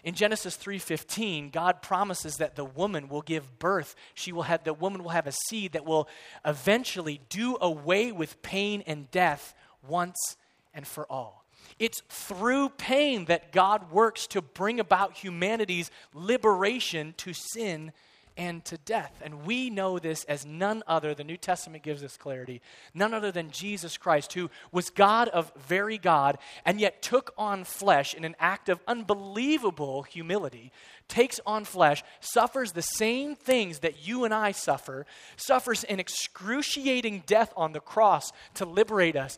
In 0.05 0.15
Genesis 0.15 0.55
3:15, 0.55 1.49
God 1.49 1.81
promises 1.81 2.37
that 2.37 2.55
the 2.55 2.63
woman 2.63 3.09
will 3.09 3.23
give 3.23 3.59
birth. 3.59 3.95
She 4.13 4.31
will 4.31 4.43
have 4.43 4.63
the 4.63 4.73
woman 4.73 5.03
will 5.03 5.09
have 5.09 5.27
a 5.27 5.33
seed 5.49 5.73
that 5.73 5.83
will 5.83 6.07
eventually 6.45 7.19
do 7.27 7.57
away 7.59 8.13
with 8.13 8.41
pain 8.41 8.83
and 8.87 9.11
death 9.11 9.53
once 9.85 10.37
and 10.73 10.87
for 10.87 11.11
all. 11.11 11.44
It's 11.77 12.01
through 12.07 12.69
pain 12.69 13.25
that 13.25 13.51
God 13.51 13.91
works 13.91 14.27
to 14.27 14.41
bring 14.41 14.79
about 14.79 15.17
humanity's 15.17 15.91
liberation 16.13 17.13
to 17.17 17.33
sin 17.33 17.91
and 18.37 18.63
to 18.65 18.77
death. 18.77 19.21
And 19.23 19.45
we 19.45 19.69
know 19.69 19.97
this 19.97 20.23
as 20.25 20.45
none 20.45 20.83
other, 20.87 21.13
the 21.13 21.23
New 21.23 21.37
Testament 21.37 21.83
gives 21.83 22.03
us 22.03 22.17
clarity, 22.17 22.61
none 22.93 23.13
other 23.13 23.31
than 23.31 23.51
Jesus 23.51 23.97
Christ, 23.97 24.33
who 24.33 24.49
was 24.71 24.89
God 24.89 25.29
of 25.29 25.51
very 25.55 25.97
God 25.97 26.37
and 26.65 26.79
yet 26.79 27.01
took 27.01 27.33
on 27.37 27.63
flesh 27.63 28.13
in 28.13 28.25
an 28.25 28.35
act 28.39 28.67
of 28.67 28.81
unbelievable 28.87 30.03
humility, 30.03 30.71
takes 31.07 31.39
on 31.45 31.63
flesh, 31.63 32.03
suffers 32.19 32.73
the 32.73 32.81
same 32.81 33.35
things 33.35 33.79
that 33.79 34.05
you 34.05 34.25
and 34.25 34.33
I 34.33 34.51
suffer, 34.51 35.05
suffers 35.37 35.83
an 35.85 35.99
excruciating 35.99 37.23
death 37.25 37.53
on 37.55 37.71
the 37.71 37.79
cross 37.79 38.31
to 38.55 38.65
liberate 38.65 39.15
us 39.15 39.37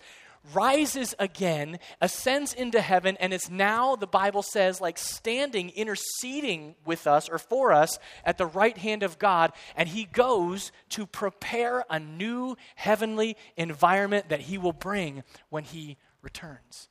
rises 0.53 1.15
again, 1.19 1.79
ascends 2.01 2.53
into 2.53 2.81
heaven, 2.81 3.17
and 3.19 3.33
is 3.33 3.49
now, 3.49 3.95
the 3.95 4.07
Bible 4.07 4.43
says, 4.43 4.81
like 4.81 4.97
standing, 4.97 5.69
interceding 5.71 6.75
with 6.85 7.07
us 7.07 7.29
or 7.29 7.37
for 7.37 7.73
us 7.73 7.97
at 8.25 8.37
the 8.37 8.45
right 8.45 8.77
hand 8.77 9.03
of 9.03 9.19
God. 9.19 9.53
And 9.75 9.89
he 9.89 10.05
goes 10.05 10.71
to 10.89 11.05
prepare 11.05 11.83
a 11.89 11.99
new 11.99 12.55
heavenly 12.75 13.37
environment 13.55 14.29
that 14.29 14.41
he 14.41 14.57
will 14.57 14.73
bring 14.73 15.23
when 15.49 15.63
he 15.63 15.97
returns. 16.21 16.89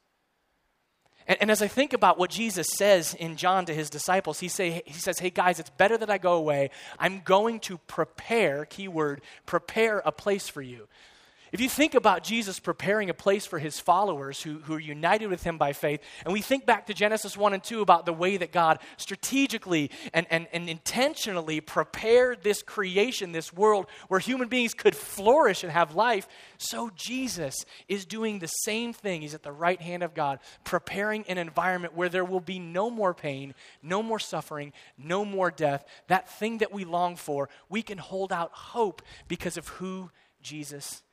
And, 1.29 1.39
and, 1.41 1.51
as 1.51 1.61
I 1.61 1.67
think 1.67 1.93
about 1.93 2.19
what 2.19 2.31
Jesus 2.31 2.69
says 2.69 3.13
in 3.15 3.37
John 3.37 3.67
to 3.67 3.75
his 3.75 3.91
disciples, 3.91 4.39
he, 4.39 4.49
say, 4.49 4.83
he 4.87 4.93
says, 4.93 5.19
Hey 5.19 5.31
guys, 5.31 5.59
it's 5.59 5.71
better 5.71 5.99
that 5.99 6.09
I 6.11 6.19
go 6.19 6.35
away. 6.35 6.71
I'm 6.99 7.21
going 7.25 7.59
to 7.61 7.79
prepare, 7.79 8.65
keyword, 8.65 9.23
prepare 9.45 10.03
a 10.05 10.13
place 10.13 10.49
for 10.49 10.63
you. 10.63 10.87
If 11.53 11.61
you 11.61 11.69
think 11.69 11.95
about 11.95 12.25
Jesus 12.25 12.59
preparing 12.59 13.09
a 13.09 13.15
place 13.15 13.47
for 13.47 13.61
his 13.61 13.79
followers 13.79 14.43
who, 14.43 14.59
who 14.59 14.75
are 14.75 14.81
united 14.81 15.29
with 15.29 15.45
him 15.45 15.59
by 15.59 15.73
faith, 15.73 16.01
and 16.25 16.33
we 16.33 16.41
think 16.41 16.67
back 16.67 16.87
to 16.87 16.95
Genesis 16.95 17.37
1 17.37 17.55
and 17.55 17.63
2 17.63 17.83
about 17.83 18.05
the 18.05 18.13
way 18.13 18.37
that 18.37 18.51
God 18.51 18.81
strategically 18.97 19.93
and, 20.13 20.27
and, 20.29 20.49
and 20.53 20.69
intentionally 20.69 21.61
prepared 21.61 22.43
this 22.43 22.63
creation, 22.63 23.31
this 23.31 23.53
world 23.53 23.87
where 24.09 24.19
human 24.19 24.49
beings 24.49 24.75
could 24.75 24.97
flourish 24.97 25.63
and 25.63 25.71
have 25.71 25.95
life, 25.95 26.27
so 26.59 26.91
Jesus 26.97 27.65
is 27.87 28.05
doing 28.05 28.41
the 28.41 28.49
same 28.49 28.93
thing. 28.93 29.23
He's 29.23 29.35
at 29.35 29.45
the 29.45 29.53
right 29.53 29.81
hand 29.81 30.03
of 30.03 30.15
God, 30.15 30.41
preparing 30.65 31.25
an 31.29 31.39
environment 31.39 31.95
where 31.95 32.09
there 32.09 32.25
will 32.25 32.41
be 32.41 32.59
no 32.59 32.91
more 32.91 33.15
pain, 33.15 33.55
no 33.83 34.03
more 34.03 34.19
suffering, 34.19 34.73
no 34.99 35.25
more 35.25 35.53
death. 35.53 35.85
That 36.09 36.29
thing 36.29 36.59
that 36.59 36.73
we 36.73 36.85
long 36.85 37.15
for, 37.15 37.49
we 37.69 37.83
can 37.83 37.99
hold 37.99 38.33
out 38.33 38.51
hope 38.53 39.01
because 39.29 39.57
of 39.57 39.69
who 39.69 40.11
Jesus 40.43 41.03
is. 41.03 41.06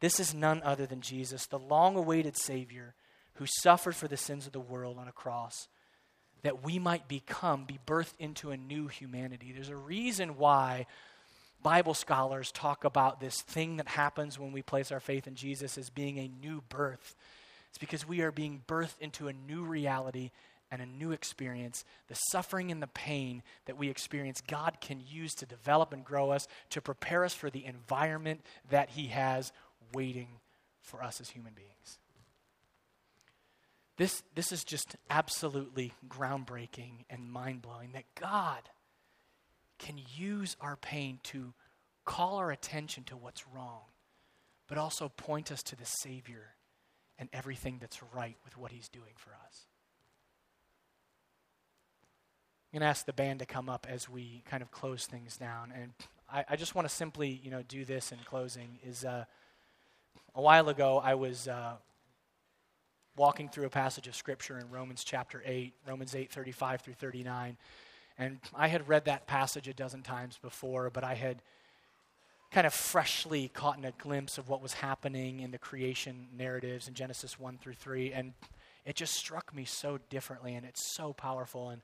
This 0.00 0.20
is 0.20 0.34
none 0.34 0.62
other 0.62 0.86
than 0.86 1.00
Jesus, 1.00 1.46
the 1.46 1.58
long 1.58 1.96
awaited 1.96 2.36
Savior 2.36 2.94
who 3.34 3.46
suffered 3.46 3.94
for 3.94 4.08
the 4.08 4.16
sins 4.16 4.46
of 4.46 4.52
the 4.52 4.60
world 4.60 4.98
on 4.98 5.08
a 5.08 5.12
cross 5.12 5.68
that 6.42 6.62
we 6.62 6.78
might 6.78 7.08
become, 7.08 7.64
be 7.64 7.78
birthed 7.86 8.14
into 8.18 8.50
a 8.50 8.56
new 8.56 8.88
humanity. 8.88 9.52
There's 9.52 9.68
a 9.68 9.76
reason 9.76 10.36
why 10.36 10.86
Bible 11.62 11.94
scholars 11.94 12.52
talk 12.52 12.84
about 12.84 13.20
this 13.20 13.40
thing 13.42 13.78
that 13.78 13.88
happens 13.88 14.38
when 14.38 14.52
we 14.52 14.62
place 14.62 14.92
our 14.92 15.00
faith 15.00 15.26
in 15.26 15.34
Jesus 15.34 15.76
as 15.76 15.90
being 15.90 16.18
a 16.18 16.28
new 16.28 16.62
birth. 16.68 17.16
It's 17.70 17.78
because 17.78 18.06
we 18.06 18.20
are 18.20 18.30
being 18.30 18.62
birthed 18.66 19.00
into 19.00 19.28
a 19.28 19.32
new 19.32 19.64
reality 19.64 20.30
and 20.70 20.82
a 20.82 20.86
new 20.86 21.12
experience, 21.12 21.84
the 22.08 22.14
suffering 22.14 22.70
and 22.70 22.82
the 22.82 22.88
pain 22.88 23.42
that 23.66 23.76
we 23.76 23.88
experience, 23.88 24.40
God 24.40 24.78
can 24.80 25.00
use 25.06 25.34
to 25.34 25.46
develop 25.46 25.92
and 25.92 26.04
grow 26.04 26.30
us, 26.30 26.48
to 26.70 26.80
prepare 26.80 27.24
us 27.24 27.34
for 27.34 27.50
the 27.50 27.64
environment 27.64 28.40
that 28.70 28.90
He 28.90 29.06
has 29.08 29.52
waiting 29.94 30.28
for 30.80 31.02
us 31.02 31.20
as 31.20 31.30
human 31.30 31.52
beings. 31.54 31.98
This, 33.96 34.22
this 34.34 34.52
is 34.52 34.64
just 34.64 34.96
absolutely 35.08 35.92
groundbreaking 36.08 37.04
and 37.08 37.32
mind 37.32 37.62
blowing 37.62 37.92
that 37.92 38.04
God 38.14 38.60
can 39.78 40.00
use 40.16 40.56
our 40.60 40.76
pain 40.76 41.20
to 41.24 41.54
call 42.04 42.36
our 42.36 42.50
attention 42.50 43.04
to 43.04 43.16
what's 43.16 43.46
wrong, 43.48 43.82
but 44.68 44.78
also 44.78 45.08
point 45.08 45.50
us 45.50 45.62
to 45.64 45.76
the 45.76 45.86
Savior 45.86 46.54
and 47.18 47.28
everything 47.32 47.78
that's 47.80 48.02
right 48.14 48.36
with 48.44 48.58
what 48.58 48.72
He's 48.72 48.88
doing 48.88 49.14
for 49.16 49.30
us. 49.46 49.66
I'm 52.72 52.80
going 52.80 52.86
to 52.86 52.90
ask 52.90 53.06
the 53.06 53.12
band 53.12 53.38
to 53.38 53.46
come 53.46 53.68
up 53.68 53.86
as 53.88 54.08
we 54.08 54.42
kind 54.44 54.62
of 54.62 54.70
close 54.70 55.06
things 55.06 55.36
down. 55.36 55.72
And 55.74 55.92
I, 56.30 56.44
I 56.50 56.56
just 56.56 56.74
want 56.74 56.88
to 56.88 56.92
simply, 56.94 57.40
you 57.42 57.50
know, 57.50 57.62
do 57.62 57.84
this 57.84 58.10
in 58.10 58.18
closing. 58.24 58.78
Is 58.84 59.04
uh, 59.04 59.24
a 60.34 60.42
while 60.42 60.68
ago 60.68 61.00
I 61.02 61.14
was 61.14 61.46
uh, 61.46 61.74
walking 63.16 63.48
through 63.48 63.66
a 63.66 63.70
passage 63.70 64.08
of 64.08 64.16
scripture 64.16 64.58
in 64.58 64.68
Romans 64.68 65.04
chapter 65.04 65.42
eight, 65.46 65.74
Romans 65.86 66.14
eight 66.16 66.32
thirty 66.32 66.50
five 66.50 66.80
through 66.80 66.94
thirty 66.94 67.22
nine, 67.22 67.56
and 68.18 68.40
I 68.52 68.66
had 68.66 68.88
read 68.88 69.04
that 69.04 69.28
passage 69.28 69.68
a 69.68 69.72
dozen 69.72 70.02
times 70.02 70.38
before, 70.42 70.90
but 70.90 71.04
I 71.04 71.14
had 71.14 71.42
kind 72.50 72.66
of 72.66 72.74
freshly 72.74 73.48
caught 73.48 73.78
in 73.78 73.84
a 73.84 73.92
glimpse 73.92 74.38
of 74.38 74.48
what 74.48 74.60
was 74.60 74.74
happening 74.74 75.40
in 75.40 75.52
the 75.52 75.58
creation 75.58 76.26
narratives 76.36 76.88
in 76.88 76.94
Genesis 76.94 77.38
one 77.38 77.58
through 77.58 77.74
three, 77.74 78.12
and 78.12 78.34
it 78.84 78.96
just 78.96 79.14
struck 79.14 79.54
me 79.54 79.64
so 79.64 79.98
differently, 80.10 80.56
and 80.56 80.66
it's 80.66 80.82
so 80.82 81.12
powerful 81.12 81.70
and 81.70 81.80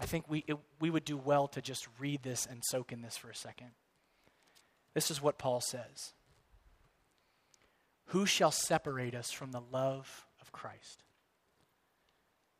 I 0.00 0.06
think 0.06 0.24
we, 0.28 0.44
it, 0.46 0.56
we 0.80 0.88
would 0.88 1.04
do 1.04 1.18
well 1.18 1.46
to 1.48 1.60
just 1.60 1.86
read 1.98 2.22
this 2.22 2.46
and 2.46 2.62
soak 2.64 2.90
in 2.90 3.02
this 3.02 3.18
for 3.18 3.30
a 3.30 3.34
second. 3.34 3.72
This 4.94 5.10
is 5.10 5.20
what 5.22 5.38
Paul 5.38 5.60
says 5.60 6.14
Who 8.06 8.24
shall 8.24 8.50
separate 8.50 9.14
us 9.14 9.30
from 9.30 9.52
the 9.52 9.60
love 9.70 10.26
of 10.40 10.52
Christ? 10.52 11.04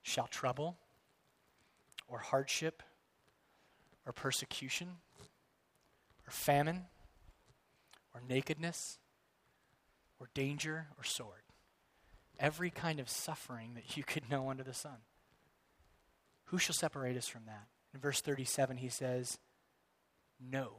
Shall 0.03 0.27
trouble, 0.27 0.77
or 2.09 2.19
hardship, 2.19 2.83
or 4.07 4.13
persecution, 4.13 4.89
or 6.27 6.31
famine, 6.31 6.85
or 8.15 8.23
nakedness, 8.29 8.99
or 10.19 10.29
danger, 10.35 10.89
or 10.99 11.05
sword? 11.05 11.43
Every 12.39 12.71
kind 12.71 13.01
of 13.01 13.09
suffering 13.09 13.73
that 13.75 13.97
you 13.97 14.05
could 14.05 14.31
know 14.31 14.51
under 14.51 14.63
the 14.63 14.75
sun. 14.75 14.99
Who 16.51 16.59
shall 16.59 16.75
separate 16.75 17.17
us 17.17 17.27
from 17.27 17.43
that? 17.47 17.67
In 17.95 18.01
verse 18.01 18.21
37, 18.21 18.77
he 18.77 18.89
says, 18.89 19.39
No. 20.41 20.73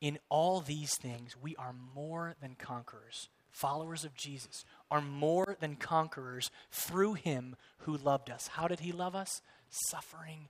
In 0.00 0.18
all 0.28 0.60
these 0.60 0.94
things, 0.96 1.36
we 1.40 1.56
are 1.56 1.74
more 1.94 2.34
than 2.40 2.54
conquerors 2.54 3.28
followers 3.50 4.04
of 4.04 4.14
Jesus, 4.14 4.64
are 4.90 5.00
more 5.00 5.56
than 5.60 5.76
conquerors 5.76 6.50
through 6.70 7.14
him 7.14 7.56
who 7.78 7.96
loved 7.96 8.30
us. 8.30 8.48
How 8.48 8.68
did 8.68 8.80
he 8.80 8.92
love 8.92 9.14
us? 9.14 9.42
Suffering 9.68 10.48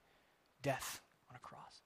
death 0.61 1.01
on 1.29 1.35
a 1.35 1.39
cross. 1.39 1.81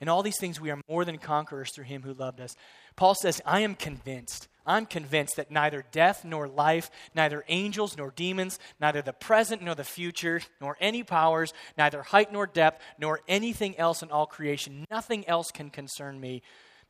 In 0.00 0.08
all 0.08 0.22
these 0.22 0.38
things, 0.38 0.60
we 0.60 0.70
are 0.70 0.80
more 0.88 1.04
than 1.04 1.18
conquerors 1.18 1.70
through 1.74 1.84
him 1.84 2.02
who 2.02 2.12
loved 2.12 2.40
us. 2.40 2.54
Paul 2.96 3.14
says, 3.14 3.40
I 3.46 3.60
am 3.60 3.74
convinced. 3.74 4.48
I'm 4.66 4.86
convinced 4.86 5.36
that 5.36 5.50
neither 5.50 5.84
death 5.92 6.24
nor 6.24 6.48
life, 6.48 6.90
neither 7.14 7.44
angels 7.48 7.96
nor 7.96 8.10
demons, 8.10 8.58
neither 8.80 9.00
the 9.00 9.12
present 9.12 9.62
nor 9.62 9.74
the 9.74 9.84
future, 9.84 10.40
nor 10.60 10.76
any 10.80 11.02
powers, 11.02 11.52
neither 11.78 12.02
height 12.02 12.32
nor 12.32 12.46
depth, 12.46 12.82
nor 12.98 13.20
anything 13.28 13.78
else 13.78 14.02
in 14.02 14.10
all 14.10 14.26
creation, 14.26 14.84
nothing 14.90 15.26
else 15.28 15.50
can 15.50 15.70
concern 15.70 16.20
me, 16.20 16.42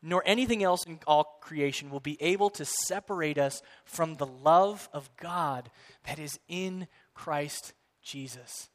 nor 0.03 0.23
anything 0.25 0.63
else 0.63 0.85
in 0.85 0.99
all 1.07 1.39
creation 1.41 1.91
will 1.91 2.01
be 2.01 2.17
able 2.23 2.51
to 2.51 2.65
separate 2.65 3.39
us 3.39 3.61
from 3.85 4.15
the 4.15 4.27
love 4.27 4.89
of 4.93 5.11
God 5.17 5.71
that 6.05 6.19
is 6.19 6.39
in 6.49 6.89
Christ 7.15 7.75
Jesus 8.03 8.69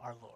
our 0.00 0.14
Lord. 0.20 0.34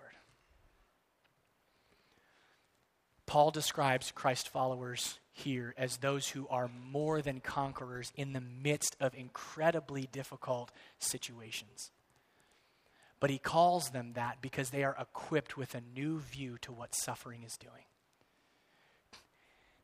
Paul 3.27 3.51
describes 3.51 4.13
Christ 4.13 4.49
followers 4.49 5.19
here 5.37 5.75
as 5.77 5.99
those 5.99 6.29
who 6.29 6.49
are 6.49 6.71
more 6.91 7.21
than 7.21 7.41
conquerors 7.41 8.11
in 8.17 8.33
the 8.33 8.41
midst 8.41 8.97
of 9.01 9.15
incredibly 9.15 10.09
difficult 10.11 10.73
situations. 10.99 11.91
But 13.21 13.29
he 13.29 13.39
calls 13.39 13.91
them 13.91 14.13
that 14.15 14.41
because 14.41 14.71
they 14.71 14.83
are 14.83 14.97
equipped 14.99 15.57
with 15.57 15.75
a 15.75 15.83
new 15.95 16.21
view 16.21 16.57
to 16.63 16.73
what 16.73 16.95
suffering 16.95 17.43
is 17.45 17.57
doing. 17.59 17.85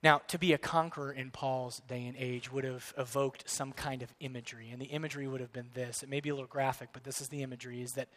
Now, 0.02 0.22
to 0.28 0.38
be 0.38 0.54
a 0.54 0.58
conqueror 0.58 1.12
in 1.12 1.30
Paul's 1.30 1.82
day 1.86 2.06
and 2.06 2.16
age 2.18 2.50
would 2.50 2.64
have 2.64 2.94
evoked 2.96 3.48
some 3.48 3.72
kind 3.72 4.02
of 4.02 4.12
imagery. 4.20 4.70
And 4.72 4.80
the 4.80 4.86
imagery 4.86 5.28
would 5.28 5.42
have 5.42 5.52
been 5.52 5.68
this. 5.74 6.02
It 6.02 6.08
may 6.08 6.20
be 6.20 6.30
a 6.30 6.34
little 6.34 6.48
graphic, 6.48 6.88
but 6.94 7.04
this 7.04 7.20
is 7.20 7.28
the 7.28 7.42
imagery 7.42 7.82
is 7.82 7.92
that 7.92 8.08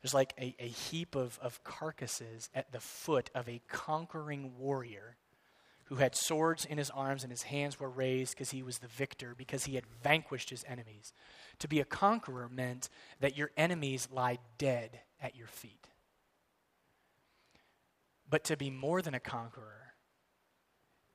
there's 0.00 0.14
like 0.14 0.32
a, 0.38 0.56
a 0.58 0.66
heap 0.66 1.14
of, 1.14 1.38
of 1.42 1.62
carcasses 1.64 2.48
at 2.54 2.72
the 2.72 2.80
foot 2.80 3.30
of 3.34 3.46
a 3.46 3.60
conquering 3.68 4.52
warrior 4.58 5.16
who 5.92 5.98
had 5.98 6.14
swords 6.14 6.64
in 6.64 6.78
his 6.78 6.88
arms 6.88 7.22
and 7.22 7.30
his 7.30 7.42
hands 7.42 7.78
were 7.78 7.90
raised 7.90 8.32
because 8.32 8.50
he 8.50 8.62
was 8.62 8.78
the 8.78 8.88
victor, 8.88 9.34
because 9.36 9.64
he 9.64 9.74
had 9.74 9.84
vanquished 10.02 10.48
his 10.48 10.64
enemies. 10.66 11.12
To 11.58 11.68
be 11.68 11.80
a 11.80 11.84
conqueror 11.84 12.48
meant 12.48 12.88
that 13.20 13.36
your 13.36 13.50
enemies 13.58 14.08
lie 14.10 14.38
dead 14.56 15.00
at 15.20 15.36
your 15.36 15.48
feet. 15.48 15.88
But 18.26 18.44
to 18.44 18.56
be 18.56 18.70
more 18.70 19.02
than 19.02 19.12
a 19.12 19.20
conqueror, 19.20 19.92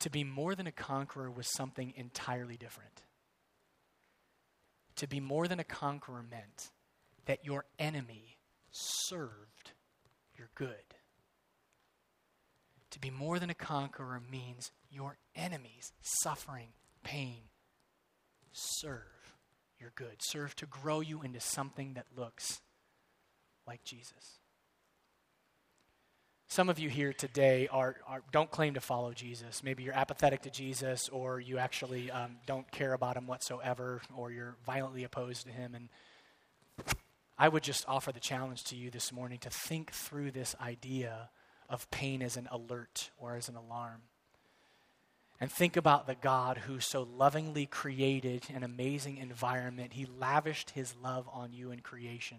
to 0.02 0.12
be 0.12 0.24
more 0.24 0.54
than 0.54 0.68
a 0.68 0.72
conqueror 0.72 1.32
was 1.32 1.52
something 1.52 1.92
entirely 1.96 2.56
different. 2.56 3.02
To 4.98 5.08
be 5.08 5.20
more 5.20 5.48
than 5.48 5.60
a 5.60 5.64
conqueror 5.64 6.24
meant 6.30 6.70
that 7.26 7.44
your 7.44 7.66
enemy 7.80 8.38
served 8.70 9.72
your 10.38 10.50
good. 10.54 10.97
To 12.98 13.02
be 13.02 13.12
more 13.12 13.38
than 13.38 13.52
a 13.52 13.54
conqueror 13.54 14.20
means 14.32 14.72
your 14.90 15.18
enemies, 15.36 15.94
suffering, 16.02 16.70
pain, 17.04 17.42
serve 18.52 19.36
your 19.80 19.92
good. 19.94 20.16
Serve 20.18 20.56
to 20.56 20.66
grow 20.66 21.02
you 21.02 21.22
into 21.22 21.40
something 21.40 21.94
that 21.94 22.08
looks 22.16 22.60
like 23.68 23.84
Jesus. 23.84 24.40
Some 26.48 26.70
of 26.70 26.80
you 26.80 26.90
here 26.90 27.14
today 27.14 27.68
are, 27.68 27.98
are, 28.08 28.24
don't 28.32 28.50
claim 28.50 28.74
to 28.74 28.82
follow 28.82 29.14
Jesus. 29.14 29.64
Maybe 29.64 29.84
you're 29.84 29.94
apathetic 29.94 30.42
to 30.42 30.50
Jesus, 30.50 31.08
or 31.10 31.40
you 31.40 31.60
actually 31.60 32.10
um, 32.10 32.38
don't 32.48 32.72
care 32.72 32.94
about 32.94 33.16
him 33.16 33.28
whatsoever, 33.28 34.02
or 34.16 34.32
you're 34.32 34.56
violently 34.66 35.04
opposed 35.04 35.46
to 35.46 35.52
him. 35.52 35.76
And 35.76 35.90
I 37.38 37.48
would 37.48 37.62
just 37.62 37.86
offer 37.88 38.12
the 38.12 38.20
challenge 38.20 38.64
to 38.64 38.76
you 38.76 38.90
this 38.90 39.12
morning 39.12 39.38
to 39.42 39.52
think 39.52 39.92
through 39.92 40.32
this 40.32 40.56
idea 40.60 41.30
of 41.70 41.90
pain 41.92 42.22
as 42.22 42.38
an 42.38 42.48
alert 42.52 43.12
or 43.18 43.36
as 43.36 43.50
an 43.50 43.56
alarm. 43.56 44.02
And 45.40 45.52
think 45.52 45.78
about 45.78 46.08
the 46.08 46.16
God 46.16 46.60
who 46.60 46.80
so 46.80 47.08
lovingly 47.16 47.68
created 47.68 48.44
an 48.54 48.64
amazing 48.64 49.18
environment. 49.18 49.94
He 49.94 50.08
lavished 50.20 50.72
his 50.72 50.96
love 51.02 51.30
on 51.32 51.54
you 51.54 51.72
in 51.72 51.82
creation. 51.82 52.38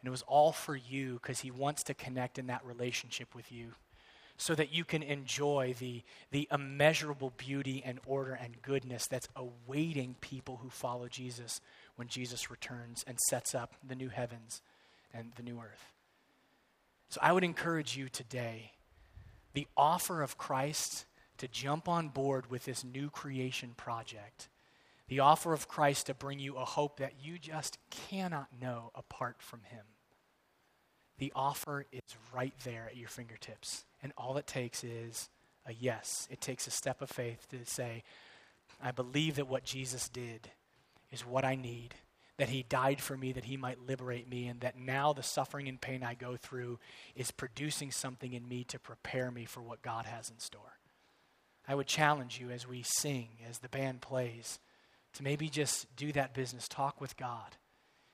And 0.00 0.08
it 0.08 0.10
was 0.10 0.22
all 0.22 0.52
for 0.52 0.76
you 0.76 1.14
because 1.14 1.40
he 1.40 1.50
wants 1.50 1.82
to 1.84 1.94
connect 1.94 2.38
in 2.38 2.46
that 2.46 2.64
relationship 2.64 3.34
with 3.34 3.50
you 3.50 3.72
so 4.36 4.54
that 4.54 4.72
you 4.72 4.84
can 4.84 5.02
enjoy 5.02 5.74
the, 5.78 6.02
the 6.30 6.46
immeasurable 6.52 7.32
beauty 7.36 7.82
and 7.84 7.98
order 8.06 8.34
and 8.34 8.62
goodness 8.62 9.06
that's 9.08 9.28
awaiting 9.34 10.14
people 10.20 10.60
who 10.62 10.68
follow 10.68 11.08
Jesus 11.08 11.60
when 11.96 12.06
Jesus 12.06 12.50
returns 12.50 13.02
and 13.06 13.18
sets 13.18 13.54
up 13.54 13.74
the 13.86 13.94
new 13.94 14.10
heavens 14.10 14.60
and 15.12 15.32
the 15.36 15.42
new 15.42 15.58
earth. 15.58 15.95
So 17.08 17.20
I 17.22 17.32
would 17.32 17.44
encourage 17.44 17.96
you 17.96 18.08
today 18.08 18.72
the 19.54 19.66
offer 19.76 20.22
of 20.22 20.36
Christ 20.36 21.06
to 21.38 21.48
jump 21.48 21.88
on 21.88 22.08
board 22.08 22.50
with 22.50 22.64
this 22.64 22.84
new 22.84 23.10
creation 23.10 23.72
project, 23.76 24.48
the 25.08 25.20
offer 25.20 25.52
of 25.52 25.68
Christ 25.68 26.06
to 26.06 26.14
bring 26.14 26.38
you 26.38 26.56
a 26.56 26.64
hope 26.64 26.98
that 26.98 27.14
you 27.22 27.38
just 27.38 27.78
cannot 27.90 28.48
know 28.60 28.90
apart 28.94 29.36
from 29.38 29.60
Him. 29.64 29.84
The 31.18 31.32
offer 31.34 31.86
is 31.92 32.02
right 32.34 32.54
there 32.64 32.86
at 32.90 32.96
your 32.96 33.08
fingertips. 33.08 33.84
And 34.02 34.12
all 34.18 34.36
it 34.36 34.46
takes 34.46 34.84
is 34.84 35.30
a 35.64 35.72
yes. 35.72 36.28
It 36.30 36.40
takes 36.40 36.66
a 36.66 36.70
step 36.70 37.00
of 37.00 37.08
faith 37.08 37.46
to 37.50 37.64
say, 37.64 38.02
I 38.82 38.90
believe 38.90 39.36
that 39.36 39.48
what 39.48 39.64
Jesus 39.64 40.08
did 40.08 40.50
is 41.10 41.24
what 41.24 41.44
I 41.44 41.54
need, 41.54 41.94
that 42.38 42.50
he 42.50 42.62
died 42.62 43.00
for 43.00 43.16
me, 43.16 43.32
that 43.32 43.44
he 43.44 43.56
might 43.56 43.86
liberate 43.86 44.28
me, 44.28 44.46
and 44.46 44.60
that 44.60 44.78
now 44.78 45.12
the 45.12 45.22
suffering 45.22 45.68
and 45.68 45.80
pain 45.80 46.02
I 46.02 46.14
go 46.14 46.36
through 46.36 46.78
is 47.14 47.30
producing 47.30 47.90
something 47.90 48.32
in 48.32 48.46
me 48.46 48.64
to 48.64 48.78
prepare 48.78 49.30
me 49.30 49.46
for 49.46 49.62
what 49.62 49.82
God 49.82 50.04
has 50.04 50.28
in 50.28 50.38
store. 50.38 50.78
I 51.66 51.74
would 51.74 51.86
challenge 51.86 52.38
you 52.38 52.50
as 52.50 52.68
we 52.68 52.82
sing, 52.84 53.28
as 53.48 53.58
the 53.58 53.68
band 53.68 54.02
plays, 54.02 54.58
to 55.14 55.22
maybe 55.22 55.48
just 55.48 55.94
do 55.96 56.12
that 56.12 56.34
business, 56.34 56.68
talk 56.68 57.00
with 57.00 57.16
God. 57.16 57.56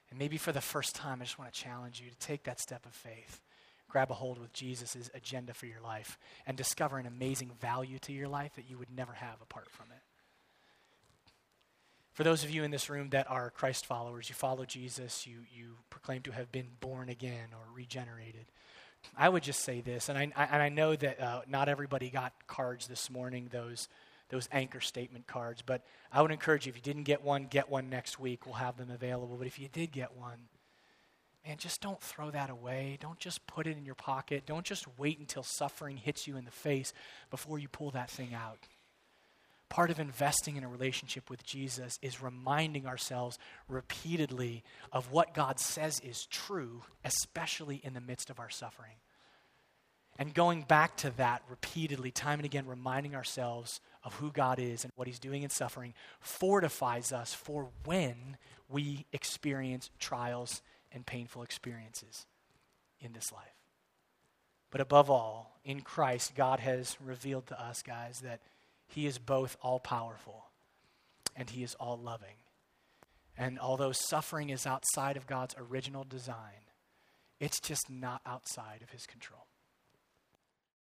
And 0.09 0.19
maybe 0.19 0.37
for 0.37 0.53
the 0.53 0.61
first 0.61 0.95
time, 0.95 1.21
I 1.21 1.25
just 1.25 1.39
want 1.39 1.53
to 1.53 1.61
challenge 1.61 2.01
you 2.01 2.09
to 2.09 2.17
take 2.19 2.45
that 2.45 2.61
step 2.61 2.87
of 2.87 2.93
faith, 2.93 3.41
grab 3.89 4.11
a 4.11 4.15
hold 4.15 4.39
with 4.39 4.53
Jesus' 4.53 5.11
agenda 5.15 5.53
for 5.53 5.67
your 5.67 5.81
life, 5.81 6.17
and 6.47 6.57
discover 6.57 6.99
an 6.99 7.07
amazing 7.07 7.51
value 7.61 7.99
to 8.01 8.13
your 8.13 8.29
life 8.29 8.55
that 8.55 8.71
you 8.71 8.79
would 8.79 8.95
never 8.95 9.15
have 9.15 9.41
apart 9.43 9.71
from 9.71 9.87
it. 9.91 10.02
For 12.13 12.25
those 12.25 12.45
of 12.45 12.51
you 12.51 12.63
in 12.63 12.71
this 12.71 12.91
room 12.91 13.09
that 13.11 13.31
are 13.31 13.51
Christ 13.51 13.87
followers, 13.87 14.29
you 14.29 14.35
follow 14.35 14.67
Jesus, 14.67 15.27
you, 15.27 15.39
you 15.51 15.77
proclaim 15.89 16.21
to 16.23 16.33
have 16.33 16.53
been 16.53 16.69
born 16.81 17.09
again 17.09 17.49
or 17.53 17.75
regenerated. 17.75 18.45
I 19.17 19.31
would 19.31 19.43
just 19.43 19.61
say 19.61 19.81
this, 19.81 20.09
and 20.09 20.19
I, 20.19 20.23
and 20.23 20.63
I 20.63 20.69
know 20.69 20.95
that 20.95 21.21
uh, 21.21 21.41
not 21.49 21.69
everybody 21.69 22.11
got 22.11 22.35
cards 22.47 22.87
this 22.87 23.11
morning, 23.11 23.49
those, 23.51 23.89
those 24.29 24.47
anchor 24.53 24.81
statement 24.81 25.27
cards, 25.27 25.63
but 25.63 25.83
I 26.13 26.21
would 26.21 26.31
encourage 26.31 26.67
you, 26.67 26.71
if 26.71 26.77
you 26.77 26.83
didn't 26.83 27.05
get 27.05 27.23
one, 27.23 27.47
get 27.47 27.71
one 27.71 27.89
next 27.89 28.21
week. 28.21 28.45
We'll 28.45 28.57
have 28.57 28.77
them 28.77 28.91
available. 28.91 29.37
But 29.39 29.47
if 29.47 29.59
you 29.59 29.69
did 29.69 29.91
get 29.91 30.15
one, 30.15 30.39
man, 31.47 31.57
just 31.57 31.81
don't 31.81 32.01
throw 32.01 32.31
that 32.31 32.51
away. 32.51 32.99
Don't 33.01 33.19
just 33.19 33.47
put 33.47 33.67
it 33.67 33.79
in 33.79 33.87
your 33.87 33.95
pocket. 33.95 34.45
Don't 34.45 34.67
just 34.67 34.87
wait 34.99 35.19
until 35.19 35.43
suffering 35.43 35.97
hits 35.97 36.27
you 36.27 36.37
in 36.37 36.45
the 36.45 36.51
face 36.51 36.93
before 37.31 37.59
you 37.59 37.69
pull 37.69 37.91
that 37.93 38.11
thing 38.11 38.35
out 38.35 38.59
part 39.73 39.91
of 39.91 39.99
investing 39.99 40.57
in 40.57 40.65
a 40.65 40.69
relationship 40.69 41.31
with 41.31 41.43
Jesus 41.47 41.99
is 42.03 42.23
reminding 42.23 42.87
ourselves 42.87 43.39
repeatedly 43.69 44.63
of 44.93 45.11
what 45.11 45.33
God 45.33 45.59
says 45.59 45.99
is 46.01 46.27
true, 46.27 46.83
especially 47.07 47.81
in 47.83 47.95
the 47.95 48.01
midst 48.03 48.29
of 48.29 48.39
our 48.39 48.51
suffering. 48.51 48.97
And 50.19 50.35
going 50.35 50.65
back 50.65 50.99
to 50.99 51.11
that 51.17 51.41
repeatedly, 51.49 52.11
time 52.11 52.39
and 52.39 52.45
again, 52.45 52.67
reminding 52.67 53.15
ourselves 53.15 53.81
of 54.05 54.13
who 54.17 54.31
God 54.31 54.59
is 54.59 54.85
and 54.85 54.93
what 54.95 55.09
He's 55.09 55.19
doing 55.19 55.43
in 55.43 55.49
suffering 55.49 55.95
fortifies 56.21 57.11
us 57.11 57.33
for 57.33 57.71
when 57.87 58.37
we 58.69 59.07
experience 59.15 59.89
trials 59.99 60.61
and 60.93 61.07
painful 61.07 61.43
experiences 61.43 62.27
in 63.01 63.15
this 63.15 63.33
life. 63.33 63.57
But 64.71 64.83
above 64.83 65.09
all, 65.09 65.59
in 65.65 65.81
Christ, 65.81 66.35
God 66.35 66.61
has 66.61 66.99
revealed 67.03 67.47
to 67.47 67.59
us, 67.59 67.83
guys, 67.83 68.21
that 68.21 68.41
he 68.93 69.07
is 69.07 69.19
both 69.19 69.57
all 69.63 69.81
powerful 69.81 70.47
and 71.37 71.51
He 71.51 71.63
is 71.63 71.75
all 71.75 71.99
loving. 71.99 72.37
And 73.37 73.59
although 73.59 73.93
suffering 73.93 74.51
is 74.51 74.67
outside 74.67 75.17
of 75.17 75.27
God's 75.27 75.55
original 75.59 76.05
design, 76.05 76.69
it's 77.41 77.61
just 77.61 77.91
not 77.91 78.21
outside 78.27 78.83
of 78.83 78.91
His 78.91 79.07
control. 79.07 79.47